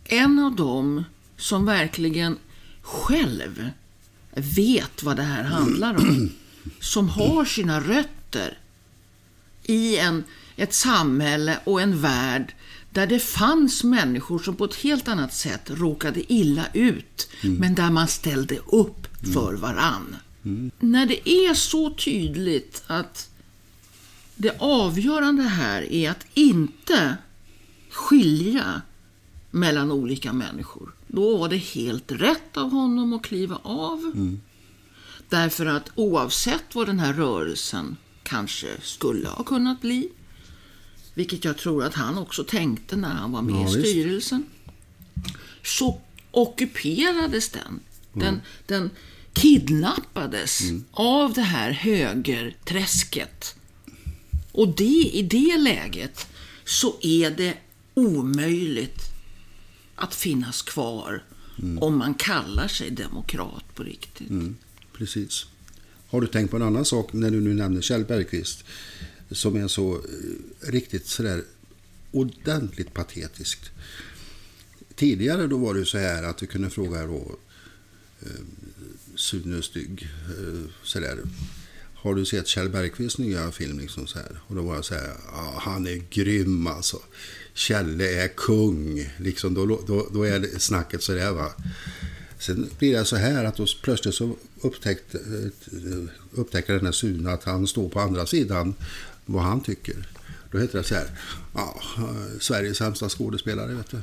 en 0.05 0.39
av 0.39 0.57
dem 0.57 1.05
som 1.37 1.67
verkligen 1.67 2.39
själv 2.83 3.71
vet 4.31 5.03
vad 5.03 5.17
det 5.17 5.23
här 5.23 5.45
handlar 5.45 5.97
om. 5.97 6.31
Som 6.81 7.09
har 7.09 7.45
sina 7.45 7.81
rötter 7.81 8.59
i 9.63 9.97
en, 9.97 10.25
ett 10.57 10.75
samhälle 10.75 11.59
och 11.65 11.81
en 11.81 12.01
värld 12.01 12.55
där 12.97 13.07
det 13.07 13.19
fanns 13.19 13.85
människor 13.85 14.39
som 14.39 14.57
på 14.57 14.65
ett 14.65 14.75
helt 14.75 15.09
annat 15.09 15.35
sätt 15.35 15.63
råkade 15.67 16.33
illa 16.33 16.67
ut, 16.73 17.29
men 17.43 17.75
där 17.75 17.91
man 17.91 18.09
ställde 18.09 18.59
upp 18.59 19.09
för 19.35 19.55
varann. 19.55 20.17
När 20.79 21.07
det 21.07 21.29
är 21.29 21.55
så 21.55 21.91
tydligt 21.91 22.83
att 22.87 23.31
det 24.37 24.57
avgörande 24.59 25.43
här 25.43 25.93
är 25.93 26.11
att 26.11 26.27
inte 26.35 27.17
skilja 27.91 28.83
mellan 29.51 29.93
olika 29.93 30.33
människor. 30.33 30.93
Då 31.07 31.37
var 31.37 31.49
det 31.49 31.57
helt 31.57 32.13
rätt 32.13 32.57
av 32.57 32.71
honom 32.71 33.13
att 33.13 33.23
kliva 33.23 33.59
av. 33.63 34.13
Därför 35.29 35.67
att 35.67 35.91
oavsett 35.95 36.75
vad 36.75 36.87
den 36.87 36.99
här 36.99 37.13
rörelsen 37.13 37.97
kanske 38.23 38.69
skulle 38.83 39.29
ha 39.29 39.45
kunnat 39.45 39.81
bli, 39.81 40.09
vilket 41.17 41.45
jag 41.45 41.59
tror 41.59 41.85
att 41.85 41.95
han 41.95 42.19
också 42.19 42.45
tänkte 42.45 42.97
när 42.97 43.15
han 43.15 43.33
var 43.33 43.43
med 43.43 43.55
Ja, 43.55 43.61
i 43.61 43.77
visst. 43.77 43.89
styrelsen, 43.91 44.47
så 45.65 46.01
ockuperades 46.31 47.49
den. 47.49 47.81
Den, 48.13 48.41
den 48.67 48.91
kidnappades 49.33 50.61
av 50.91 51.33
det 51.33 51.43
här 51.43 51.71
högerträsket. 51.71 53.55
Och 54.53 54.69
det, 54.77 55.11
i 55.13 55.23
det 55.31 55.59
läget 55.59 56.27
så 56.65 56.97
är 57.01 57.31
det 57.31 57.55
omöjligt 57.95 59.01
att 59.95 60.15
finnas 60.15 60.63
kvar 60.63 61.25
om 61.81 61.99
man 61.99 62.15
kallar 62.15 62.69
sig 62.69 62.91
demokrat 62.91 63.75
på 63.75 63.83
riktigt. 63.83 64.31
Mm, 64.31 64.57
precis. 64.93 65.47
Har 66.09 66.21
du 66.21 66.27
tänkt 66.27 66.51
på 66.51 66.57
en 66.57 66.63
annan 66.63 66.85
sak 66.85 67.13
när 67.13 67.31
du 67.31 67.41
nu 67.41 67.55
nämner 67.55 67.81
Kjell 67.81 68.05
Bergqvist 68.05 68.65
som 69.31 69.57
är 69.57 69.69
så 69.69 69.95
eh, 69.95 70.71
riktigt 70.71 71.07
sådär 71.07 71.43
ordentligt 72.11 72.95
patetiskt. 72.95 73.71
Tidigare 74.95 75.47
då 75.47 75.59
var 75.59 75.75
det 75.75 75.81
ju 75.81 75.87
så 75.87 75.99
här 75.99 76.23
att 76.23 76.39
du 76.39 76.47
kunde 76.47 76.71
fråga 76.71 77.07
då 77.07 77.37
eh, 78.23 78.45
Sune 79.15 79.63
Stygg 79.63 80.09
eh, 80.29 80.71
sådär. 80.83 81.19
Har 81.95 82.15
du 82.15 82.25
sett 82.25 82.47
Kjell 82.47 82.69
Bergqvists 82.69 83.19
nya 83.19 83.53
film? 83.53 83.79
Liksom 83.79 84.07
så 84.07 84.19
här? 84.19 84.41
Och 84.47 84.55
då 84.55 84.63
var 84.63 84.75
jag 84.75 84.85
så 84.85 84.95
här, 84.95 85.13
ah, 85.33 85.59
han 85.59 85.87
är 85.87 86.03
grym 86.11 86.67
alltså. 86.67 86.99
Kjelle 87.55 88.23
är 88.25 88.29
kung. 88.29 89.11
Liksom, 89.19 89.55
då, 89.55 89.67
då, 89.87 90.09
då 90.13 90.23
är 90.23 90.39
det 90.39 90.63
snacket 90.63 91.03
så 91.03 91.13
där 91.13 91.33
va. 91.33 91.53
Sen 92.39 92.71
blir 92.79 92.99
det 92.99 93.05
så 93.05 93.17
här 93.17 93.45
att 93.45 93.57
då 93.57 93.67
plötsligt 93.83 94.15
så 94.15 94.37
upptäckte, 94.61 95.19
eh, 95.19 95.25
upptäckte 95.25 96.41
upptäcker 96.41 96.75
den 96.75 96.85
här 96.85 96.93
Sune 96.93 97.31
att 97.31 97.45
han 97.45 97.67
står 97.67 97.89
på 97.89 98.01
andra 98.01 98.27
sidan 98.27 98.75
vad 99.27 99.43
han 99.45 99.61
tycker. 99.61 99.95
Då 100.53 100.59
heter 100.59 100.79
det 100.79 100.85
så 100.85 100.95
här, 100.95 101.07
ja, 101.55 101.81
Sveriges 102.41 102.77
sämsta 102.77 103.09
skådespelare 103.09 103.75
vet 103.75 103.91
du. 103.91 103.97
Eh, 103.97 104.03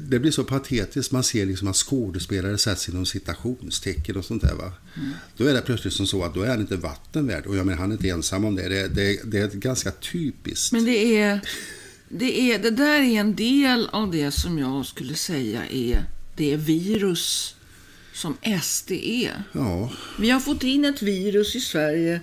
Det 0.00 0.18
blir 0.18 0.30
så 0.30 0.44
patetiskt, 0.44 1.12
man 1.12 1.22
ser 1.22 1.46
liksom 1.46 1.68
att 1.68 1.76
skådespelare 1.76 2.58
sätts 2.58 2.88
inom 2.88 3.06
citationstecken 3.06 4.16
och 4.16 4.24
sånt 4.24 4.42
där 4.42 4.54
va. 4.54 4.72
Då 5.36 5.44
är 5.44 5.54
det 5.54 5.60
plötsligt 5.60 5.94
som 5.94 6.06
så 6.06 6.24
att 6.24 6.34
då 6.34 6.42
är 6.42 6.48
han 6.48 6.60
inte 6.60 6.76
vatten 6.76 7.26
värd. 7.26 7.46
Och 7.46 7.56
jag 7.56 7.66
menar, 7.66 7.78
han 7.78 7.90
är 7.90 7.94
inte 7.94 8.08
ensam 8.08 8.44
om 8.44 8.54
det. 8.54 8.68
Det, 8.68 8.88
det, 8.88 9.20
det 9.24 9.38
är 9.38 9.48
ganska 9.48 9.90
typiskt. 9.90 10.72
Men 10.72 10.84
det 10.84 11.16
är, 11.20 11.40
det 12.08 12.40
är... 12.52 12.58
Det 12.58 12.70
där 12.70 13.00
är 13.00 13.20
en 13.20 13.34
del 13.34 13.88
av 13.92 14.10
det 14.10 14.30
som 14.30 14.58
jag 14.58 14.86
skulle 14.86 15.14
säga 15.14 15.62
är 15.70 16.04
det 16.36 16.56
virus 16.56 17.54
som 18.14 18.36
SD 18.62 18.90
är. 18.92 19.42
Ja, 19.52 19.92
Vi 20.20 20.30
har 20.30 20.40
fått 20.40 20.62
in 20.62 20.84
ett 20.84 21.02
virus 21.02 21.56
i 21.56 21.60
Sverige 21.60 22.20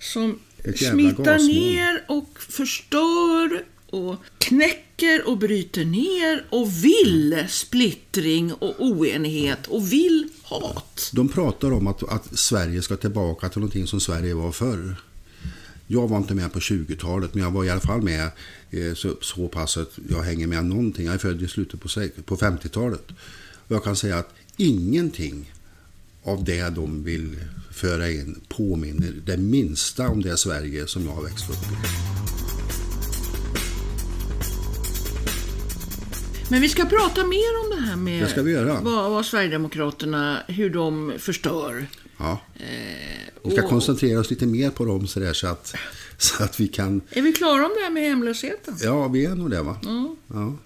som 0.00 0.38
smittar 0.76 1.38
ner 1.38 2.04
och 2.08 2.38
förstör 2.38 3.64
och 3.90 4.16
knäcker 4.38 5.28
och 5.28 5.38
bryter 5.38 5.84
ner 5.84 6.44
och 6.50 6.84
vill 6.84 7.44
splittring 7.48 8.52
och 8.52 8.74
oenighet 8.78 9.66
och 9.66 9.92
vill 9.92 10.28
hat. 10.42 11.10
De 11.12 11.28
pratar 11.28 11.72
om 11.72 11.86
att, 11.86 12.02
att 12.02 12.38
Sverige 12.38 12.82
ska 12.82 12.96
tillbaka 12.96 13.48
till 13.48 13.60
någonting 13.60 13.86
som 13.86 14.00
Sverige 14.00 14.34
var 14.34 14.52
förr. 14.52 14.96
Jag 15.86 16.08
var 16.08 16.16
inte 16.16 16.34
med 16.34 16.52
på 16.52 16.58
20-talet, 16.58 17.34
men 17.34 17.44
jag 17.44 17.50
var 17.50 17.64
i 17.64 17.70
alla 17.70 17.80
fall 17.80 18.02
med 18.02 18.30
eh, 18.70 18.94
så, 18.94 19.16
så 19.20 19.48
pass 19.48 19.76
att 19.76 19.98
jag 20.10 20.22
hänger 20.22 20.46
med 20.46 20.64
någonting. 20.64 21.06
Jag 21.06 21.14
är 21.14 21.18
född 21.18 21.42
i 21.42 21.48
slutet 21.48 21.80
på, 21.80 21.88
på 22.24 22.36
50-talet. 22.36 23.08
Och 23.68 23.74
jag 23.74 23.84
kan 23.84 23.96
säga 23.96 24.18
att 24.18 24.34
ingenting 24.56 25.52
av 26.22 26.44
det 26.44 26.68
de 26.68 27.04
vill 27.04 27.36
föra 27.78 28.10
in 28.10 28.40
påminner 28.48 29.12
det 29.26 29.36
minsta 29.36 30.08
om 30.08 30.22
det 30.22 30.36
Sverige 30.36 30.86
som 30.86 31.04
jag 31.04 31.12
har 31.12 31.22
växt 31.22 31.50
upp 31.50 31.56
i. 31.56 31.76
Men 36.50 36.60
vi 36.60 36.68
ska 36.68 36.84
prata 36.84 37.26
mer 37.26 37.58
om 37.64 37.76
det 37.76 37.82
här 37.82 37.96
med 37.96 38.22
Det 38.22 38.28
ska 38.28 38.42
vi 38.42 38.52
göra. 38.52 38.80
Vad, 38.80 39.10
vad 39.10 39.26
Sverigedemokraterna, 39.26 40.42
hur 40.48 40.70
de 40.70 41.12
förstör. 41.18 41.86
Ja. 42.18 42.40
Vi 43.44 43.50
ska 43.50 43.62
och- 43.62 43.70
koncentrera 43.70 44.20
oss 44.20 44.30
lite 44.30 44.46
mer 44.46 44.70
på 44.70 44.84
dem 44.84 45.06
så, 45.06 45.20
där, 45.20 45.32
så, 45.32 45.46
att, 45.46 45.74
så 46.18 46.44
att 46.44 46.60
vi 46.60 46.68
kan... 46.68 47.00
Är 47.10 47.22
vi 47.22 47.32
klara 47.32 47.66
om 47.66 47.70
det 47.76 47.82
här 47.84 47.90
med 47.90 48.02
hemlösheten? 48.02 48.76
Ja, 48.82 49.08
vi 49.08 49.24
är 49.24 49.34
nog 49.34 49.50
det 49.50 49.62
va? 49.62 49.76
Ja. 49.82 50.16
Ja. 50.28 50.56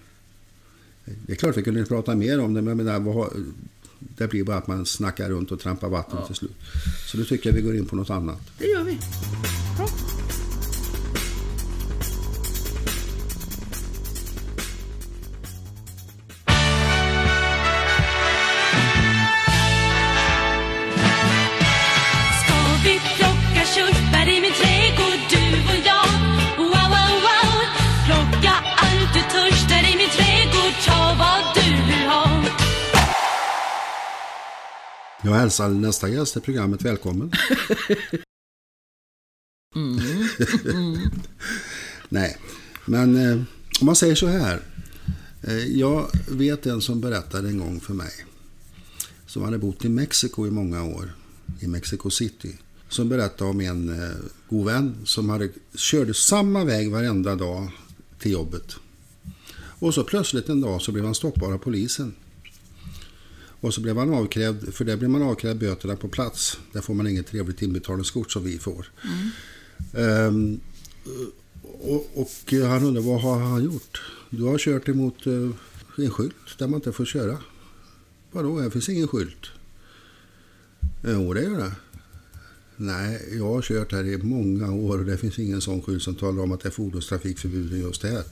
Det 1.05 1.31
är 1.33 1.35
klart 1.35 1.57
vi 1.57 1.63
kunde 1.63 1.85
prata 1.85 2.15
mer 2.15 2.39
om 2.39 2.53
det, 2.53 2.61
men 2.61 2.77
jag 2.77 2.85
menar, 2.85 2.99
vad, 2.99 3.29
det 4.17 4.27
blir 4.27 4.43
bara 4.43 4.57
att 4.57 4.67
man 4.67 4.85
snackar 4.85 5.29
runt 5.29 5.51
och 5.51 5.59
trampar 5.59 5.89
vatten 5.89 6.17
till 6.25 6.35
slut. 6.35 6.55
Så 7.11 7.17
då 7.17 7.23
tycker 7.23 7.49
jag 7.49 7.55
vi 7.55 7.61
går 7.61 7.75
in 7.75 7.85
på 7.85 7.95
något 7.95 8.09
annat. 8.09 8.39
Det 8.57 8.65
gör 8.65 8.83
vi. 8.83 8.99
Bra. 9.77 9.87
Ska 22.43 22.55
vi 22.83 22.99
plocka 23.17 23.32
Jag 35.25 35.33
hälsar 35.33 35.69
nästa 35.69 36.09
gäst 36.09 36.37
i 36.37 36.39
programmet 36.39 36.81
välkommen. 36.81 37.31
Nej, 42.09 42.37
men 42.85 43.15
eh, 43.15 43.41
om 43.79 43.85
man 43.85 43.95
säger 43.95 44.15
så 44.15 44.27
här. 44.27 44.61
Eh, 45.41 45.57
jag 45.57 46.09
vet 46.29 46.65
en 46.65 46.81
som 46.81 47.01
berättade 47.01 47.49
en 47.49 47.59
gång 47.59 47.79
för 47.79 47.93
mig. 47.93 48.11
Som 49.27 49.43
hade 49.43 49.57
bott 49.57 49.85
i 49.85 49.89
Mexiko 49.89 50.47
i 50.47 50.51
många 50.51 50.83
år. 50.83 51.15
I 51.59 51.67
Mexico 51.67 52.09
City. 52.09 52.57
Som 52.89 53.09
berättade 53.09 53.49
om 53.49 53.61
en 53.61 54.01
eh, 54.01 54.11
god 54.49 54.65
vän 54.65 54.95
som 55.05 55.29
hade, 55.29 55.49
körde 55.75 56.13
samma 56.13 56.63
väg 56.63 56.91
varenda 56.91 57.35
dag 57.35 57.71
till 58.19 58.31
jobbet. 58.31 58.75
Och 59.55 59.93
så 59.93 60.03
plötsligt 60.03 60.49
en 60.49 60.61
dag 60.61 60.81
så 60.81 60.91
blev 60.91 61.05
han 61.05 61.15
stoppad 61.15 61.53
av 61.53 61.57
polisen. 61.57 62.15
Och 63.63 63.73
så 63.73 63.81
blev 63.81 63.97
han 63.97 64.13
avkrävd, 64.13 64.73
för 64.73 64.85
där 64.85 64.97
blir 64.97 65.07
man 65.07 65.21
avkrävd 65.21 65.59
böterna 65.59 65.95
på 65.95 66.07
plats. 66.07 66.57
Där 66.71 66.81
får 66.81 66.93
man 66.93 67.07
inget 67.07 67.27
trevligt 67.27 67.61
inbetalningskort 67.61 68.31
som 68.31 68.43
vi 68.43 68.57
får. 68.57 68.91
Ehm, 69.93 70.59
och, 71.63 72.11
och 72.13 72.29
han 72.51 72.83
undrar 72.83 73.01
vad 73.01 73.21
har 73.21 73.39
han 73.39 73.63
gjort? 73.63 74.01
Du 74.29 74.43
har 74.43 74.57
kört 74.57 74.89
emot 74.89 75.27
eh, 75.27 75.49
en 75.97 76.11
skylt 76.11 76.57
där 76.57 76.67
man 76.67 76.75
inte 76.75 76.91
får 76.91 77.05
köra. 77.05 77.37
Vadå, 78.31 78.59
här 78.59 78.69
finns 78.69 78.89
ingen 78.89 79.07
skylt. 79.07 79.45
Eh, 81.03 81.11
jo, 81.11 81.33
det 81.33 81.43
gör 81.43 81.57
det. 81.57 81.71
Nej, 82.75 83.37
jag 83.37 83.53
har 83.53 83.61
kört 83.61 83.91
här 83.91 84.03
i 84.03 84.17
många 84.17 84.73
år 84.73 84.97
och 84.97 85.05
det 85.05 85.17
finns 85.17 85.39
ingen 85.39 85.61
sån 85.61 85.81
skylt 85.81 86.03
som 86.03 86.15
talar 86.15 86.43
om 86.43 86.51
att 86.51 86.61
det 86.61 86.69
är 86.69 86.71
fordonstrafikförbud 86.71 87.73
just 87.73 88.03
här. 88.03 88.23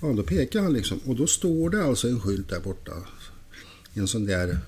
Ja, 0.00 0.12
då 0.12 0.22
pekar 0.22 0.62
han 0.62 0.72
liksom. 0.72 0.98
Och 1.04 1.16
då 1.16 1.26
står 1.26 1.70
det 1.70 1.84
alltså 1.84 2.08
en 2.08 2.20
skylt 2.20 2.48
där 2.48 2.60
borta. 2.60 2.92
En 3.94 4.08
sån 4.08 4.26
där 4.26 4.58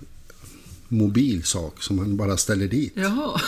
mobilsak 0.88 1.82
som 1.82 1.98
han 1.98 2.16
bara 2.16 2.36
ställer 2.36 2.68
dit. 2.68 2.92
Jaha. 2.96 3.40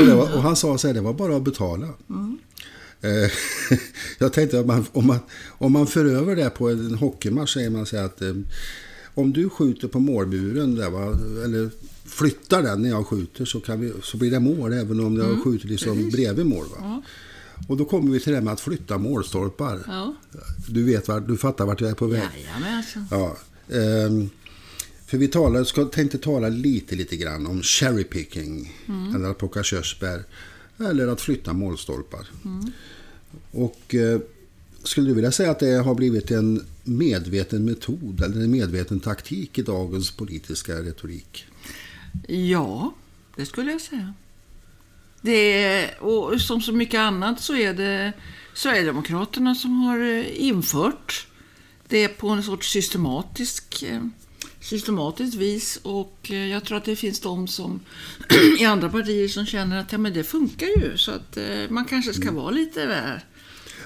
Och, 0.00 0.06
var, 0.06 0.36
och 0.36 0.42
han 0.42 0.56
sa 0.56 0.78
så 0.78 0.86
här, 0.86 0.94
det 0.94 1.00
var 1.00 1.12
bara 1.12 1.36
att 1.36 1.42
betala. 1.42 1.86
Eh, 3.00 3.30
Jag 4.18 4.32
tänkte 4.32 4.60
att 4.60 4.66
man, 4.66 4.86
om, 4.92 5.06
man, 5.06 5.18
om 5.48 5.72
man 5.72 5.86
för 5.86 6.04
över 6.04 6.36
det 6.36 6.50
på 6.50 6.68
en 6.68 6.94
hockeymatch 6.94 7.54
säger 7.54 7.70
man 7.70 7.86
så 7.86 7.96
här 7.96 8.04
att 8.04 8.22
eh, 8.22 8.34
om 9.14 9.32
du 9.32 9.48
skjuter 9.48 9.88
på 9.88 10.00
målburen 10.00 10.74
där, 10.74 10.90
va, 10.90 11.18
eller 11.44 11.70
flyttar 12.04 12.62
den 12.62 12.82
när 12.82 12.88
jag 12.88 13.06
skjuter 13.06 13.44
så, 13.44 13.60
kan 13.60 13.80
vi, 13.80 13.92
så 14.02 14.16
blir 14.16 14.30
det 14.30 14.40
mål 14.40 14.72
även 14.72 15.00
om 15.00 15.16
jag 15.16 15.42
skjuter 15.44 15.68
liksom 15.68 16.10
bredvid 16.10 16.46
mål. 16.46 16.66
Va? 16.76 17.02
Och 17.68 17.76
då 17.76 17.84
kommer 17.84 18.12
vi 18.12 18.20
till 18.20 18.32
det 18.32 18.40
med 18.40 18.52
att 18.52 18.60
flytta 18.60 18.98
målstolpar. 18.98 19.80
Ja. 19.86 20.14
Du, 20.68 20.84
vet 20.84 21.08
var, 21.08 21.20
du 21.20 21.36
fattar 21.36 21.66
vart 21.66 21.80
jag 21.80 21.90
är 21.90 21.94
på 21.94 22.06
väg. 22.06 22.22
Jajamensan. 22.34 23.06
Ja, 23.10 23.36
ehm, 23.76 24.30
för 25.06 25.18
vi 25.18 25.28
talar, 25.28 25.64
ska, 25.64 25.84
tänkte 25.84 26.18
tala 26.18 26.48
lite, 26.48 26.96
lite 26.96 27.16
grann 27.16 27.46
om 27.46 27.62
cherry 27.62 28.04
picking. 28.04 28.74
Eller 29.14 29.30
att 29.30 29.38
plocka 29.38 29.62
körsbär. 29.62 30.24
Eller 30.78 31.08
att 31.08 31.20
flytta 31.20 31.52
målstolpar. 31.52 32.26
Och 33.50 33.94
eh, 33.94 34.20
skulle 34.82 35.08
du 35.08 35.14
vilja 35.14 35.32
säga 35.32 35.50
att 35.50 35.58
det 35.58 35.74
har 35.74 35.94
blivit 35.94 36.30
en 36.30 36.66
medveten 36.84 37.64
metod 37.64 38.22
eller 38.22 38.40
en 38.40 38.50
medveten 38.50 39.00
taktik 39.00 39.58
i 39.58 39.62
dagens 39.62 40.10
politiska 40.10 40.82
retorik? 40.82 41.46
Ja, 42.28 42.94
det 43.36 43.46
skulle 43.46 43.72
jag 43.72 43.80
säga. 43.80 44.14
Det 45.20 45.62
är, 45.62 46.02
och 46.02 46.40
som 46.40 46.60
så 46.60 46.72
mycket 46.72 46.98
annat 46.98 47.40
så 47.40 47.56
är 47.56 47.74
det 47.74 48.12
Sverigedemokraterna 48.58 49.54
som 49.54 49.80
har 49.80 49.98
eh, 49.98 50.42
infört 50.42 51.26
det 51.88 52.08
på 52.08 52.28
en 52.28 52.42
sorts 52.42 52.72
systematisk, 52.72 53.82
eh, 53.82 54.02
systematiskt 54.60 55.34
vis. 55.34 55.80
Och 55.82 56.18
eh, 56.30 56.46
jag 56.46 56.64
tror 56.64 56.78
att 56.78 56.84
det 56.84 56.96
finns 56.96 57.20
de 57.20 57.48
som 57.48 57.80
i 58.60 58.64
andra 58.64 58.88
partier 58.88 59.28
som 59.28 59.46
känner 59.46 59.80
att 59.80 59.92
ja, 59.92 59.98
men 59.98 60.12
det 60.12 60.24
funkar 60.24 60.66
ju. 60.66 60.96
Så 60.96 61.10
att 61.10 61.38
man 61.68 61.84
kanske 61.84 62.12
ska 62.14 62.32
vara 62.32 62.50
lite 62.50 62.86
där 62.86 63.24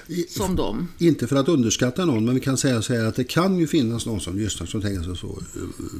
I, 0.07 0.23
som 0.23 0.55
dem. 0.55 0.87
Inte 0.97 1.27
för 1.27 1.35
att 1.35 1.47
underskatta 1.47 2.05
någon, 2.05 2.25
men 2.25 2.35
vi 2.35 2.41
kan 2.41 2.57
säga 2.57 2.81
så 2.81 2.93
här 2.93 3.05
att 3.05 3.15
det 3.15 3.23
kan 3.23 3.59
ju 3.59 3.67
finnas 3.67 4.05
någon 4.05 4.21
som 4.21 4.37
lyssnar 4.37 4.67
som 4.67 4.81
tänker 4.81 5.03
sig 5.03 5.17
så, 5.17 5.39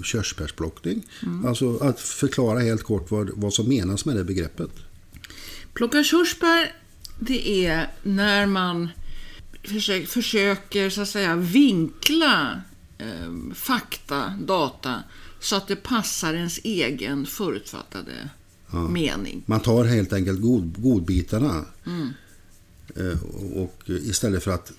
körsbärsplockning. 0.03 1.03
Alltså 1.45 1.77
att 1.77 1.99
förklara 1.99 2.59
helt 2.59 2.83
kort 2.83 3.11
vad, 3.11 3.29
vad 3.33 3.53
som 3.53 3.69
menas 3.69 4.05
med 4.05 4.15
det 4.15 4.23
begreppet. 4.23 4.71
Plocka 5.73 6.03
körsbär, 6.03 6.71
det 7.19 7.65
är 7.65 7.87
när 8.03 8.45
man 8.45 8.89
försöker, 9.63 10.07
försöker 10.07 10.89
så 10.89 11.01
att 11.01 11.09
säga 11.09 11.35
vinkla 11.35 12.61
eh, 12.97 13.53
fakta, 13.53 14.33
data, 14.41 15.03
så 15.39 15.55
att 15.55 15.67
det 15.67 15.75
passar 15.75 16.33
ens 16.33 16.59
egen 16.63 17.25
förutfattade 17.25 18.29
mening. 18.89 19.43
Man 19.45 19.59
tar 19.59 19.83
helt 19.85 20.13
enkelt 20.13 20.41
god, 20.41 20.81
godbitarna. 20.81 21.65
Eh, 22.95 23.23
Och 23.55 23.81
istället 23.87 24.43
för 24.43 24.51
att 24.51 24.71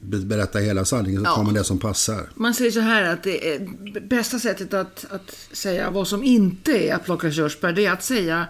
be- 0.00 0.18
berätta 0.18 0.58
hela 0.58 0.84
sanningen 0.84 1.20
så 1.24 1.30
Ja. 1.30 1.34
tar 1.34 1.44
man 1.44 1.54
det 1.54 1.64
som 1.64 1.78
passar. 1.78 2.28
Man 2.34 2.54
säger 2.54 2.70
så 2.70 2.80
här 2.80 3.02
att 3.02 3.22
det 3.22 3.54
är 3.54 3.68
bästa 4.00 4.38
sättet 4.38 4.74
att, 4.74 5.04
att 5.10 5.36
säga 5.52 5.90
vad 5.90 6.08
som 6.08 6.24
inte 6.24 6.72
är 6.88 6.94
att 6.94 7.04
plocka 7.04 7.32
körsbär, 7.32 7.72
det 7.72 7.86
är 7.86 7.92
att 7.92 8.04
säga 8.04 8.46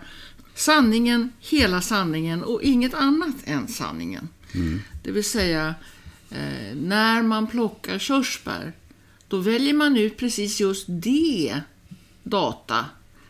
sanningen, 0.55 1.33
hela 1.41 1.81
sanningen 1.81 2.43
och 2.43 2.63
inget 2.63 2.95
annat 2.95 3.37
än 3.45 3.69
sanningen. 3.69 4.29
Det 5.03 5.11
vill 5.11 5.25
säga, 5.25 5.75
eh, 6.31 6.77
när 6.77 7.23
man 7.23 7.47
plockar 7.47 7.99
körsbär, 7.99 8.73
då 9.29 9.39
väljer 9.39 9.75
man 9.75 9.97
ut 9.97 10.17
precis 10.17 10.61
just 10.61 10.85
det 10.89 11.61
data 12.23 12.85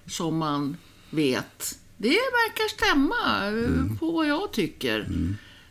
som 0.06 0.36
man 0.36 0.76
vet. 1.10 1.78
Det 1.96 2.08
verkar 2.08 2.68
stämma 2.68 3.46
eh, 3.46 3.98
på 3.98 4.10
vad 4.10 4.26
jag 4.26 4.52
tycker. 4.52 5.08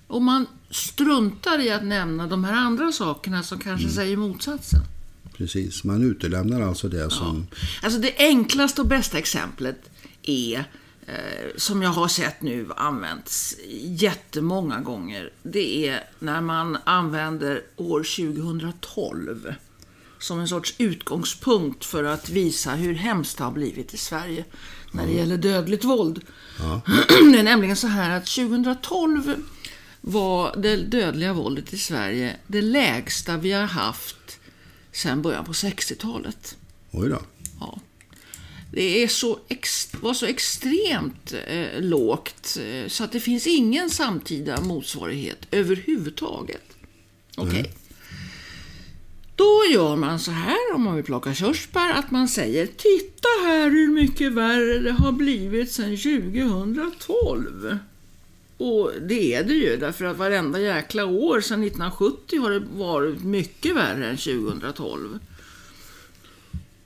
Och 0.07 0.21
man 0.21 0.45
struntar 0.69 1.59
i 1.59 1.71
att 1.71 1.83
nämna 1.83 2.27
de 2.27 2.43
här 2.43 2.53
andra 2.53 2.91
sakerna 2.91 3.43
som 3.43 3.59
kanske 3.59 3.89
säger 3.89 4.17
motsatsen. 4.17 4.81
Precis, 5.37 5.83
man 5.83 6.03
utelämnar 6.03 6.61
alltså 6.61 6.87
det 6.87 7.09
som... 7.09 7.47
Alltså 7.83 7.99
det 7.99 8.15
enklaste 8.17 8.81
och 8.81 8.87
bästa 8.87 9.17
exemplet 9.17 9.89
är, 10.23 10.65
som 11.55 11.81
jag 11.81 11.89
har 11.89 12.07
sett 12.07 12.41
nu 12.41 12.67
använts 12.77 13.55
jättemånga 13.81 14.79
gånger, 14.79 15.33
det 15.43 15.87
är 15.87 16.03
när 16.19 16.41
man 16.41 16.77
använder 16.83 17.61
år 17.75 17.99
2012 17.99 19.53
som 20.19 20.39
en 20.39 20.47
sorts 20.47 20.75
utgångspunkt 20.77 21.85
för 21.85 22.03
att 22.03 22.29
visa 22.29 22.71
hur 22.71 22.93
hemskt 22.93 23.37
det 23.37 23.43
har 23.43 23.51
blivit 23.51 23.93
i 23.93 23.97
Sverige 23.97 24.45
när 24.91 25.07
det 25.07 25.13
gäller 25.13 25.37
dödligt 25.37 25.83
våld. 25.83 26.21
Det 27.33 27.39
är 27.39 27.43
nämligen 27.43 27.75
så 27.75 27.87
här 27.87 28.17
att 28.17 28.25
2012 28.25 29.35
var 30.01 30.55
det 30.57 30.75
dödliga 30.75 31.33
våldet 31.33 31.73
i 31.73 31.77
Sverige 31.77 32.35
det 32.47 32.61
lägsta 32.61 33.37
vi 33.37 33.51
har 33.51 33.67
haft 33.67 34.39
sedan 34.91 35.21
början 35.21 35.45
på 35.45 35.51
60-talet. 35.51 36.57
Oj 36.91 37.09
då. 37.09 37.19
Det 38.73 39.03
är 39.03 39.07
så 39.07 39.39
var 40.01 40.13
så 40.13 40.25
extremt 40.25 41.33
eh, 41.47 41.81
lågt 41.81 42.57
eh, 42.61 42.87
så 42.87 43.03
att 43.03 43.11
det 43.11 43.19
finns 43.19 43.47
ingen 43.47 43.89
samtida 43.89 44.61
motsvarighet 44.61 45.47
överhuvudtaget. 45.51 46.63
Okej. 47.37 47.73
Då 49.35 49.63
gör 49.73 49.95
man 49.95 50.19
så 50.19 50.31
här 50.31 50.73
om 50.75 50.83
man 50.83 50.95
vill 50.95 51.05
plocka 51.05 51.33
körsbär 51.33 51.93
att 51.93 52.11
man 52.11 52.27
säger 52.27 52.65
Titta 52.65 53.27
här 53.45 53.69
hur 53.69 53.87
mycket 53.87 54.31
värre 54.31 54.79
det 54.79 54.91
har 54.91 55.11
blivit 55.11 55.71
sedan 55.71 55.97
2012. 55.97 57.77
Och 58.57 58.91
det 59.01 59.33
är 59.33 59.43
det 59.43 59.53
ju, 59.53 59.77
därför 59.77 60.05
att 60.05 60.17
varenda 60.17 60.59
jäkla 60.59 61.05
år 61.05 61.41
sedan 61.41 61.63
1970 61.63 62.39
har 62.39 62.51
det 62.51 62.59
varit 62.59 63.23
mycket 63.23 63.75
värre 63.75 64.09
än 64.09 64.17
2012. 64.17 65.19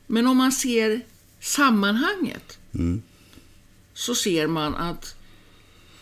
Men 0.07 0.27
om 0.27 0.37
man 0.37 0.51
ser 0.51 1.01
sammanhanget 1.45 2.59
så 3.93 4.15
ser 4.15 4.47
man 4.47 4.75
att 4.75 5.15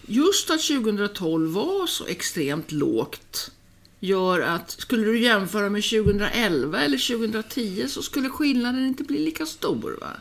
just 0.07 0.49
att 0.49 0.61
2012 0.61 1.51
var 1.51 1.87
så 1.87 2.05
extremt 2.05 2.71
lågt 2.71 3.51
gör 3.99 4.39
att 4.39 4.71
skulle 4.71 5.05
du 5.05 5.19
jämföra 5.19 5.69
med 5.69 5.83
2011 5.83 6.81
eller 6.81 7.17
2010 7.17 7.85
så 7.87 8.01
skulle 8.01 8.29
skillnaden 8.29 8.87
inte 8.87 9.03
bli 9.03 9.19
lika 9.19 9.45
stor. 9.45 9.97
Va? 10.01 10.11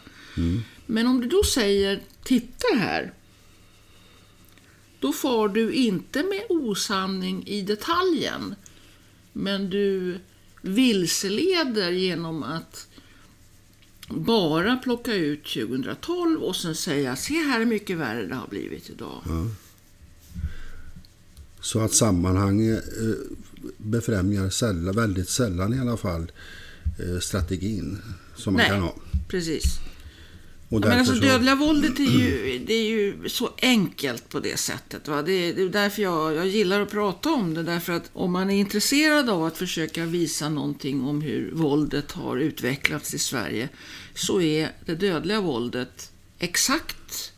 Men 0.86 1.06
om 1.06 1.20
du 1.20 1.28
då 1.28 1.44
säger, 1.44 2.02
titta 2.24 2.66
här, 2.76 3.12
då 5.00 5.12
far 5.12 5.48
du 5.48 5.72
inte 5.72 6.22
med 6.22 6.42
osanning 6.48 7.46
i 7.46 7.62
detaljen, 7.62 8.54
men 9.32 9.70
du 9.70 10.20
vilseleder 10.62 11.90
genom 11.90 12.42
att 12.42 12.88
bara 14.08 14.76
plocka 14.76 15.14
ut 15.14 15.44
2012 15.44 16.42
och 16.42 16.56
sen 16.56 16.74
säga, 16.74 17.16
se 17.16 17.34
här 17.34 17.58
hur 17.58 17.66
mycket 17.66 17.98
värre 17.98 18.26
det 18.26 18.34
har 18.34 18.48
blivit 18.48 18.90
idag. 18.90 19.22
Så 21.60 21.80
att 21.80 21.92
sammanhang 21.92 22.66
eh, 22.66 22.78
befrämjar 23.76 24.50
sällan, 24.50 24.96
väldigt 24.96 25.28
sällan 25.28 25.74
i 25.74 25.80
alla 25.80 25.96
fall 25.96 26.32
eh, 26.98 27.18
strategin 27.20 27.98
som 28.36 28.52
man 28.52 28.60
Nej, 28.60 28.70
kan 28.70 28.80
ha. 28.80 28.94
precis. 29.28 29.64
Men 30.80 30.98
alltså, 30.98 31.14
så- 31.14 31.20
dödliga 31.20 31.54
våldet 31.54 31.98
är 31.98 32.02
ju, 32.04 32.58
det 32.66 32.74
är 32.74 32.84
ju 32.88 33.28
så 33.28 33.50
enkelt 33.62 34.28
på 34.28 34.40
det 34.40 34.56
sättet. 34.58 35.08
Va? 35.08 35.22
Det, 35.22 35.32
är, 35.32 35.54
det 35.54 35.62
är 35.62 35.68
därför 35.68 36.02
jag, 36.02 36.34
jag 36.34 36.46
gillar 36.48 36.80
att 36.80 36.90
prata 36.90 37.30
om 37.30 37.54
det. 37.54 37.62
Därför 37.62 37.92
att 37.92 38.10
om 38.12 38.32
man 38.32 38.50
är 38.50 38.56
intresserad 38.56 39.30
av 39.30 39.44
att 39.44 39.58
försöka 39.58 40.04
visa 40.04 40.48
någonting 40.48 41.02
om 41.02 41.20
hur 41.22 41.50
våldet 41.54 42.12
har 42.12 42.36
utvecklats 42.36 43.14
i 43.14 43.18
Sverige 43.18 43.68
så 44.14 44.40
är 44.40 44.72
det 44.86 44.94
dödliga 44.94 45.40
våldet 45.40 46.10
exakt 46.38 47.32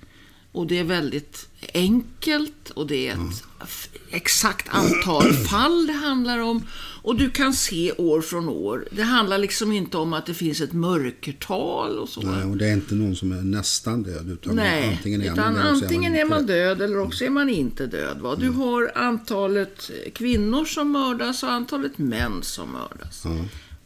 och 0.53 0.67
det 0.67 0.79
är 0.79 0.85
väldigt 0.85 1.49
enkelt 1.75 2.71
och 2.71 2.87
det 2.87 3.09
är 3.09 3.13
ett 3.13 3.45
f- 3.63 3.89
exakt 4.11 4.69
antal 4.69 5.33
fall 5.33 5.87
det 5.87 5.93
handlar 5.93 6.39
om. 6.39 6.67
Och 7.05 7.17
du 7.17 7.31
kan 7.31 7.53
se 7.53 7.93
år 7.93 8.21
från 8.21 8.49
år. 8.49 8.89
Det 8.91 9.03
handlar 9.03 9.39
liksom 9.39 9.73
inte 9.73 9.97
om 9.97 10.13
att 10.13 10.27
det 10.27 10.35
finns 10.35 10.61
ett 10.61 10.73
mörkertal 10.73 11.99
och 11.99 12.09
så. 12.09 12.21
Nej, 12.21 12.45
och 12.45 12.57
det 12.57 12.67
är 12.67 12.73
inte 12.73 12.95
någon 12.95 13.17
som 13.17 13.33
är 13.33 13.43
nästan 13.43 14.03
död. 14.03 14.31
Utan 14.31 14.57
Nej, 14.57 14.89
antingen 14.97 15.21
är 15.21 15.25
utan 15.25 15.37
man 15.37 15.55
död 15.55 15.67
antingen 15.67 16.13
man 16.13 16.21
är 16.21 16.25
man 16.25 16.47
död. 16.47 16.83
eller 16.83 16.99
också 16.99 17.25
är 17.25 17.31
man 17.31 17.49
inte 17.49 17.87
död. 17.87 18.21
Va? 18.21 18.37
Du 18.37 18.49
har 18.49 18.93
antalet 18.95 19.91
kvinnor 20.15 20.65
som 20.65 20.91
mördas 20.91 21.43
och 21.43 21.51
antalet 21.51 21.99
män 21.99 22.43
som 22.43 22.73
mördas. 22.73 23.25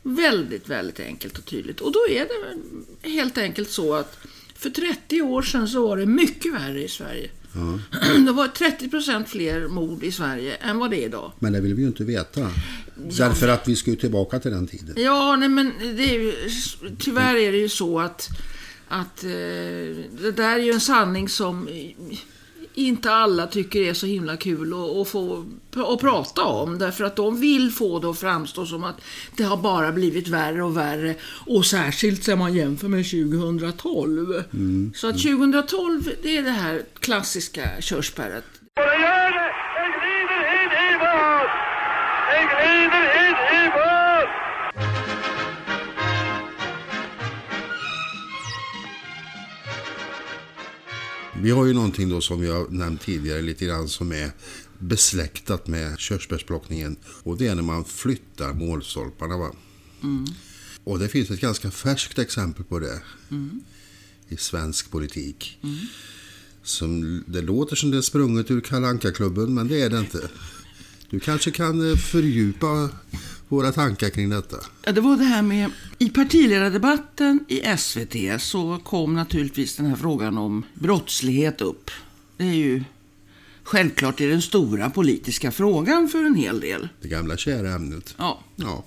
Väldigt, 0.03 0.69
väldigt 0.69 1.01
enkelt 1.01 1.39
och 1.39 1.45
tydligt. 1.45 1.81
Och 1.81 1.93
då 1.93 2.01
är 2.11 2.27
det 2.29 3.09
helt 3.11 3.39
enkelt 3.39 3.71
så 3.71 3.95
att 3.95 4.19
för 4.55 4.71
30 4.71 5.23
år 5.23 5.43
sedan 5.43 5.69
så 5.69 5.89
var 5.89 5.97
det 5.97 6.07
mycket 6.07 6.55
värre 6.55 6.85
i 6.85 6.89
Sverige. 6.89 7.31
Det 8.27 8.33
var 8.33 8.49
30 8.49 8.89
procent 8.89 9.29
fler 9.29 9.69
mord 9.69 10.05
i 10.05 10.13
Sverige 10.13 10.55
än 10.55 10.79
vad 10.79 10.91
det 10.91 10.97
är 10.97 11.07
idag. 11.07 11.33
Men 11.39 11.53
det 11.53 11.61
vill 11.61 11.75
vi 11.75 11.83
ju 11.83 11.89
inte 11.89 12.05
veta. 12.05 12.51
Därför 12.99 13.49
att 13.49 13.69
vi 13.69 13.77
ska 13.77 13.91
ju 13.91 13.97
tillbaka 13.97 14.39
till 14.39 14.51
den 14.51 14.67
tiden. 14.67 14.95
Ja, 14.99 15.37
nej 15.37 15.49
men 15.49 15.73
det 15.97 16.03
är 16.03 16.21
ju, 16.21 16.33
tyvärr 16.99 17.37
är 17.37 17.53
det 17.53 17.59
ju 17.59 17.69
så 17.69 18.01
att, 18.01 18.29
att 18.89 19.25
eh, 19.25 19.31
det 20.21 20.33
där 20.37 20.55
är 20.55 20.63
ju 20.63 20.73
en 20.73 20.81
sanning 20.81 21.29
som 21.29 21.69
inte 22.79 23.11
alla 23.13 23.47
tycker 23.47 23.81
är 23.81 23.95
så 23.95 24.07
himla 24.07 24.37
kul 24.37 24.73
att, 24.73 24.97
att 24.97 25.09
få 25.09 25.45
att 25.75 26.01
prata 26.01 26.45
om. 26.45 26.79
Därför 26.79 27.05
att 27.05 27.17
de 27.17 27.41
vill 27.41 27.71
få 27.71 27.99
det 27.99 28.11
att 28.11 28.19
framstå 28.19 28.67
som 28.67 28.85
att 28.85 29.01
det 29.37 29.43
har 29.43 29.57
bara 29.57 29.93
blivit 29.93 30.29
värre 30.29 30.65
och 30.65 30.77
värre. 30.77 31.15
Och 31.47 31.67
särskilt 31.67 32.27
när 32.27 32.37
man 32.37 32.55
jämför 32.55 32.89
med 32.89 33.05
2012. 33.11 34.43
Så 34.95 35.09
att 35.09 35.23
2012, 35.23 36.11
det 36.23 36.37
är 36.37 36.43
det 36.43 36.51
här 36.51 36.83
klassiska 37.01 37.81
körsbäret. 37.81 38.45
Och 38.61 38.83
det 38.83 39.03
gör 39.03 39.33
det! 39.33 39.68
Vi 51.49 51.53
har 51.53 51.67
ju 51.67 51.73
någonting 51.73 52.09
då 52.09 52.21
som 52.21 52.41
vi 52.41 52.49
har 52.49 52.69
nämnt 52.69 53.01
tidigare 53.01 53.43
lite 53.43 53.65
grann 53.65 53.89
som 53.89 54.13
är 54.13 54.31
besläktat 54.79 55.67
med 55.67 55.99
körsbärsplockningen. 55.99 56.97
Och 57.23 57.37
det 57.37 57.47
är 57.47 57.55
när 57.55 57.63
man 57.63 57.85
flyttar 57.85 58.53
målstolparna. 58.53 59.37
Va? 59.37 59.53
Och 60.85 60.99
det 60.99 61.09
finns 61.09 61.31
ett 61.31 61.41
ganska 61.41 61.71
färskt 61.71 62.19
exempel 62.19 62.65
på 62.65 62.79
det 62.79 63.03
i 64.29 64.37
svensk 64.37 64.91
politik. 64.91 65.59
Som, 66.63 67.25
det 67.27 67.43
låter 67.43 67.77
som 67.77 67.91
det 67.91 67.97
är 67.97 68.03
sprunget 68.03 68.51
ur 68.51 68.61
kalanka 68.61 69.13
klubben 69.13 69.55
men 69.55 69.69
det 69.69 69.83
är 69.83 69.91
det 69.91 69.99
inte. 69.99 70.31
Du 71.11 71.21
kanske 71.21 71.51
kan 71.51 71.91
eh, 71.91 71.97
fördjupa 71.97 72.91
våra 73.49 73.73
tankar 73.73 74.11
kring 74.11 74.31
detta. 74.31 74.57
Ja, 74.83 74.93
det 74.93 75.01
var 75.01 75.17
det 75.17 75.25
här 75.25 75.43
med... 75.43 75.71
I 75.99 76.09
partiledardebatten 76.09 77.45
i 77.49 77.77
SVT 77.79 78.43
så 78.43 78.81
kom 78.85 79.15
naturligtvis 79.15 79.77
den 79.77 79.87
här 79.87 79.97
frågan 79.97 80.39
om 80.39 80.65
brottslighet 80.75 81.61
upp. 81.61 81.91
Det 82.37 82.45
är 82.45 82.55
ju 82.55 82.85
självklart 83.63 84.21
är 84.21 84.29
den 84.29 84.43
stora 84.43 84.91
politiska 84.91 85.51
frågan 85.53 86.09
för 86.09 86.25
en 86.25 86.35
hel 86.35 86.61
del. 86.61 86.89
Det 87.03 87.09
gamla 87.09 87.37
kära 87.37 87.71
ämnet. 87.71 88.15
Ja. 88.19 88.41
Ja. 88.57 88.85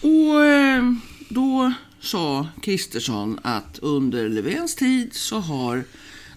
Och 0.00 0.44
eh, 0.44 0.92
då 1.28 1.72
sa 2.00 2.48
Kristersson 2.62 3.38
att 3.42 3.78
under 3.78 4.28
Löfvens 4.28 4.74
tid 4.74 5.14
så 5.14 5.38
har 5.38 5.84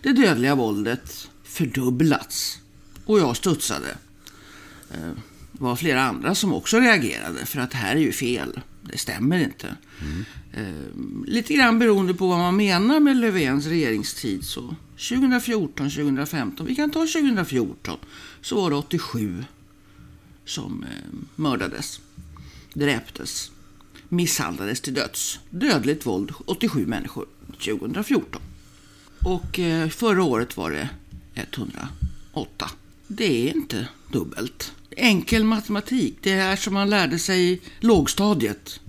det 0.02 0.14
dödliga 0.14 0.56
våldet 0.56 1.30
fördubblats. 1.44 2.60
Och 3.06 3.20
jag 3.20 3.38
studsade. 3.38 3.98
Det 5.58 5.64
var 5.64 5.76
flera 5.76 6.02
andra 6.02 6.36
som 6.36 6.54
också 6.54 6.80
reagerade 6.80 7.46
för 7.46 7.60
att 7.60 7.72
det 7.72 7.78
här 7.78 7.96
är 7.96 8.00
ju 8.00 8.12
fel. 8.12 8.60
Det 8.82 8.98
stämmer 8.98 9.40
inte. 9.40 9.76
Eh, 10.54 10.66
lite 11.28 11.54
grann 11.54 11.80
beroende 11.80 12.14
på 12.14 12.28
vad 12.28 12.38
man 12.38 12.56
menar 12.56 13.00
med 13.00 13.18
Löfvens 13.18 13.66
regeringstid. 13.66 14.44
Så 14.44 14.76
2014, 15.10 15.90
2015, 15.90 16.66
vi 16.66 16.76
kan 16.76 16.92
ta 16.92 17.00
2014, 17.00 17.98
så 18.42 18.62
var 18.62 18.70
det 18.70 18.76
87 18.76 19.44
som 20.46 20.84
eh, 20.84 21.20
mördades, 21.36 22.00
dräptes, 22.74 23.52
misshandlades 24.10 24.82
till 24.82 24.94
döds. 24.94 25.40
Dödligt 25.50 26.06
våld, 26.06 26.32
87 26.46 26.86
människor 26.86 27.26
2014. 27.48 28.42
Och 29.20 29.60
eh, 29.60 29.90
förra 29.90 30.24
året 30.24 30.58
var 30.58 30.72
det 30.72 30.90
108. 31.34 32.70
Det 33.08 33.50
är 33.50 33.56
inte 33.56 33.88
dubbelt. 34.12 34.74
Enkel 34.96 35.44
matematik, 35.44 36.18
det 36.22 36.34
här 36.34 36.56
som 36.56 36.74
man 36.74 36.90
lärde 36.90 37.20
sig 37.20 37.52
i 37.52 37.62
lågstadiet, 37.80 38.80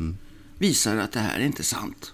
visar 0.59 0.97
att 0.97 1.13
det 1.13 1.21
här 1.21 1.41
är 1.41 1.45
inte 1.45 1.63
sant. 1.63 2.13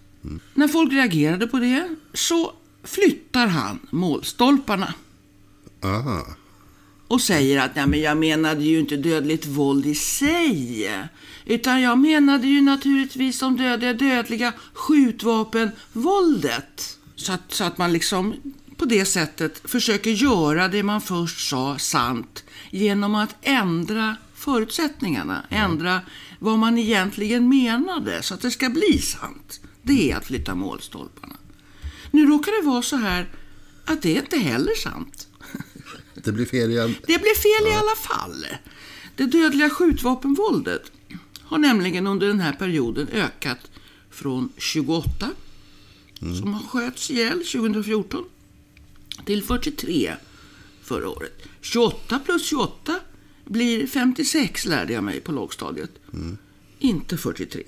När 0.55 0.69
folk 0.69 0.93
reagerade 0.93 1.47
på 1.47 1.59
det 1.59 1.89
så 2.15 2.53
flyttar 2.85 3.47
han 3.47 3.79
målstolparna 3.91 4.95
Aha. 5.83 6.27
och 7.09 7.21
säger 7.21 7.61
att 7.61 7.77
Nej, 7.77 7.87
men 7.87 8.01
jag 8.01 8.17
menade 8.17 8.65
ju 8.65 8.79
inte 8.79 8.97
dödligt 8.97 9.47
våld 9.47 9.87
i 9.87 9.95
sig. 9.95 10.91
Utan 11.45 11.81
jag 11.81 11.99
menade 11.99 12.47
ju 12.47 12.61
naturligtvis 12.61 13.41
de 13.41 13.57
dödliga, 13.57 13.93
dödliga 13.93 14.53
skjutvapenvåldet. 14.73 16.99
Så 17.17 17.33
att, 17.33 17.53
så 17.53 17.65
att 17.65 17.79
man 17.79 17.93
liksom 17.93 18.35
på 18.77 18.85
det 18.85 19.05
sättet 19.05 19.71
försöker 19.71 20.11
göra 20.11 20.69
det 20.69 20.83
man 20.83 21.01
först 21.01 21.49
sa 21.49 21.79
sant 21.79 22.42
genom 22.73 23.15
att 23.15 23.37
ändra 23.43 24.17
förutsättningarna. 24.35 25.47
Ändra 25.51 26.01
vad 26.39 26.59
man 26.59 26.79
egentligen 26.79 27.49
menade 27.49 28.23
så 28.23 28.35
att 28.35 28.41
det 28.41 28.51
ska 28.51 28.71
bli 28.71 28.99
sant. 28.99 29.61
Det 29.83 30.11
är 30.11 30.17
att 30.17 30.25
flytta 30.25 30.55
målstolparna. 30.55 31.37
Nu 32.11 32.27
råkar 32.27 32.63
det 32.63 32.69
vara 32.69 32.83
så 32.83 32.97
här 32.97 33.29
att 33.85 34.03
det 34.03 34.17
är 34.17 34.21
inte 34.21 34.39
heller 34.39 34.75
sant. 34.75 35.29
Det 36.15 36.33
blir 36.33 36.47
fel 36.47 36.71
igen. 36.71 36.95
Det 37.07 37.19
blev 37.19 37.35
fel 37.35 37.67
i 37.67 37.75
alla 37.75 37.97
fall. 37.97 38.47
Det 39.17 39.27
dödliga 39.27 39.71
skjutvapenvåldet 39.71 40.93
har 41.41 41.59
nämligen 41.59 42.07
under 42.07 42.27
den 42.27 42.41
här 42.41 42.53
perioden 42.53 43.09
ökat 43.09 43.71
från 44.11 44.53
28 44.57 45.31
som 46.19 46.55
har 46.55 46.63
sköts 46.63 47.11
ihjäl 47.11 47.45
2014 47.45 48.25
till 49.25 49.43
43 49.43 50.13
förra 50.83 51.09
året. 51.09 51.33
28 51.61 52.19
plus 52.19 52.47
28 52.47 53.01
blir 53.45 53.87
56 53.87 54.67
lärde 54.67 54.93
jag 54.93 55.05
mig 55.05 55.21
på 55.21 55.33
lågstadiet. 55.33 55.91
Inte 56.79 57.17
43. 57.17 57.65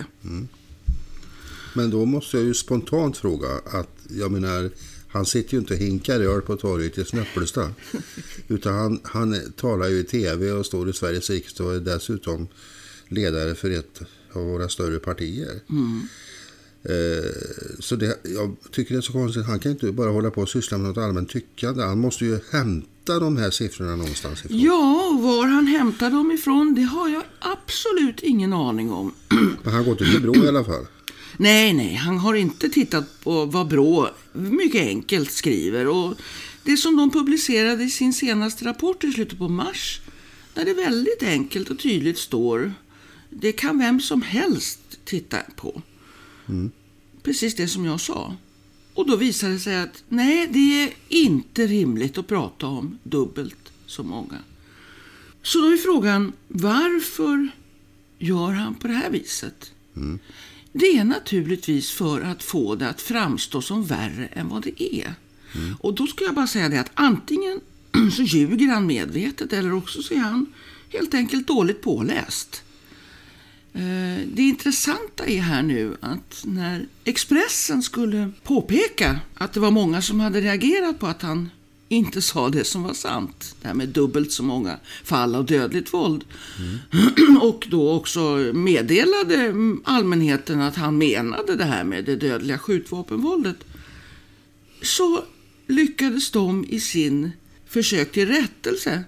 Men 1.74 1.90
då 1.90 2.04
måste 2.04 2.36
jag 2.36 2.46
ju 2.46 2.54
spontant 2.54 3.16
fråga 3.16 3.48
att, 3.66 3.90
jag 4.10 4.32
menar, 4.32 4.70
Han 5.08 5.26
sitter 5.26 5.54
ju 5.54 5.58
inte 5.58 5.74
och 5.74 5.80
hinkar 5.80 6.20
öl 6.20 6.40
på 6.40 6.56
torget 6.56 6.98
i 6.98 7.04
Snöppelstad. 7.04 7.74
Utan 8.48 8.74
han, 8.74 9.00
han 9.02 9.52
talar 9.56 9.88
ju 9.88 9.98
i 9.98 10.04
tv 10.04 10.52
och 10.52 10.66
står 10.66 10.88
i 10.88 10.92
Sveriges 10.92 11.30
riksdag 11.30 11.66
och 11.66 11.74
är 11.74 11.80
dessutom 11.80 12.48
ledare 13.08 13.54
för 13.54 13.70
ett 13.70 14.02
av 14.32 14.44
våra 14.44 14.68
större 14.68 14.98
partier. 14.98 15.60
Eh, 15.68 16.08
Så 17.78 17.96
det, 17.96 18.18
jag 18.22 18.56
tycker 18.70 18.94
det 18.94 18.98
är 18.98 19.02
så 19.02 19.12
konstigt. 19.12 19.46
Han 19.46 19.58
kan 19.58 19.72
inte 19.72 19.92
bara 19.92 20.10
hålla 20.10 20.30
på 20.30 20.40
och 20.40 20.48
syssla 20.48 20.78
med 20.78 20.88
något 20.88 20.98
allmänt 20.98 21.30
tyckande. 21.30 21.82
Han 21.82 21.98
måste 21.98 22.24
ju 22.24 22.38
hämta 22.52 23.18
de 23.18 23.36
här 23.36 23.50
siffrorna 23.50 23.96
någonstans 23.96 24.44
ifrån. 24.44 24.60
Ja, 24.60 25.18
var 25.22 25.46
han 25.46 25.66
hämtar 25.66 26.10
dem 26.10 26.32
ifrån, 26.32 26.74
det 26.74 26.82
har 26.82 27.08
jag 27.08 27.22
absolut 27.38 28.20
ingen 28.20 28.52
aning 28.52 28.92
om. 28.92 29.14
Men 29.62 29.74
han 29.74 29.84
går 29.84 29.94
till 29.94 30.22
Bro 30.22 30.44
i 30.44 30.48
alla 30.48 30.64
fall. 30.64 30.86
Nej, 31.36 31.72
nej, 31.72 31.94
han 31.94 32.18
har 32.18 32.34
inte 32.34 32.68
tittat 32.68 33.20
på 33.24 33.44
vad 33.44 33.68
Brå 33.68 34.10
mycket 34.32 34.82
enkelt 34.82 35.32
skriver. 35.32 35.86
Och 35.86 36.14
det 36.62 36.76
som 36.76 36.96
de 36.96 37.10
publicerade 37.10 37.84
i 37.84 37.90
sin 37.90 38.12
senaste 38.12 38.64
rapport 38.64 39.04
i 39.04 39.12
slutet 39.12 39.38
på 39.38 39.48
mars, 39.48 40.00
där 40.54 40.64
det 40.64 40.74
väldigt 40.74 41.22
enkelt 41.22 41.70
och 41.70 41.78
tydligt 41.78 42.18
står, 42.18 42.72
det 43.30 43.52
kan 43.52 43.78
vem 43.78 44.00
som 44.00 44.22
helst 44.22 44.80
titta 45.04 45.38
på. 45.56 45.82
Precis 47.22 47.54
det 47.54 47.68
som 47.68 47.84
jag 47.84 48.00
sa. 48.00 48.36
Och 48.94 49.06
då 49.06 49.16
visade 49.16 49.52
det 49.52 49.58
sig 49.58 49.76
att 49.76 50.04
nej, 50.08 50.48
det 50.52 50.82
är 50.82 50.92
inte 51.08 51.66
rimligt 51.66 52.18
att 52.18 52.26
prata 52.26 52.66
om 52.66 52.98
dubbelt 53.02 53.72
så 53.86 54.02
många. 54.02 54.38
Så 55.42 55.60
då 55.60 55.66
är 55.66 55.76
frågan, 55.76 56.32
varför 56.48 57.48
gör 58.18 58.52
han 58.52 58.74
på 58.74 58.86
det 58.86 58.94
här 58.94 59.10
viset? 59.10 59.72
Det 60.72 60.86
är 60.86 61.04
naturligtvis 61.04 61.90
för 61.90 62.20
att 62.20 62.42
få 62.42 62.74
det 62.74 62.88
att 62.88 63.00
framstå 63.00 63.62
som 63.62 63.84
värre 63.84 64.26
än 64.26 64.48
vad 64.48 64.62
det 64.62 64.82
är. 64.82 65.14
Och 65.80 65.94
då 65.94 66.06
ska 66.06 66.24
jag 66.24 66.34
bara 66.34 66.46
säga 66.46 66.68
det 66.68 66.80
att 66.80 66.90
antingen 66.94 67.60
så 68.16 68.22
ljuger 68.22 68.68
han 68.68 68.86
medvetet 68.86 69.52
eller 69.52 69.74
också 69.74 70.02
så 70.02 70.14
är 70.14 70.18
han 70.18 70.46
helt 70.92 71.14
enkelt 71.14 71.46
dåligt 71.46 71.82
påläst. 71.82 72.62
Eh, 73.74 74.26
Det 74.26 74.42
intressanta 74.42 75.26
är 75.26 75.40
här 75.40 75.62
nu 75.62 75.96
att 76.00 76.42
när 76.44 76.86
Expressen 77.04 77.82
skulle 77.82 78.30
påpeka 78.42 79.20
att 79.34 79.52
det 79.52 79.60
var 79.60 79.70
många 79.70 80.02
som 80.02 80.20
hade 80.20 80.40
reagerat 80.40 80.98
på 80.98 81.06
att 81.06 81.22
han 81.22 81.50
inte 81.88 82.22
sa 82.22 82.48
det 82.48 82.64
som 82.64 82.82
var 82.82 82.94
sant. 82.94 83.56
Det 83.62 83.68
här 83.68 83.74
med 83.74 83.88
dubbelt 83.88 84.32
så 84.32 84.42
många 84.42 84.78
fall 85.04 85.34
av 85.34 85.46
dödligt 85.46 85.92
våld. 85.94 86.24
Och 87.40 87.66
då 87.70 87.92
också 87.92 88.20
meddelade 88.54 89.54
allmänheten 89.84 90.60
att 90.60 90.76
han 90.76 90.98
menade 90.98 91.56
det 91.56 91.64
här 91.64 91.84
med 91.84 92.04
det 92.04 92.16
dödliga 92.16 92.58
skjutvapenvåldet. 92.58 93.56
Så 94.82 95.24
lyckades 95.66 96.30
de 96.30 96.64
i 96.68 96.80
sin 96.80 97.32
försök 97.66 98.12
till 98.12 98.28
rättelse 98.28 99.04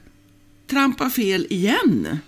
trampa 0.66 1.10
fel 1.10 1.46
igen. 1.50 2.18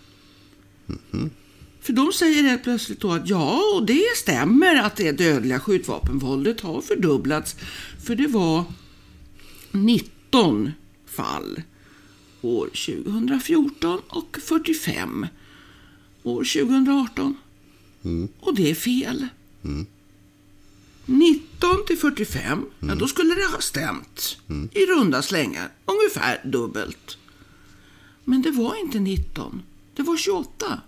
För 1.88 1.92
de 1.92 2.12
säger 2.12 2.42
helt 2.42 2.62
plötsligt 2.62 3.00
då 3.00 3.12
att 3.12 3.28
ja, 3.28 3.62
och 3.74 3.86
det 3.86 4.16
stämmer 4.16 4.76
att 4.76 4.96
det 4.96 5.12
dödliga 5.12 5.60
skjutvapenvåldet 5.60 6.60
har 6.60 6.80
fördubblats. 6.80 7.56
För 8.06 8.14
det 8.14 8.26
var 8.26 8.64
19 9.72 10.72
fall 11.06 11.62
år 12.40 12.66
2014 12.66 14.00
och 14.08 14.38
45 14.42 15.26
år 16.22 16.44
2018. 16.44 17.36
Och 18.40 18.54
det 18.54 18.70
är 18.70 18.74
fel. 18.74 19.28
19 21.06 21.84
till 21.86 21.98
45, 21.98 22.64
ja 22.80 22.94
då 22.94 23.08
skulle 23.08 23.34
det 23.34 23.46
ha 23.46 23.60
stämt. 23.60 24.38
I 24.72 24.86
runda 24.86 25.22
slängar, 25.22 25.68
ungefär 25.84 26.40
dubbelt. 26.44 27.18
Men 28.24 28.42
det 28.42 28.50
var 28.50 28.80
inte 28.80 29.00
19, 29.00 29.62
det 29.94 30.02
var 30.02 30.16
28. 30.16 30.80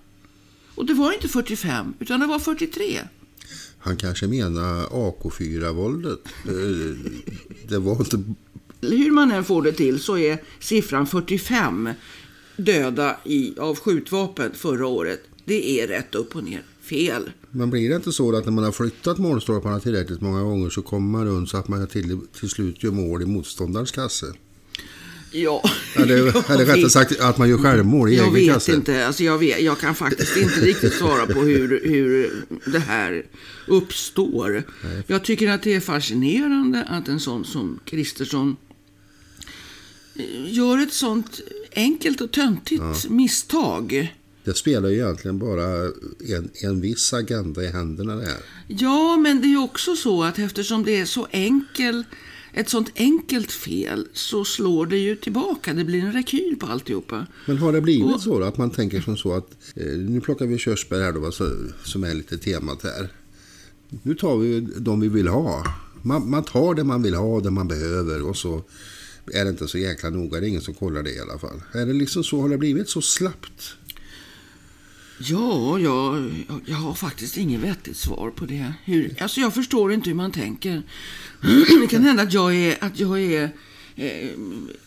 Och 0.74 0.86
det 0.86 0.94
var 0.94 1.12
inte 1.12 1.28
45, 1.28 1.94
utan 1.98 2.20
det 2.20 2.26
var 2.26 2.38
43. 2.38 3.00
Han 3.78 3.96
kanske 3.96 4.26
menar 4.26 4.86
AK4-våldet. 4.86 6.20
Eh, 6.48 7.12
Det 7.68 7.78
var 7.78 7.96
inte... 8.00 8.22
Hur 8.80 9.10
man 9.10 9.30
än 9.32 9.44
får 9.44 9.62
det 9.62 9.72
till 9.72 10.00
så 10.00 10.18
är 10.18 10.42
siffran 10.60 11.06
45 11.06 11.88
döda 12.56 13.16
i, 13.24 13.58
av 13.58 13.78
skjutvapen 13.78 14.52
förra 14.54 14.86
året. 14.86 15.20
Det 15.44 15.80
är 15.80 15.88
rätt 15.88 16.14
upp 16.14 16.36
och 16.36 16.44
ner 16.44 16.62
fel. 16.82 17.30
Men 17.50 17.70
blir 17.70 17.88
det 17.88 17.96
inte 17.96 18.12
så 18.12 18.36
att 18.36 18.44
när 18.44 18.52
man 18.52 18.64
har 18.64 18.72
flyttat 18.72 19.18
målstolparna 19.18 19.80
tillräckligt 19.80 20.20
många 20.20 20.42
gånger 20.42 20.70
så 20.70 20.82
kommer 20.82 21.18
man 21.18 21.26
runt 21.26 21.50
så 21.50 21.56
att 21.56 21.68
man 21.68 21.86
till, 21.86 22.20
till 22.40 22.48
slut 22.48 22.82
gör 22.82 22.90
mål 22.90 23.22
i 23.22 23.26
motståndarens 23.26 23.90
kasse? 23.90 24.26
Ja, 25.32 25.62
Eller, 25.96 26.16
jag 26.16 26.26
eller 26.50 26.64
rättare 26.64 26.82
vet- 26.82 26.92
sagt 26.92 27.20
att 27.20 27.38
man 27.38 27.48
gör 27.48 27.58
självmål 27.58 28.08
i 28.10 28.16
Jag 28.16 28.24
egen 28.24 28.34
vet 28.34 28.54
kasse. 28.54 28.72
inte. 28.74 29.06
Alltså 29.06 29.24
jag, 29.24 29.38
vet, 29.38 29.60
jag 29.60 29.78
kan 29.78 29.94
faktiskt 29.94 30.36
inte 30.36 30.60
riktigt 30.60 30.92
svara 30.94 31.26
på 31.26 31.40
hur, 31.40 31.80
hur 31.84 32.30
det 32.64 32.78
här 32.78 33.26
uppstår. 33.66 34.62
Jag 35.06 35.24
tycker 35.24 35.50
att 35.50 35.62
det 35.62 35.74
är 35.74 35.80
fascinerande 35.80 36.84
att 36.88 37.08
en 37.08 37.20
sån 37.20 37.44
som 37.44 37.80
Kristersson 37.84 38.56
eh, 40.16 40.24
gör 40.52 40.78
ett 40.82 40.92
sånt 40.92 41.40
enkelt 41.74 42.20
och 42.20 42.30
töntigt 42.32 43.08
misstag. 43.08 44.14
Det 44.44 44.54
spelar 44.54 44.88
ju 44.88 44.94
egentligen 44.96 45.38
bara 45.38 45.64
en, 46.36 46.50
en 46.62 46.80
viss 46.80 47.12
agenda 47.12 47.62
i 47.64 47.66
händerna 47.66 48.16
det 48.16 48.26
här. 48.26 48.36
Ja, 48.68 49.16
men 49.16 49.40
det 49.40 49.46
är 49.46 49.50
ju 49.50 49.58
också 49.62 49.96
så 49.96 50.22
att 50.24 50.38
eftersom 50.38 50.84
det 50.84 51.00
är 51.00 51.04
så 51.04 51.26
enkel, 51.30 52.04
ett 52.52 52.68
sånt 52.68 52.90
enkelt 52.96 53.52
fel 53.52 54.06
så 54.12 54.44
slår 54.44 54.86
det 54.86 54.98
ju 54.98 55.16
tillbaka. 55.16 55.74
Det 55.74 55.84
blir 55.84 56.00
en 56.00 56.12
rekyl 56.12 56.56
på 56.60 56.66
alltihopa. 56.66 57.26
Men 57.46 57.58
har 57.58 57.72
det 57.72 57.80
blivit 57.80 58.14
Och- 58.14 58.20
så 58.20 58.38
då, 58.38 58.44
att 58.44 58.58
man 58.58 58.70
tänker 58.70 59.00
som 59.00 59.16
så 59.16 59.32
att 59.36 59.50
eh, 59.76 59.86
nu 59.86 60.20
plockar 60.20 60.46
vi 60.46 60.58
körsbär 60.58 61.00
här 61.00 61.12
då, 61.12 61.32
så, 61.32 61.56
som 61.84 62.04
är 62.04 62.14
lite 62.14 62.38
temat 62.38 62.82
här. 62.82 63.08
Nu 64.02 64.14
tar 64.14 64.36
vi 64.36 64.60
de 64.76 65.00
vi 65.00 65.08
vill 65.08 65.28
ha. 65.28 65.64
Man, 66.02 66.30
man 66.30 66.44
tar 66.44 66.74
det 66.74 66.84
man 66.84 67.02
vill 67.02 67.14
ha, 67.14 67.40
det 67.40 67.50
man 67.50 67.68
behöver 67.68 68.22
och 68.22 68.36
så 68.36 68.62
är 69.32 69.44
det 69.44 69.50
inte 69.50 69.68
så 69.68 69.78
jäkla 69.78 70.10
noga. 70.10 70.40
Det 70.40 70.46
är 70.46 70.48
ingen 70.48 70.60
som 70.60 70.74
kollar 70.74 71.02
det 71.02 71.10
i 71.14 71.20
alla 71.20 71.38
fall. 71.38 71.62
Är 71.72 71.86
det 71.86 71.92
liksom 71.92 72.24
så, 72.24 72.40
har 72.40 72.48
det 72.48 72.58
blivit 72.58 72.88
så 72.88 73.02
slappt? 73.02 73.74
Ja, 75.22 75.78
jag, 75.78 76.30
jag 76.66 76.76
har 76.76 76.94
faktiskt 76.94 77.36
inget 77.36 77.60
vettigt 77.60 77.96
svar 77.96 78.30
på 78.30 78.46
det. 78.46 78.72
Hur, 78.84 79.16
alltså 79.22 79.40
jag 79.40 79.54
förstår 79.54 79.92
inte 79.92 80.10
hur 80.10 80.16
man 80.16 80.32
tänker. 80.32 80.82
Det 81.80 81.86
kan 81.90 82.02
hända 82.02 82.22
att 82.22 82.32
jag 82.32 82.54
är, 82.54 82.84
att 82.84 83.00
jag 83.00 83.20
är 83.20 83.50
eh, 83.96 84.30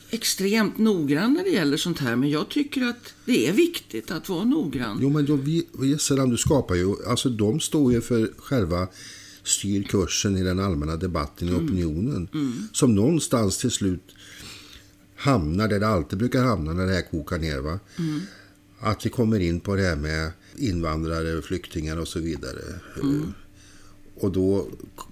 extremt 0.09 0.77
noggrann 0.77 1.34
när 1.34 1.43
det 1.43 1.49
gäller 1.49 1.77
sånt 1.77 1.99
här. 1.99 2.15
Men 2.15 2.29
jag 2.29 2.49
tycker 2.49 2.84
att 2.84 3.13
det 3.25 3.47
är 3.47 3.53
viktigt 3.53 4.11
att 4.11 4.29
vara 4.29 4.43
noggrann. 4.43 4.99
Jo, 5.01 5.09
men 5.09 5.99
sedan 5.99 6.29
du 6.29 6.38
skapar 6.38 6.75
ju, 6.75 6.95
alltså 7.07 7.29
de 7.29 7.59
står 7.59 7.93
ju 7.93 8.01
för 8.01 8.31
själva 8.38 8.88
styr 9.43 9.84
kursen 9.84 10.38
i 10.38 10.43
den 10.43 10.59
allmänna 10.59 10.95
debatten 10.95 11.49
i 11.49 11.51
opinionen. 11.51 12.27
Som 12.73 12.95
någonstans 12.95 13.57
till 13.57 13.71
slut 13.71 14.15
hamnar 15.15 15.67
där 15.67 15.79
det 15.79 15.88
alltid 15.88 16.19
brukar 16.19 16.43
hamna 16.43 16.73
när 16.73 16.86
det 16.86 16.93
här 16.93 17.11
kokar 17.11 17.38
ner. 17.38 17.59
Va? 17.59 17.79
Att 18.84 19.05
vi 19.05 19.09
kommer 19.09 19.39
in 19.39 19.59
på 19.59 19.75
det 19.75 19.81
här 19.84 19.95
med 19.95 20.31
invandrare, 20.55 21.41
flyktingar 21.41 21.97
och 21.97 22.07
så 22.07 22.19
vidare. 22.19 22.61
Och 24.15 24.31
då, 24.31 24.67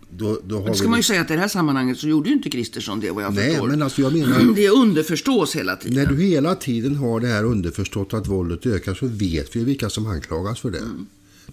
då, 0.10 0.40
då 0.44 0.60
har 0.60 0.70
Det 0.70 0.76
ska 0.76 0.84
vi... 0.84 0.90
man 0.90 1.00
ju 1.00 1.04
säga 1.04 1.22
att 1.22 1.32
i 1.32 1.34
det 1.34 1.40
här 1.40 1.48
sammanhanget 1.48 1.98
så 1.98 2.08
gjorde 2.08 2.30
ju 2.30 2.36
inte 2.36 2.50
Kristersson 2.50 3.00
det 3.00 3.12
vad 3.12 3.24
jag 3.24 3.34
Nej, 3.34 3.50
förstår. 3.50 3.68
men 3.68 3.82
alltså 3.82 4.02
jag 4.02 4.14
menar... 4.14 4.54
Det 4.56 4.70
underförstås 4.70 5.56
hela 5.56 5.76
tiden. 5.76 6.04
När 6.04 6.06
du 6.06 6.24
hela 6.24 6.56
tiden 6.56 6.96
har 6.96 7.20
det 7.20 7.28
här 7.28 7.44
underförstått 7.44 8.14
att 8.14 8.28
våldet 8.28 8.66
ökar 8.66 8.94
så 8.94 9.08
vet 9.08 9.56
vi 9.56 9.64
vilka 9.64 9.90
som 9.90 10.08
anklagas 10.08 10.60
för 10.60 10.72
det. 10.72 10.82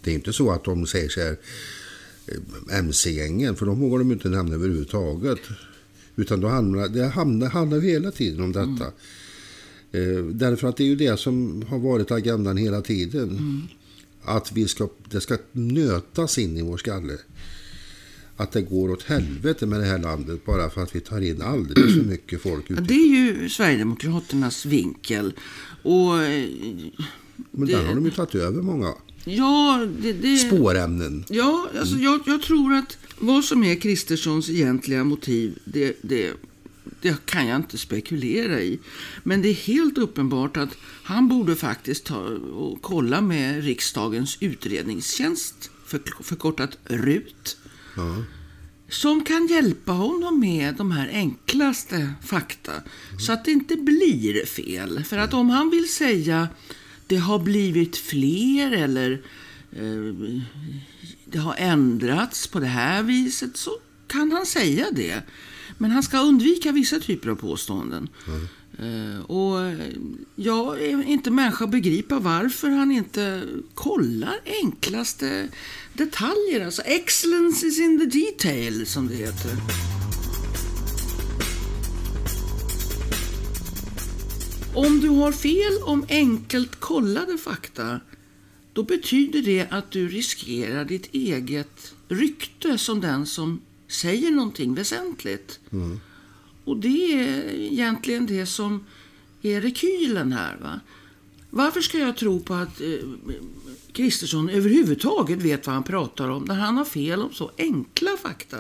Det 0.02 0.10
är 0.10 0.14
inte 0.14 0.32
så 0.32 0.50
att 0.50 0.64
de 0.64 0.86
säger 0.86 1.08
så 1.08 1.20
här 1.20 1.36
eh, 2.26 2.78
MC-gängen, 2.78 3.56
för 3.56 3.66
de 3.66 3.80
vågar 3.80 3.98
de 3.98 4.12
inte 4.12 4.28
nämna 4.28 4.54
överhuvudtaget. 4.54 5.38
Utan 6.16 6.40
då 6.40 6.48
hamnar, 6.48 6.88
det 6.88 7.06
hamnar, 7.06 7.48
handlar 7.48 7.80
hela 7.80 8.10
tiden 8.10 8.40
om 8.44 8.52
detta. 8.52 8.86
Eh, 8.86 8.92
därför 10.32 10.68
att 10.68 10.76
det 10.76 10.84
är 10.84 10.88
ju 10.88 10.96
det 10.96 11.20
som 11.20 11.64
har 11.68 11.78
varit 11.78 12.10
agendan 12.10 12.56
hela 12.56 12.82
tiden. 12.82 13.38
Att 14.22 14.52
vi 14.52 14.68
ska, 14.68 14.88
det 15.10 15.20
ska 15.20 15.36
nötas 15.52 16.38
in 16.38 16.56
i 16.56 16.62
vår 16.62 16.76
skalle. 16.76 17.18
Att 18.36 18.52
det 18.52 18.62
går 18.62 18.90
åt 18.90 19.02
helvete 19.02 19.66
med 19.66 19.80
det 19.80 19.86
här 19.86 19.98
landet 19.98 20.44
bara 20.46 20.70
för 20.70 20.82
att 20.82 20.96
vi 20.96 21.00
tar 21.00 21.20
in 21.20 21.42
alldeles 21.42 21.94
för 21.94 22.02
mycket 22.04 22.42
folk 22.42 22.64
Ja, 22.68 22.76
det 22.80 22.94
är 22.94 23.08
ju 23.08 23.48
Sverigedemokraternas 23.48 24.66
vinkel. 24.66 25.32
Och 25.82 26.22
eh, 26.22 26.48
Men 27.50 27.66
det- 27.68 27.72
där 27.72 27.84
har 27.84 27.94
de 27.94 28.04
ju 28.04 28.10
tagit 28.10 28.34
över 28.34 28.62
många 28.62 28.94
ja, 29.24 29.86
det... 30.02 30.12
det 30.12 30.36
spårämnen. 30.36 31.24
Ja, 31.28 31.68
alltså 31.78 31.96
jag, 31.96 32.20
jag 32.26 32.42
tror 32.42 32.72
att 32.74 32.98
vad 33.18 33.44
som 33.44 33.64
är 33.64 33.74
Kristerssons 33.74 34.50
egentliga 34.50 35.04
motiv, 35.04 35.58
det, 35.64 35.96
det, 36.02 36.30
det 37.00 37.26
kan 37.26 37.46
jag 37.46 37.56
inte 37.56 37.78
spekulera 37.78 38.60
i. 38.60 38.78
Men 39.22 39.42
det 39.42 39.48
är 39.48 39.54
helt 39.54 39.98
uppenbart 39.98 40.56
att 40.56 40.76
han 41.02 41.28
borde 41.28 41.56
faktiskt 41.56 42.04
ta 42.04 42.18
och 42.54 42.82
kolla 42.82 43.20
med 43.20 43.64
riksdagens 43.64 44.38
utredningstjänst, 44.40 45.70
för, 45.86 46.00
förkortat 46.22 46.78
RUT. 46.84 47.56
Ja. 47.96 48.24
som 48.88 49.24
kan 49.24 49.46
hjälpa 49.46 49.92
honom 49.92 50.40
med 50.40 50.74
de 50.74 50.90
här 50.90 51.08
enklaste 51.12 52.12
fakta. 52.24 52.72
Så 53.20 53.32
att 53.32 53.44
det 53.44 53.52
inte 53.52 53.76
blir 53.76 54.46
fel. 54.46 55.04
För 55.04 55.18
att 55.18 55.34
om 55.34 55.50
han 55.50 55.70
vill 55.70 55.88
säga 55.92 56.48
det 57.06 57.16
har 57.16 57.38
blivit 57.38 57.96
fler 57.96 58.72
eller 58.72 59.22
eh, 59.72 60.40
det 61.24 61.38
har 61.38 61.54
ändrats 61.58 62.46
på 62.46 62.60
det 62.60 62.66
här 62.66 63.02
viset 63.02 63.56
så 63.56 63.70
kan 64.06 64.32
han 64.32 64.46
säga 64.46 64.86
det. 64.92 65.22
Men 65.78 65.90
han 65.90 66.02
ska 66.02 66.18
undvika 66.18 66.72
vissa 66.72 67.00
typer 67.00 67.30
av 67.30 67.36
påståenden. 67.36 68.08
Eh, 68.78 69.20
och 69.20 69.74
jag 70.36 70.82
är 70.82 71.02
inte 71.02 71.30
människa 71.30 71.64
att 71.64 71.70
begripa 71.70 72.18
varför 72.18 72.68
han 72.68 72.92
inte 72.92 73.42
kollar 73.74 74.40
enklaste 74.62 75.48
detaljer. 75.92 76.64
Alltså 76.64 76.82
excellence 76.82 77.66
is 77.66 77.78
in 77.78 77.98
the 77.98 78.18
detail, 78.18 78.86
som 78.86 79.08
det 79.08 79.14
heter. 79.14 79.50
Om 84.74 85.00
du 85.00 85.08
har 85.08 85.32
fel 85.32 85.82
om 85.82 86.06
enkelt 86.08 86.80
kollade 86.80 87.38
fakta, 87.38 88.00
då 88.72 88.82
betyder 88.82 89.42
det 89.42 89.66
att 89.70 89.90
du 89.90 90.08
riskerar 90.08 90.84
ditt 90.84 91.14
eget 91.14 91.94
rykte 92.08 92.78
som 92.78 93.00
den 93.00 93.26
som 93.26 93.60
säger 93.88 94.30
någonting 94.30 94.74
väsentligt. 94.74 95.60
Och 96.64 96.76
det 96.76 97.12
är 97.12 97.50
egentligen 97.50 98.26
det 98.26 98.46
som 98.46 98.84
är 99.42 99.60
rekylen 99.60 100.32
här. 100.32 100.56
Va? 100.62 100.80
Varför 101.50 101.80
ska 101.80 101.98
jag 101.98 102.16
tro 102.16 102.40
på 102.40 102.54
att 102.54 102.80
eh, 102.80 102.86
Kristersson 103.92 104.50
överhuvudtaget 104.50 105.42
vet 105.42 105.66
vad 105.66 105.74
han 105.74 105.82
pratar 105.82 106.28
om 106.28 106.44
när 106.44 106.54
han 106.54 106.76
har 106.76 106.84
fel 106.84 107.22
om 107.22 107.32
så 107.32 107.50
enkla 107.58 108.10
fakta? 108.22 108.56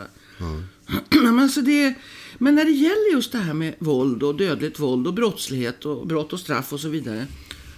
men, 1.22 1.38
alltså 1.38 1.62
det, 1.62 1.94
men 2.38 2.54
när 2.54 2.64
det 2.64 2.70
gäller 2.70 3.12
just 3.12 3.32
det 3.32 3.38
här 3.38 3.54
med 3.54 3.74
våld 3.78 4.22
och 4.22 4.36
dödligt 4.36 4.80
våld 4.80 5.06
och 5.06 5.14
brottslighet 5.14 5.84
och 5.84 6.06
brott 6.06 6.32
och 6.32 6.40
straff 6.40 6.72
och 6.72 6.80
så 6.80 6.88
vidare 6.88 7.26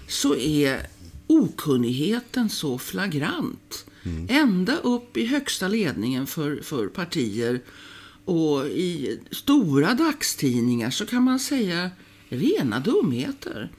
så 0.08 0.36
är 0.36 0.86
okunnigheten 1.26 2.50
så 2.50 2.78
flagrant. 2.78 3.89
Ända 4.28 4.76
upp 4.76 5.16
i 5.16 5.26
högsta 5.26 5.68
ledningen 5.68 6.26
för, 6.26 6.60
för 6.62 6.88
partier 6.88 7.60
och 8.24 8.66
i 8.66 9.20
stora 9.30 9.94
dagstidningar 9.94 10.90
så 10.90 11.06
kan 11.06 11.22
man 11.22 11.38
säga 11.38 11.90
rena 12.28 12.80
dumheter. 12.80 13.72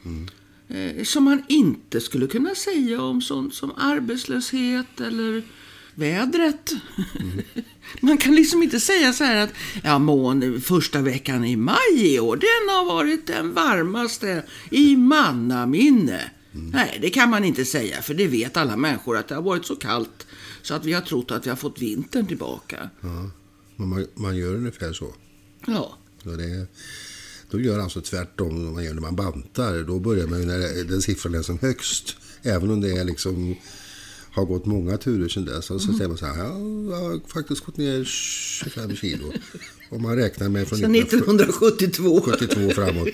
Eh, 0.67 1.03
som 1.03 1.24
man 1.24 1.43
inte 1.47 2.01
skulle 2.01 2.28
kunna 2.28 2.55
säga 2.55 3.01
om 3.01 3.22
sånt 3.22 3.53
som 3.53 3.72
arbetslöshet 3.78 5.01
eller 5.01 5.43
vädret. 5.95 6.72
Man 7.99 8.17
kan 8.17 8.36
liksom 8.36 8.63
inte 8.63 8.80
säga 8.80 9.13
så 9.13 9.24
här 9.24 9.36
att 9.36 9.53
ja, 9.84 9.99
mån, 9.99 10.61
första 10.61 11.01
veckan 11.01 11.45
i 11.45 11.55
maj 11.55 12.15
i 12.15 12.19
år, 12.19 12.36
den 12.36 12.76
har 12.76 12.86
varit 12.86 13.28
den 13.28 13.53
varmaste 13.53 14.43
i 14.69 14.95
mannaminne. 14.95 16.32
Nej, 16.52 16.97
det 17.02 17.10
kan 17.10 17.30
man 17.30 17.43
inte 17.43 17.66
säga, 17.66 18.02
för 18.02 18.14
det 18.14 18.28
vet 18.28 18.58
alla 18.58 18.78
människor 18.78 19.18
att 19.18 19.28
det 19.28 19.36
har 19.36 19.41
varit 19.41 19.66
så 19.66 19.76
kallt 19.76 20.28
så 20.62 20.74
att 20.74 20.86
vi 20.86 20.93
har 20.93 21.02
trott 21.02 21.32
att 21.32 21.45
vi 21.45 21.49
har 21.49 21.58
fått 21.58 21.82
vintern 21.82 22.28
tillbaka. 22.28 22.89
Ja. 23.02 23.30
Men 23.76 23.88
man, 23.88 24.08
man 24.16 24.38
gör 24.38 24.56
ungefär 24.56 24.93
så. 24.93 25.14
Ja. 25.68 25.97
Så 26.24 26.30
det, 26.30 26.68
då 27.52 27.60
gör 27.60 27.80
alltså 27.80 28.02
tvärtom 28.02 28.66
vad 28.66 28.74
man 28.74 28.84
gör 28.84 28.93
när 28.93 29.02
man 29.02 29.16
bantar. 29.16 29.84
Då 29.84 29.99
börjar 29.99 30.28
man 30.28 30.39
ju 30.39 30.45
när 30.45 30.84
den 30.84 31.02
siffran 31.02 31.36
är 31.36 31.41
som 31.41 31.60
högst. 31.60 32.16
Även 32.41 32.72
om 32.72 32.82
det 32.82 32.91
är 32.91 33.04
liksom 33.04 33.56
har 34.32 34.45
gått 34.45 34.66
många 34.66 34.97
turer 34.97 35.30
sedan 35.30 35.45
dess. 35.45 35.66
Så 35.66 35.80
säger 35.80 36.08
man 36.08 36.18
så 36.18 36.26
här, 36.26 36.38
ja, 36.38 36.60
jag 36.91 37.02
har 37.02 37.28
faktiskt 37.28 37.66
gått 37.66 37.78
ner 37.78 38.04
25 38.04 38.95
kilo. 38.95 39.34
Om 39.89 40.02
man 40.02 40.16
räknar 40.16 40.49
med 40.49 40.68
från 40.68 40.80
Sen 40.80 40.95
1972. 40.95 42.18
1972 42.18 42.70
framåt. 42.82 43.08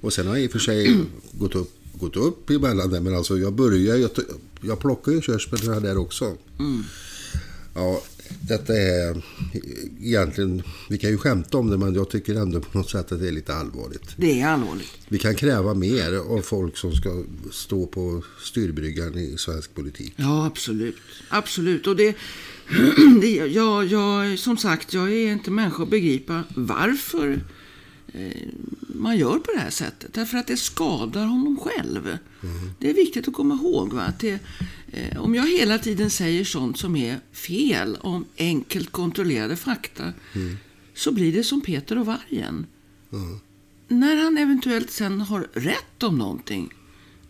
Och 0.00 0.12
sen 0.12 0.26
har 0.26 0.34
jag 0.34 0.44
i 0.44 0.46
och 0.46 0.52
för 0.52 0.58
sig 0.58 0.96
gått 1.32 1.54
upp, 1.54 1.79
gått 1.92 2.16
upp 2.16 2.50
emellan 2.50 2.90
där. 2.90 3.00
Men 3.00 3.16
alltså 3.16 3.38
jag 3.38 3.52
börjar, 3.52 3.96
jag, 3.96 4.10
jag 4.60 4.78
plockar 4.78 5.12
ju 5.12 5.20
körsbär 5.20 5.80
där 5.80 5.98
också. 5.98 6.36
Ja, 7.74 8.02
detta 8.40 8.72
är 8.76 9.22
egentligen, 10.00 10.62
vi 10.88 10.98
kan 10.98 11.10
ju 11.10 11.18
skämta 11.18 11.58
om 11.58 11.70
det 11.70 11.78
men 11.78 11.94
jag 11.94 12.10
tycker 12.10 12.34
ändå 12.34 12.60
på 12.60 12.78
något 12.78 12.90
sätt 12.90 13.12
att 13.12 13.20
det 13.20 13.28
är 13.28 13.32
lite 13.32 13.54
allvarligt. 13.54 14.14
Det 14.16 14.40
är 14.40 14.46
allvarligt. 14.46 14.98
Vi 15.08 15.18
kan 15.18 15.34
kräva 15.34 15.74
mer 15.74 16.16
av 16.16 16.40
folk 16.40 16.76
som 16.76 16.92
ska 16.92 17.22
stå 17.50 17.86
på 17.86 18.22
styrbryggan 18.42 19.18
i 19.18 19.34
svensk 19.38 19.74
politik. 19.74 20.12
Ja, 20.16 20.46
absolut. 20.46 20.96
Absolut. 21.28 21.86
Och 21.86 21.96
det, 21.96 22.16
det 23.20 23.36
jag, 23.36 23.86
jag, 23.86 24.38
som 24.38 24.56
sagt, 24.56 24.94
jag 24.94 25.12
är 25.12 25.32
inte 25.32 25.50
människa 25.50 25.82
att 25.82 25.90
begripa 25.90 26.42
varför 26.54 27.30
eh, 27.30 27.38
Eh, 28.12 28.48
man 28.94 29.18
gör 29.18 29.38
på 29.38 29.52
det 29.52 29.58
här 29.58 29.70
sättet. 29.70 30.14
Därför 30.14 30.38
att 30.38 30.46
det 30.46 30.56
skadar 30.56 31.26
honom 31.26 31.56
själv. 31.56 32.18
Det 32.78 32.90
är 32.90 32.94
viktigt 32.94 33.28
att 33.28 33.34
komma 33.34 33.54
ihåg. 33.54 33.92
Va? 33.92 34.02
Att 34.02 34.18
det, 34.18 34.38
eh, 34.92 35.22
om 35.22 35.34
jag 35.34 35.50
hela 35.50 35.78
tiden 35.78 36.10
säger 36.10 36.44
sånt 36.44 36.78
som 36.78 36.96
är 36.96 37.20
fel 37.32 37.98
om 38.00 38.24
enkelt 38.38 38.90
kontrollerade 38.90 39.56
fakta 39.56 40.12
så 40.94 41.12
blir 41.12 41.32
det 41.32 41.44
som 41.44 41.60
Peter 41.60 41.98
och 41.98 42.06
vargen. 42.06 42.66
När 43.88 44.16
han 44.16 44.38
eventuellt 44.38 44.90
sen 44.90 45.20
har 45.20 45.48
rätt 45.52 46.02
om 46.02 46.18
någonting, 46.18 46.72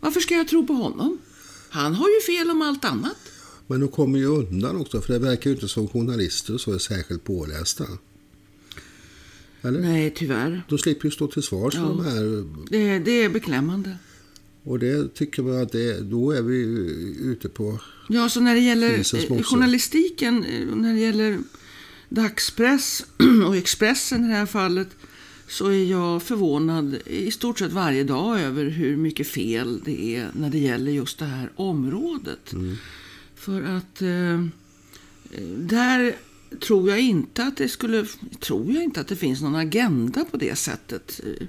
varför 0.00 0.20
ska 0.20 0.34
jag 0.34 0.48
tro 0.48 0.66
på 0.66 0.72
honom? 0.72 1.18
Han 1.70 1.94
har 1.94 2.08
ju 2.08 2.36
fel 2.36 2.50
om 2.50 2.62
allt 2.62 2.84
annat. 2.84 3.16
Men 3.66 3.80
de 3.80 3.88
kommer 3.88 4.18
ju 4.18 4.26
undan 4.26 4.76
också 4.76 5.00
för 5.00 5.12
det 5.12 5.18
verkar 5.18 5.50
ju 5.50 5.56
inte 5.56 5.68
som 5.68 5.88
journalister 5.88 6.54
och 6.54 6.60
så 6.60 6.72
är 6.72 6.78
särskilt 6.78 7.24
pålästa. 7.24 7.84
Eller? 9.62 9.80
Nej, 9.80 10.12
tyvärr. 10.16 10.62
De 10.68 10.78
slipper 10.78 11.04
ju 11.04 11.10
stå 11.10 11.26
till 11.26 11.42
svars 11.42 11.74
Ja. 11.74 11.80
de 11.80 12.04
här. 12.04 12.44
Det, 12.70 12.98
det 12.98 13.10
är 13.24 13.28
beklämmande. 13.28 13.96
Och 14.62 14.78
det 14.78 15.14
tycker 15.14 15.42
man 15.42 15.62
att 15.62 15.72
det, 15.72 16.00
då 16.00 16.30
är 16.30 16.42
vi 16.42 16.56
ute 17.20 17.48
på... 17.48 17.78
Ja, 18.08 18.28
så 18.28 18.40
när 18.40 18.54
det 18.54 18.60
gäller 18.60 18.98
eh, 18.98 19.42
journalistiken, 19.42 20.44
eh, 20.44 20.76
när 20.76 20.94
det 20.94 21.00
gäller 21.00 21.38
dagspress 22.08 23.06
och 23.46 23.56
Expressen 23.56 24.24
i 24.24 24.28
det 24.28 24.34
här 24.34 24.46
fallet, 24.46 24.88
så 25.48 25.66
är 25.68 25.84
jag 25.84 26.22
förvånad 26.22 26.96
i 27.06 27.30
stort 27.30 27.58
sett 27.58 27.72
varje 27.72 28.04
dag 28.04 28.40
över 28.40 28.64
hur 28.64 28.96
mycket 28.96 29.26
fel 29.28 29.80
det 29.84 30.16
är 30.16 30.30
när 30.34 30.50
det 30.50 30.58
gäller 30.58 30.92
just 30.92 31.18
det 31.18 31.24
här 31.24 31.50
området. 31.56 32.54
För 33.34 33.62
att 33.62 34.02
eh, 34.02 34.44
där 35.56 36.16
tror 36.60 36.90
jag 36.90 37.00
inte 37.00 37.44
att 37.44 37.56
det 37.56 37.68
skulle, 37.68 38.06
tror 38.40 38.72
jag 38.72 38.84
inte 38.84 39.00
att 39.00 39.08
det 39.08 39.16
finns 39.16 39.40
någon 39.40 39.54
agenda 39.54 40.24
på 40.24 40.36
det 40.36 40.58
sättet 40.58 41.20
eh, 41.26 41.46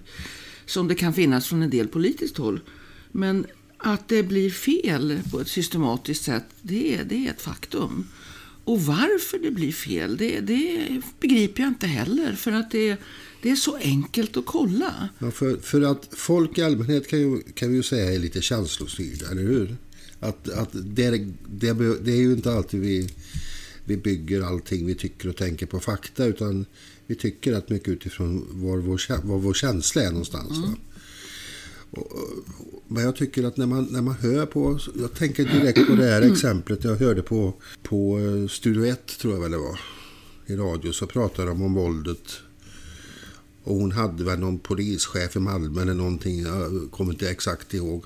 som 0.65 0.87
det 0.87 0.95
kan 0.95 1.13
finnas 1.13 1.47
från 1.47 1.61
en 1.61 1.69
del 1.69 1.87
politiskt 1.87 2.37
håll. 2.37 2.59
Men 3.11 3.45
att 3.77 4.07
det 4.07 4.23
blir 4.23 4.49
fel 4.49 5.19
på 5.31 5.39
ett 5.39 5.47
systematiskt 5.47 6.23
sätt, 6.23 6.45
det 6.61 6.95
är, 6.95 7.03
det 7.03 7.27
är 7.27 7.31
ett 7.31 7.41
faktum. 7.41 8.07
Och 8.63 8.81
varför 8.81 9.39
det 9.39 9.51
blir 9.51 9.71
fel, 9.71 10.17
det, 10.17 10.39
det 10.39 11.01
begriper 11.19 11.63
jag 11.63 11.69
inte 11.69 11.87
heller. 11.87 12.35
För 12.35 12.51
att 12.51 12.71
det, 12.71 12.97
det 13.41 13.51
är 13.51 13.55
så 13.55 13.75
enkelt 13.75 14.37
att 14.37 14.45
kolla. 14.45 15.09
Ja, 15.19 15.31
för, 15.31 15.57
för 15.57 15.81
att 15.81 16.09
folk 16.11 16.57
i 16.57 16.63
allmänhet 16.63 17.07
kan, 17.07 17.19
ju, 17.19 17.41
kan 17.41 17.69
vi 17.69 17.75
ju 17.75 17.83
säga 17.83 18.13
är 18.13 18.19
lite 18.19 18.41
känslostyrda, 18.41 19.31
eller 19.31 19.41
hur? 19.41 19.75
Att, 20.19 20.49
att 20.49 20.69
det, 20.73 21.09
det, 21.49 21.73
det 22.01 22.11
är 22.11 22.21
ju 22.21 22.33
inte 22.33 22.53
alltid 22.53 22.79
vi, 22.79 23.09
vi 23.91 23.97
bygger 23.97 24.41
allting 24.41 24.85
vi 24.85 24.95
tycker 24.95 25.29
och 25.29 25.35
tänker 25.35 25.65
på 25.65 25.79
fakta 25.79 26.25
utan 26.25 26.65
vi 27.07 27.15
tycker 27.15 27.53
att 27.53 27.69
mycket 27.69 27.89
utifrån 27.89 28.47
var 28.51 28.77
vår, 28.77 29.27
var 29.27 29.37
vår 29.37 29.53
känsla 29.53 30.01
är 30.01 30.09
någonstans. 30.09 30.57
Va? 30.57 30.75
Och, 31.91 32.11
men 32.87 33.03
jag 33.03 33.15
tycker 33.15 33.43
att 33.43 33.57
när 33.57 33.65
man, 33.65 33.87
när 33.91 34.01
man 34.01 34.13
hör 34.13 34.45
på, 34.45 34.79
jag 34.99 35.13
tänker 35.13 35.45
direkt 35.45 35.87
på 35.87 35.95
det 35.95 36.05
här 36.05 36.21
exemplet 36.21 36.83
jag 36.83 36.95
hörde 36.95 37.21
på, 37.21 37.53
på 37.83 38.19
eh, 38.19 38.47
Studio 38.47 38.85
1 38.85 39.19
tror 39.19 39.33
jag 39.33 39.41
väl 39.41 39.51
det 39.51 39.57
var, 39.57 39.79
i 40.45 40.55
radio 40.55 40.91
så 40.91 41.07
pratade 41.07 41.47
de 41.47 41.61
om 41.61 41.73
våldet 41.73 42.39
och 43.63 43.75
hon 43.75 43.91
hade 43.91 44.23
väl 44.23 44.39
någon 44.39 44.59
polischef 44.59 45.35
i 45.35 45.39
Malmö 45.39 45.81
eller 45.81 45.93
någonting, 45.93 46.41
jag 46.41 46.91
kommer 46.91 47.11
inte 47.11 47.29
exakt 47.29 47.73
ihåg. 47.73 48.05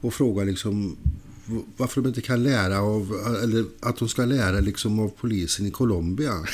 Och 0.00 0.14
frågade 0.14 0.50
liksom 0.50 0.96
varför 1.76 2.00
de 2.00 2.08
inte 2.08 2.20
kan 2.20 2.42
lära 2.42 2.80
av, 2.80 3.12
eller 3.42 3.64
att 3.80 3.96
de 3.96 4.08
ska 4.08 4.24
lära 4.24 4.60
liksom 4.60 5.00
av 5.00 5.08
polisen 5.08 5.66
i 5.66 5.70
Colombia. 5.70 6.32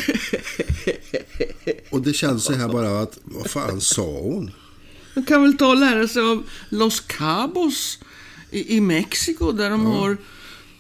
Och 1.91 2.03
det 2.03 2.13
känns 2.13 2.45
så 2.45 2.53
här 2.53 2.69
bara 2.69 3.01
att, 3.01 3.19
vad 3.25 3.51
fan 3.51 3.81
sa 3.81 4.03
hon? 4.03 4.51
Man 5.15 5.25
kan 5.25 5.43
väl 5.43 5.57
ta 5.57 5.69
och 5.69 5.77
lära 5.77 6.09
sig 6.09 6.23
av 6.23 6.43
Los 6.69 7.01
Cabos 7.01 7.99
i, 8.51 8.77
i 8.77 8.81
Mexiko 8.81 9.53
där 9.53 9.71
de, 9.71 9.87
har, 9.87 10.17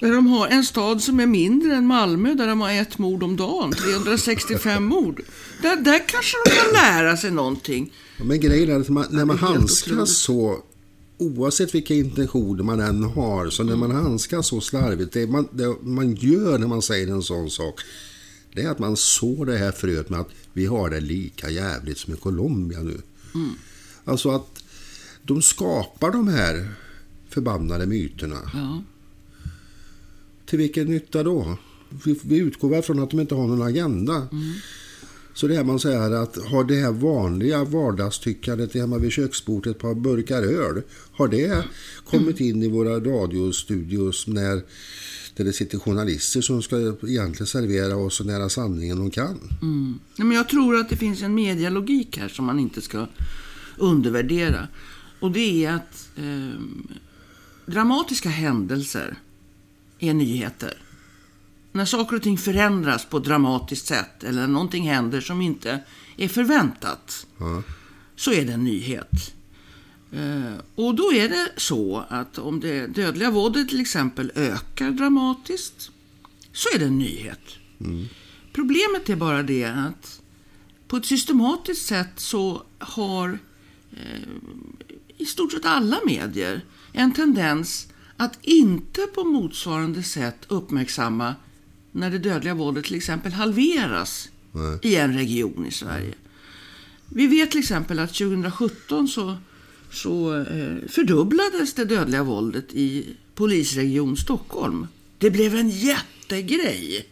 där 0.00 0.12
de 0.12 0.26
har 0.26 0.48
en 0.48 0.64
stad 0.64 1.02
som 1.02 1.20
är 1.20 1.26
mindre 1.26 1.74
än 1.74 1.86
Malmö 1.86 2.34
där 2.34 2.46
de 2.46 2.60
har 2.60 2.70
ett 2.70 2.98
mord 2.98 3.22
om 3.22 3.36
dagen. 3.36 3.72
365 3.72 4.84
mord. 4.88 5.22
Där, 5.62 5.76
där 5.76 6.08
kanske 6.08 6.36
de 6.44 6.50
kan 6.50 6.72
lära 6.72 7.16
sig 7.16 7.30
någonting. 7.30 7.92
Men 8.16 8.40
grejen 8.40 8.70
är 8.70 8.80
att 8.80 8.88
man, 8.88 9.06
när 9.10 9.24
man 9.24 9.38
handskas 9.38 10.10
så, 10.10 10.62
oavsett 11.20 11.74
vilka 11.74 11.94
intentioner 11.94 12.62
man 12.62 12.80
än 12.80 13.04
har, 13.04 13.50
så 13.50 13.62
när 13.62 13.76
man 13.76 13.90
handskas 13.90 14.46
så 14.46 14.60
slarvigt, 14.60 15.12
det 15.12 15.26
man, 15.26 15.48
det 15.52 15.76
man 15.82 16.14
gör 16.14 16.58
när 16.58 16.66
man 16.66 16.82
säger 16.82 17.08
en 17.08 17.22
sån 17.22 17.50
sak, 17.50 17.80
Det 18.54 18.62
är 18.62 18.70
att 18.70 18.78
man 18.78 18.96
sår 18.96 19.46
det 19.46 19.56
här 19.56 19.72
fröet 19.72 20.10
med 20.10 20.20
att 20.20 20.28
vi 20.52 20.66
har 20.66 20.90
det 20.90 21.00
lika 21.00 21.50
jävligt 21.50 21.98
som 21.98 22.14
i 22.14 22.16
Colombia 22.16 22.80
nu. 22.80 23.00
Alltså 24.04 24.30
att 24.30 24.62
de 25.22 25.42
skapar 25.42 26.10
de 26.10 26.28
här 26.28 26.74
förbannade 27.28 27.86
myterna. 27.86 28.50
Ja. 28.54 28.82
Till 30.46 30.58
vilken 30.58 30.86
nytta 30.86 31.22
då? 31.22 31.58
Vi, 32.04 32.20
vi 32.24 32.36
utgår 32.36 32.68
väl 32.68 32.82
från 32.82 33.02
att 33.02 33.10
de 33.10 33.20
inte 33.20 33.34
har 33.34 33.46
någon 33.46 33.62
agenda. 33.62 34.28
Så 35.34 35.46
det 35.46 35.56
är 35.56 35.64
man 35.64 35.80
säger 35.80 36.10
att 36.10 36.44
har 36.44 36.64
det 36.64 36.74
här 36.74 36.92
vanliga 36.92 37.64
vardagstyckandet 37.64 38.74
hemma 38.74 38.98
vid 38.98 39.12
köksbordet 39.12 39.76
ett 39.76 39.82
par 39.82 39.94
burkar 39.94 40.42
öl, 40.42 40.82
har 41.12 41.28
det 41.28 41.64
kommit 42.04 42.40
in 42.40 42.62
i 42.62 42.68
våra 42.68 43.00
radiostudios 43.00 44.26
när 44.26 44.62
där 45.36 45.44
det 45.44 45.52
sitter 45.52 45.78
journalister 45.78 46.40
som 46.40 46.62
ska 46.62 46.76
egentligen 47.08 47.46
servera 47.46 47.96
oss 47.96 48.14
så 48.14 48.24
nära 48.24 48.48
sanningen 48.48 48.98
de 48.98 49.10
kan? 49.10 49.58
Mm. 49.62 49.98
Nej, 50.16 50.26
men 50.26 50.36
jag 50.36 50.48
tror 50.48 50.76
att 50.76 50.88
det 50.88 50.96
finns 50.96 51.22
en 51.22 51.34
medialogik 51.34 52.18
här 52.18 52.28
som 52.28 52.44
man 52.44 52.58
inte 52.58 52.80
ska 52.80 53.06
undervärdera. 53.76 54.68
Och 55.20 55.30
det 55.30 55.64
är 55.64 55.72
att 55.72 56.08
eh, 56.16 56.60
dramatiska 57.66 58.28
händelser 58.28 59.18
är 59.98 60.14
nyheter. 60.14 60.78
När 61.72 61.84
saker 61.84 62.16
och 62.16 62.22
ting 62.22 62.38
förändras 62.38 63.04
på 63.04 63.16
ett 63.16 63.24
dramatiskt 63.24 63.86
sätt 63.86 64.24
eller 64.24 64.46
någonting 64.46 64.88
händer 64.88 65.20
som 65.20 65.40
inte 65.40 65.80
är 66.16 66.28
förväntat 66.28 67.26
Ja. 67.38 67.62
så 68.16 68.32
är 68.32 68.44
det 68.44 68.52
en 68.52 68.64
nyhet. 68.64 69.34
Eh, 70.12 70.54
och 70.74 70.94
då 70.94 71.12
är 71.12 71.28
det 71.28 71.48
så 71.56 72.04
att 72.08 72.38
om 72.38 72.60
det 72.60 72.86
dödliga 72.86 73.30
våldet 73.30 73.68
till 73.68 73.80
exempel 73.80 74.32
ökar 74.34 74.90
dramatiskt 74.90 75.90
så 76.52 76.68
är 76.74 76.78
det 76.78 76.84
en 76.84 76.98
nyhet. 76.98 77.40
Problemet 78.52 79.08
är 79.08 79.16
bara 79.16 79.42
det 79.42 79.64
att 79.64 80.20
på 80.88 80.96
ett 80.96 81.06
systematiskt 81.06 81.86
sätt 81.86 82.12
så 82.16 82.62
har 82.78 83.38
eh, 83.92 84.28
i 85.16 85.26
stort 85.26 85.52
sett 85.52 85.64
alla 85.66 85.96
medier 86.06 86.64
en 86.92 87.12
tendens 87.12 87.86
att 88.16 88.38
inte 88.42 89.00
på 89.00 89.24
motsvarande 89.24 90.02
sätt 90.02 90.38
uppmärksamma 90.48 91.34
när 91.92 92.10
det 92.10 92.18
dödliga 92.18 92.54
våldet 92.54 92.84
till 92.84 92.96
exempel 92.96 93.32
halveras 93.32 94.28
Nej. 94.52 94.78
i 94.82 94.96
en 94.96 95.14
region 95.18 95.66
i 95.66 95.70
Sverige. 95.70 96.14
Vi 97.08 97.26
vet 97.26 97.50
till 97.50 97.60
exempel 97.60 97.98
att 97.98 98.14
2017 98.14 99.08
så, 99.08 99.36
så 99.90 100.36
eh, 100.36 100.88
fördubblades 100.88 101.74
det 101.74 101.84
dödliga 101.84 102.22
våldet 102.22 102.74
i 102.74 103.16
polisregion 103.34 104.16
Stockholm. 104.16 104.86
Det 105.18 105.30
blev 105.30 105.54
en 105.54 105.70
jättegrej. 105.70 107.08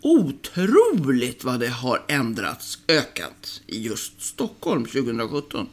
Otroligt 0.00 1.44
vad 1.44 1.60
det 1.60 1.68
har 1.68 2.04
ändrats, 2.08 2.78
ökat 2.88 3.62
i 3.66 3.82
just 3.82 4.22
Stockholm 4.22 4.84
2017. 4.84 5.68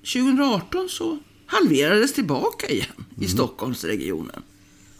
2018 0.00 0.88
så 0.88 1.18
halverades 1.46 2.14
tillbaka 2.14 2.68
igen 2.68 3.04
i 3.20 3.28
Stockholmsregionen. 3.28 4.42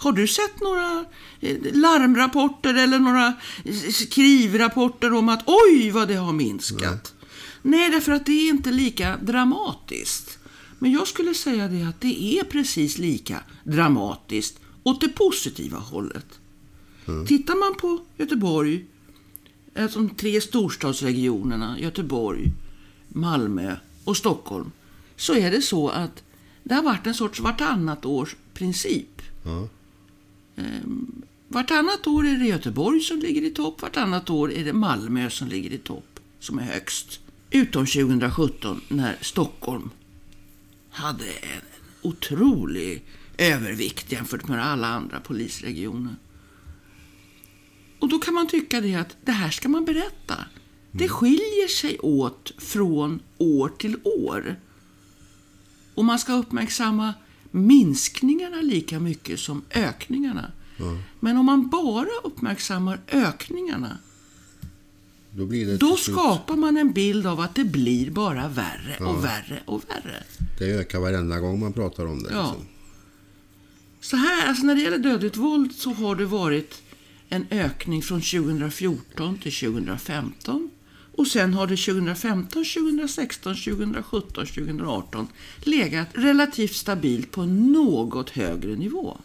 Har 0.00 0.12
du 0.12 0.26
sett 0.28 0.60
några 0.60 1.04
eh, 1.40 1.56
larmrapporter 1.72 2.74
eller 2.74 2.98
några 2.98 3.34
eh, 3.64 3.74
skrivrapporter 3.92 5.12
om 5.12 5.28
att 5.28 5.42
oj 5.46 5.90
vad 5.90 6.08
det 6.08 6.14
har 6.14 6.32
minskat? 6.32 7.14
Nej, 7.62 7.90
därför 7.90 8.12
att 8.12 8.26
det 8.26 8.32
är 8.32 8.50
inte 8.50 8.70
lika 8.70 9.16
dramatiskt. 9.16 10.38
Men 10.78 10.92
jag 10.92 11.08
skulle 11.08 11.34
säga 11.34 11.68
det 11.68 11.82
att 11.82 12.00
det 12.00 12.38
är 12.38 12.44
precis 12.44 12.98
lika 12.98 13.40
dramatiskt 13.64 14.60
åt 14.82 15.00
det 15.00 15.08
positiva 15.08 15.78
hållet. 15.78 16.26
Tittar 17.26 17.54
man 17.54 17.74
på 17.80 18.00
Göteborg, 18.16 18.84
alltså 19.78 19.98
de 19.98 20.10
tre 20.10 20.40
storstadsregionerna 20.40 21.78
Göteborg, 21.80 22.52
Malmö 23.08 23.76
och 24.04 24.16
Stockholm, 24.16 24.72
så 25.16 25.34
är 25.34 25.50
det 25.50 25.62
så 25.62 25.88
att 25.88 26.22
det 26.62 26.74
har 26.74 26.82
varit 26.82 27.06
en 27.06 27.14
sorts 27.14 27.40
vartannat 27.40 28.06
års 28.06 28.36
princip. 28.54 29.22
Ja. 29.44 29.68
Ehm, 30.60 31.22
Vartannat 31.52 32.06
år 32.06 32.26
är 32.26 32.38
det 32.38 32.46
Göteborg 32.46 33.00
som 33.00 33.18
ligger 33.18 33.42
i 33.42 33.50
topp, 33.50 33.82
vartannat 33.82 34.30
år 34.30 34.52
är 34.52 34.64
det 34.64 34.72
Malmö 34.72 35.30
som 35.30 35.48
ligger 35.48 35.70
i 35.70 35.78
topp, 35.78 36.20
som 36.40 36.58
är 36.58 36.62
högst. 36.62 37.20
Utom 37.50 37.86
2017 37.86 38.80
när 38.88 39.18
Stockholm 39.20 39.90
hade 40.90 41.24
en 41.24 41.62
otrolig 42.02 43.04
övervikt 43.38 44.12
jämfört 44.12 44.48
med 44.48 44.66
alla 44.66 44.86
andra 44.86 45.20
polisregioner. 45.20 46.14
Och 47.98 48.08
då 48.08 48.18
kan 48.18 48.34
man 48.34 48.46
tycka 48.46 48.80
det 48.80 48.94
att 48.94 49.16
det 49.24 49.32
här 49.32 49.50
ska 49.50 49.68
man 49.68 49.84
berätta. 49.84 50.44
Det 50.90 51.08
skiljer 51.08 51.68
sig 51.68 51.98
åt 51.98 52.52
från 52.58 53.20
år 53.38 53.68
till 53.68 53.96
år. 54.04 54.56
Och 55.94 56.04
man 56.04 56.18
ska 56.18 56.32
uppmärksamma 56.32 57.14
minskningarna 57.50 58.60
lika 58.60 59.00
mycket 59.00 59.40
som 59.40 59.62
ökningarna. 59.70 60.52
Men 61.20 61.36
om 61.36 61.46
man 61.46 61.68
bara 61.68 62.08
uppmärksammar 62.24 63.00
ökningarna, 63.08 63.98
Då 65.30 65.46
då 65.80 65.96
skapar 65.96 66.56
man 66.56 66.76
en 66.76 66.92
bild 66.92 67.26
av 67.26 67.40
att 67.40 67.54
det 67.54 67.64
blir 67.64 68.10
bara 68.10 68.48
värre 68.48 68.96
och 69.04 69.24
värre 69.24 69.62
och 69.64 69.82
värre. 69.88 70.24
Det 70.58 70.64
ökar 70.64 71.00
varenda 71.00 71.40
gång 71.40 71.60
man 71.60 71.72
pratar 71.72 72.06
om 72.06 72.22
det. 72.22 72.32
Ja. 72.32 72.42
Liksom. 72.42 72.66
Så 74.00 74.16
här, 74.16 74.48
alltså 74.48 74.66
när 74.66 74.74
det 74.74 74.80
gäller 74.80 74.98
dödligt 74.98 75.36
våld 75.36 75.72
så 75.74 75.92
har 75.92 76.16
det 76.16 76.26
varit 76.26 76.82
en 77.28 77.46
ökning 77.50 78.02
från 78.02 78.20
2014 78.20 79.38
till 79.38 79.52
2015. 79.52 80.70
Och 81.20 81.26
sen 81.26 81.54
har 81.54 81.66
det 81.66 81.76
2015, 81.76 82.64
2016, 82.64 83.54
2017, 83.54 84.46
2018 84.46 85.28
legat 85.58 86.08
relativt 86.12 86.74
stabilt 86.74 87.30
på 87.30 87.40
en 87.40 87.72
något 87.72 88.30
högre 88.30 88.76
nivå. 88.76 89.18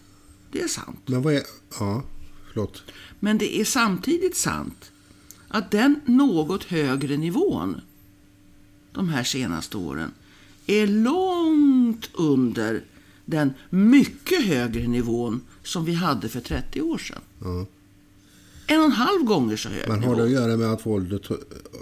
Det 0.51 0.61
är 0.61 0.67
sant. 0.67 0.99
Men 1.05 1.21
vad 1.21 1.33
är... 1.33 1.43
Ja, 1.79 2.03
förlåt. 2.47 2.83
Men 3.19 3.37
det 3.37 3.59
är 3.59 3.65
samtidigt 3.65 4.37
sant 4.37 4.91
att 5.47 5.71
den 5.71 5.99
något 6.05 6.63
högre 6.63 7.17
nivån 7.17 7.81
de 8.91 9.09
här 9.09 9.23
senaste 9.23 9.77
åren 9.77 10.11
är 10.65 10.87
långt 10.87 12.09
under 12.13 12.83
den 13.25 13.53
mycket 13.69 14.45
högre 14.45 14.87
nivån 14.87 15.41
som 15.63 15.85
vi 15.85 15.93
hade 15.93 16.29
för 16.29 16.41
30 16.41 16.81
år 16.81 16.97
sedan. 16.97 17.21
Ja. 17.39 17.65
En 18.67 18.79
och 18.79 18.85
en 18.85 18.91
halv 18.91 19.23
gånger 19.23 19.57
så 19.57 19.69
hög 19.69 19.87
Men 19.87 20.03
har 20.03 20.09
nivå. 20.09 20.15
det 20.15 20.23
att 20.23 20.31
göra 20.31 20.57
med 20.57 20.67
att 20.71 20.85
våldet, 20.85 21.21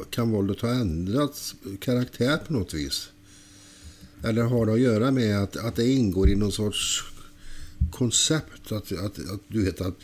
kan 0.09 0.31
våldet 0.31 0.61
ha 0.61 0.69
ändrats 0.69 1.55
karaktär 1.79 2.37
på 2.37 2.53
något 2.53 2.73
vis? 2.73 3.09
Eller 4.23 4.43
har 4.43 4.65
det 4.65 4.73
att 4.73 4.79
göra 4.79 5.11
med 5.11 5.43
att, 5.43 5.57
att 5.57 5.75
det 5.75 5.87
ingår 5.87 6.29
i 6.29 6.35
någon 6.35 6.51
sorts 6.51 7.03
koncept? 7.91 8.71
Att, 8.71 8.91
att, 8.91 9.19
att 9.29 9.41
du 9.47 9.65
vet 9.65 9.81
att 9.81 9.95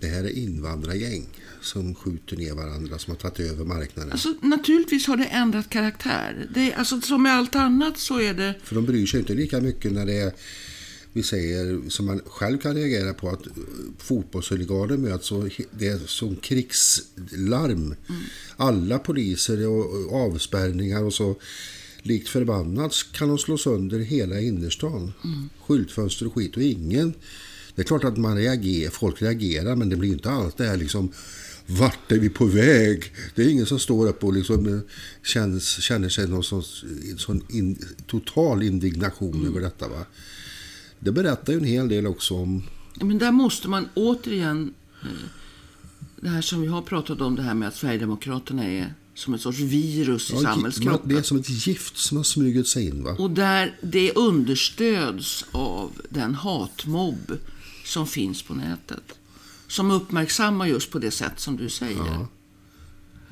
det 0.00 0.06
här 0.06 0.24
är 0.24 0.30
invandrargäng 0.30 1.26
som 1.60 1.94
skjuter 1.94 2.36
ner 2.36 2.54
varandra 2.54 2.98
som 2.98 3.10
har 3.10 3.18
tagit 3.18 3.40
över 3.40 3.64
marknaden. 3.64 4.12
Alltså, 4.12 4.34
naturligtvis 4.40 5.06
har 5.06 5.16
det 5.16 5.24
ändrat 5.24 5.68
karaktär. 5.68 6.48
Det, 6.54 6.74
alltså, 6.74 7.00
som 7.00 7.22
med 7.22 7.32
allt 7.32 7.54
annat 7.54 7.98
så 7.98 8.20
är 8.20 8.34
det... 8.34 8.54
För 8.62 8.74
de 8.74 8.86
bryr 8.86 9.06
sig 9.06 9.20
inte 9.20 9.34
lika 9.34 9.60
mycket 9.60 9.92
när 9.92 10.06
det 10.06 10.20
är, 10.20 10.32
vi 11.12 11.22
säger, 11.22 11.90
som 11.90 12.06
man 12.06 12.20
själv 12.26 12.58
kan 12.58 12.74
reagera 12.74 13.14
på, 13.14 13.28
att 13.28 13.46
eh, 13.46 13.52
fotbollshuliganer 13.98 14.96
möts 14.96 15.32
och 15.32 15.48
det 15.70 15.88
är 15.88 15.98
som 15.98 16.36
krigslarm. 16.36 17.94
Alla 18.56 18.98
poliser 18.98 19.68
och 19.68 20.12
avspärrningar 20.12 21.04
och 21.04 21.14
så. 21.14 21.36
Likt 22.02 22.28
förbannat 22.28 22.94
kan 23.12 23.28
de 23.28 23.38
slå 23.38 23.58
sönder 23.58 23.98
hela 23.98 24.40
innerstan. 24.40 25.12
Skyltfönster 25.66 26.26
och 26.26 26.34
skit 26.34 26.56
och 26.56 26.62
ingen... 26.62 27.14
Det 27.74 27.82
är 27.82 27.86
klart 27.86 28.04
att 28.04 28.16
man 28.16 28.36
reagerar, 28.36 28.90
folk 28.90 29.22
reagerar 29.22 29.76
men 29.76 29.88
det 29.88 29.96
blir 29.96 30.12
inte 30.12 30.30
alls 30.30 30.54
det 30.56 30.64
här 30.64 30.76
liksom 30.76 31.12
vart 31.66 32.12
är 32.12 32.18
vi 32.18 32.28
på 32.28 32.44
väg? 32.44 33.12
Det 33.34 33.42
är 33.42 33.48
ingen 33.48 33.66
som 33.66 33.78
står 33.78 34.08
upp 34.08 34.24
och 34.24 34.32
liksom 34.32 34.74
eh, 34.74 34.80
känns, 35.22 35.82
känner 35.82 36.08
sig 36.08 36.28
någon 36.28 36.44
sorts, 36.44 36.84
sån 37.16 37.42
in, 37.48 37.78
total 38.06 38.62
indignation 38.62 39.46
över 39.46 39.60
detta. 39.60 39.88
Va? 39.88 40.06
Det 41.00 41.12
berättar 41.12 41.52
ju 41.52 41.58
en 41.58 41.64
hel 41.64 41.88
del 41.88 42.06
också 42.06 42.34
om... 42.34 42.62
Men 42.94 43.18
där 43.18 43.32
måste 43.32 43.68
man 43.68 43.88
återigen... 43.94 44.74
eh, 45.02 45.08
Det 46.20 46.28
här 46.28 46.42
som 46.42 46.60
vi 46.60 46.66
har 46.66 46.82
pratat 46.82 47.20
om, 47.20 47.36
det 47.36 47.42
här 47.42 47.54
med 47.54 47.68
att 47.68 47.76
Sverigedemokraterna 47.76 48.64
är 48.64 48.94
som 49.14 49.34
ett 49.34 49.40
sorts 49.40 49.58
virus 49.58 50.30
i 50.30 50.34
Ja, 50.34 50.40
samhällskroppen. 50.40 51.08
Det 51.08 51.18
är 51.18 51.22
som 51.22 51.38
ett 51.38 51.66
gift 51.66 51.96
som 51.96 52.16
har 52.16 52.24
smugit 52.24 52.68
sig 52.68 52.86
in. 52.88 53.04
Va? 53.04 53.16
Och 53.18 53.30
där 53.30 53.76
det 53.82 54.12
understöds 54.12 55.44
av 55.52 55.90
den 56.08 56.34
hatmobb 56.34 57.38
som 57.84 58.06
finns 58.06 58.42
på 58.42 58.54
nätet. 58.54 59.18
Som 59.68 59.90
uppmärksammar 59.90 60.66
just 60.66 60.90
på 60.90 60.98
det 60.98 61.10
sätt 61.10 61.40
som 61.40 61.56
du 61.56 61.68
säger. 61.68 62.26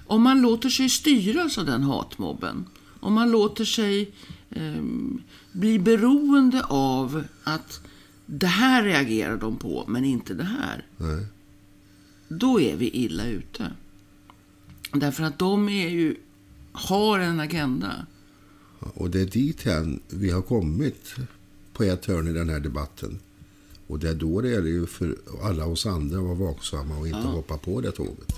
Om 0.06 0.22
man 0.22 0.40
låter 0.42 0.68
sig 0.68 0.88
styras 0.88 1.58
av 1.58 1.66
den 1.66 1.82
hatmobben, 1.82 2.66
om 3.00 3.12
man 3.12 3.30
låter 3.30 3.64
sig 3.64 4.10
ehm, 4.50 5.22
bli 5.52 5.78
beroende 5.78 6.64
av 6.64 7.24
att 7.44 7.80
det 8.26 8.46
här 8.46 8.82
reagerar 8.82 9.36
de 9.36 9.56
på, 9.56 9.84
men 9.88 10.04
inte 10.04 10.34
det 10.34 10.44
här. 10.44 10.86
Nej. 10.96 11.26
då 12.28 12.60
är 12.60 12.76
vi 12.76 12.90
illa 12.90 13.26
ute. 13.26 13.72
Därför 14.92 15.22
att 15.22 15.38
de 15.38 15.68
är 15.68 15.88
ju, 15.88 16.16
har 16.72 17.18
en 17.18 17.40
agenda. 17.40 18.06
Och 18.78 19.10
det 19.10 19.20
är 19.20 19.26
dit 19.26 19.66
vi 20.08 20.30
har 20.30 20.42
kommit 20.42 21.14
på 21.72 21.84
ett 21.84 22.06
hörn 22.06 22.28
i 22.28 22.32
den 22.32 22.48
här 22.48 22.60
debatten. 22.60 23.18
Och 23.86 23.98
det 23.98 24.08
är 24.08 24.14
då 24.14 24.40
det 24.40 24.54
är 24.54 24.62
det 24.62 24.68
ju 24.68 24.86
för 24.86 25.16
alla 25.42 25.66
oss 25.66 25.86
andra 25.86 26.18
att 26.18 26.24
vara 26.24 26.34
vaksamma 26.34 26.98
och 26.98 27.08
inte 27.08 27.20
hoppa 27.20 27.58
på 27.58 27.80
det 27.80 27.90
tåget. 27.90 28.34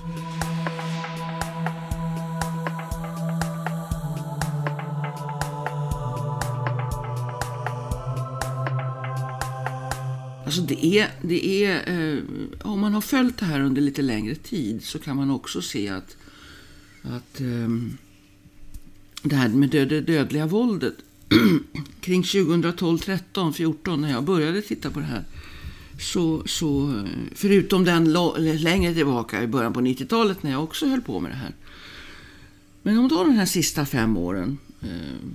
Alltså 10.51 10.63
det 10.63 10.87
är, 10.87 11.11
det 11.23 11.65
är, 11.65 11.93
eh, 11.93 12.23
om 12.63 12.81
man 12.81 12.95
har 12.95 13.01
följt 13.01 13.39
det 13.39 13.45
här 13.45 13.61
under 13.61 13.83
lite 13.83 14.03
längre 14.03 14.35
tid 14.35 14.85
så 14.85 14.99
kan 14.99 15.17
man 15.17 15.31
också 15.31 15.63
se 15.63 15.89
att, 15.89 16.17
att 17.03 17.41
eh, 17.41 17.69
det 19.23 19.37
här 19.37 19.49
med 19.49 19.71
det 19.71 19.85
det 19.85 20.01
dödliga 20.01 20.47
våldet 20.47 20.95
kring 22.01 22.23
2012, 22.23 22.99
13, 22.99 23.55
14 23.55 24.01
när 24.01 24.11
jag 24.11 24.25
började 24.25 24.63
titta 24.63 24.91
på 24.91 25.01
det 25.01 25.07
här 25.07 25.25
så, 26.01 26.43
så 26.47 27.03
förutom 27.35 27.85
den 27.85 28.13
längre 28.43 28.95
tillbaka 28.95 29.43
i 29.43 29.47
början 29.47 29.73
på 29.73 29.81
90-talet 29.81 30.43
när 30.43 30.51
jag 30.51 30.65
också 30.65 30.87
höll 30.87 31.01
på 31.01 31.21
med 31.21 31.31
det 31.33 31.37
här. 31.37 31.55
Men 32.83 32.99
om 32.99 33.09
du 33.09 33.15
tar 33.15 33.25
de 33.25 33.35
här 33.35 33.47
sista 33.47 33.87
fem 33.87 34.17
åren, 34.17 34.59
eh, 34.83 35.29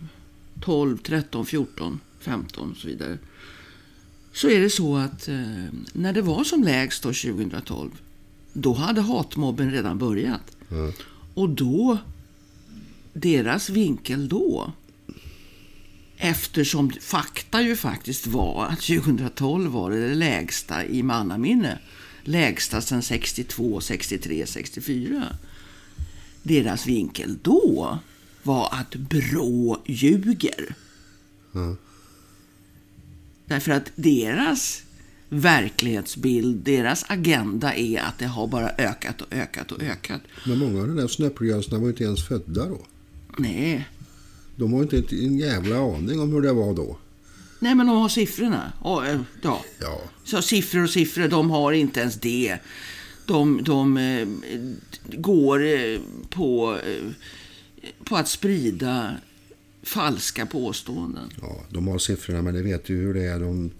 12, 0.62 0.98
13, 0.98 1.46
14, 1.46 2.00
15 2.20 2.72
och 2.72 2.78
så 2.78 2.88
vidare 2.88 3.18
så 4.36 4.50
är 4.50 4.60
det 4.60 4.70
så 4.70 4.98
att 4.98 5.28
eh, 5.28 5.66
när 5.94 6.14
det 6.14 6.22
var 6.22 6.44
som 6.44 6.64
lägst 6.64 7.04
då 7.04 7.14
2012, 7.14 7.92
då 8.54 8.74
hade 8.74 9.02
hatmobben 9.02 9.72
redan 9.72 9.98
börjat. 9.98 10.58
Och 11.34 11.50
då, 11.50 11.98
deras 13.14 13.70
vinkel 13.70 14.30
då, 14.30 14.72
eftersom 16.18 16.92
fakta 17.02 17.62
ju 17.62 17.76
faktiskt 17.76 18.28
var 18.28 18.66
att 18.66 18.82
2012 18.82 19.72
var 19.72 19.92
det, 19.92 20.08
det 20.08 20.16
lägsta 20.16 20.86
i 20.86 21.04
mannaminne. 21.04 21.80
Lägsta 22.24 22.82
sedan 22.82 23.02
62, 23.02 23.82
63, 23.82 24.46
64. 24.46 25.24
Deras 26.44 26.86
vinkel 26.88 27.38
då 27.42 28.00
var 28.44 28.70
att 28.72 28.96
Brå 28.96 29.82
ljuger. 29.86 30.76
Därför 33.48 33.72
att 33.72 33.92
deras 33.96 34.84
verklighetsbild, 35.30 36.58
deras 36.58 37.06
agenda 37.08 37.74
är 37.74 38.00
att 38.00 38.20
det 38.20 38.26
har 38.26 38.48
bara 38.48 38.70
ökat 38.70 39.22
och 39.22 39.34
ökat 39.34 39.72
och 39.72 39.82
ökat. 39.82 40.22
Men 40.48 40.58
många 40.60 40.82
av 40.82 40.88
de 40.88 40.96
där 40.96 41.08
snöpeljönsarna 41.08 41.78
var 41.78 41.86
ju 41.86 41.92
inte 41.92 42.04
ens 42.04 42.28
födda 42.28 42.66
då. 42.66 42.86
Nej, 43.38 43.88
De 44.56 44.74
har 44.74 44.82
inte 44.82 45.16
en 45.16 45.38
jävla 45.38 45.78
aning 45.78 46.20
om 46.20 46.34
hur 46.34 46.42
det 46.42 46.54
var 46.54 46.74
då. 46.74 46.98
Nej 47.60 47.76
men 47.76 47.88
de 47.88 47.98
har 47.98 48.10
siffrorna. 48.10 48.72
Eh, 48.86 49.20
ja. 49.42 49.62
Ja, 49.80 50.02
Så 50.24 50.42
siffror 50.42 50.84
och 50.84 50.90
siffror, 50.90 51.28
de 51.28 51.50
har 51.50 51.72
inte 51.72 52.00
ens 52.00 52.16
det. 52.20 52.58
De, 53.26 53.64
de 53.64 53.98
eh, 53.98 54.28
går 55.18 55.66
eh, 55.66 56.00
på, 56.30 56.78
eh, 56.88 57.12
på 58.04 58.16
att 58.16 58.28
sprida 58.28 59.12
falska 59.86 60.46
påståenden. 60.46 61.30
ja, 61.42 61.62
de 61.70 61.88
har 61.88 61.98
siffrorna 61.98 62.42
men 62.42 62.54
det 62.54 62.62
vet 62.62 62.90
ju 62.90 62.96
hur 62.98 63.14
det 63.14 63.24
är. 63.24 63.40
De, 63.40 63.72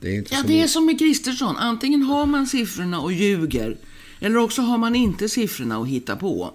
det 0.00 0.08
är 0.08 0.14
inte 0.14 0.34
Ja, 0.34 0.40
så... 0.40 0.46
det 0.46 0.60
är 0.62 0.66
som 0.66 0.86
med 0.86 0.98
Kristersson. 0.98 1.56
Antingen 1.56 2.02
har 2.02 2.26
man 2.26 2.46
siffrorna 2.46 3.00
och 3.00 3.12
ljuger. 3.12 3.76
Eller 4.20 4.36
också 4.36 4.62
har 4.62 4.78
man 4.78 4.96
inte 4.96 5.28
siffrorna 5.28 5.78
och 5.78 5.88
hittar 5.88 6.16
på. 6.16 6.50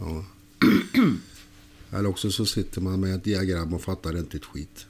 Eller 1.91 2.09
också 2.09 2.31
så 2.31 2.45
sitter 2.45 2.81
man 2.81 2.99
med 2.99 3.15
ett 3.15 3.23
diagram 3.23 3.73
och 3.73 3.81
fattar 3.81 4.17
inte 4.17 4.37
ett 4.37 4.45
skit. 4.45 4.85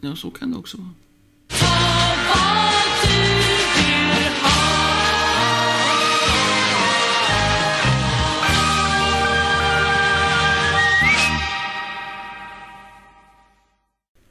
Ja, 0.00 0.16
så 0.16 0.30
kan 0.30 0.50
det 0.50 0.56
också 0.56 0.76
vara. 0.76 0.90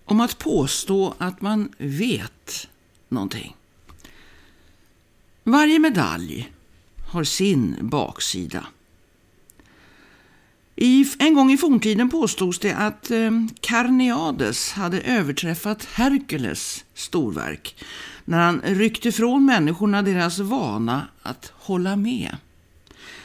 Om 0.06 0.22
att 0.22 0.38
påstå 0.38 1.14
att 1.18 1.42
man 1.42 1.74
vet 1.78 2.68
någonting. 3.10 3.56
Varje 5.44 5.80
medalj 5.80 6.52
har 7.08 7.24
sin 7.24 7.78
baksida. 7.82 8.66
I, 10.76 11.06
en 11.20 11.34
gång 11.34 11.52
i 11.52 11.58
forntiden 11.58 12.10
påstods 12.10 12.60
det 12.60 12.76
att 12.76 13.12
eh, 13.12 13.32
Karneades 13.60 14.72
hade 14.72 15.02
överträffat 15.02 15.86
Herkules 15.86 16.86
storverk 16.94 17.84
när 18.26 18.40
han 18.40 18.62
ryckte 18.62 19.12
från 19.12 19.46
människorna 19.46 20.02
deras 20.02 20.40
vana 20.40 21.08
att 21.22 21.54
hålla 21.56 21.96
med. 21.96 22.38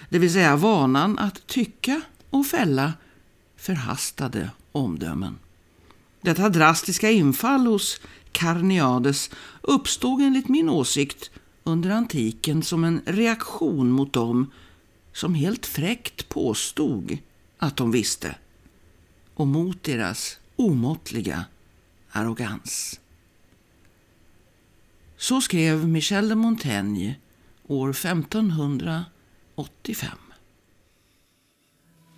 Det 0.09 0.19
vill 0.19 0.33
säga 0.33 0.57
vanan 0.57 1.19
att 1.19 1.47
tycka 1.47 2.01
och 2.31 2.47
fälla 2.47 2.93
förhastade 3.57 4.51
omdömen. 4.73 5.39
Detta 6.21 6.49
drastiska 6.49 7.11
infall 7.11 7.67
hos 7.67 8.01
Karneades 8.33 9.31
uppstod 9.63 10.23
enligt 10.23 10.49
min 10.49 10.69
åsikt 10.69 11.31
under 11.65 11.91
antiken 11.91 12.63
som 12.63 12.85
en 12.85 13.01
reaktion 13.07 13.91
mot 13.91 14.13
dem 14.13 14.51
som 15.13 15.35
helt 15.35 15.67
fräckt 15.67 16.29
påstod 16.29 17.19
att 17.59 17.77
de 17.77 17.91
visste 17.91 18.35
och 19.35 19.47
mot 19.47 19.83
deras 19.83 20.39
omåttliga 20.57 21.45
arrogans. 22.11 23.01
Så 25.17 25.41
skrev 25.41 25.89
Michel 25.89 26.29
de 26.29 26.35
Montaigne 26.35 27.15
år 27.67 27.91
1585. 27.91 30.19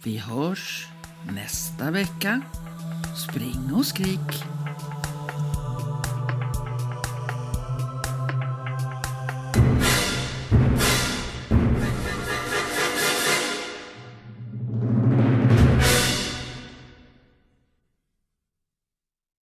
Vi 0.03 0.19
hörs 0.19 0.87
nästa 1.33 1.91
vecka. 1.91 2.43
Spring 3.21 3.73
och 3.75 3.87
skrik. 3.87 4.60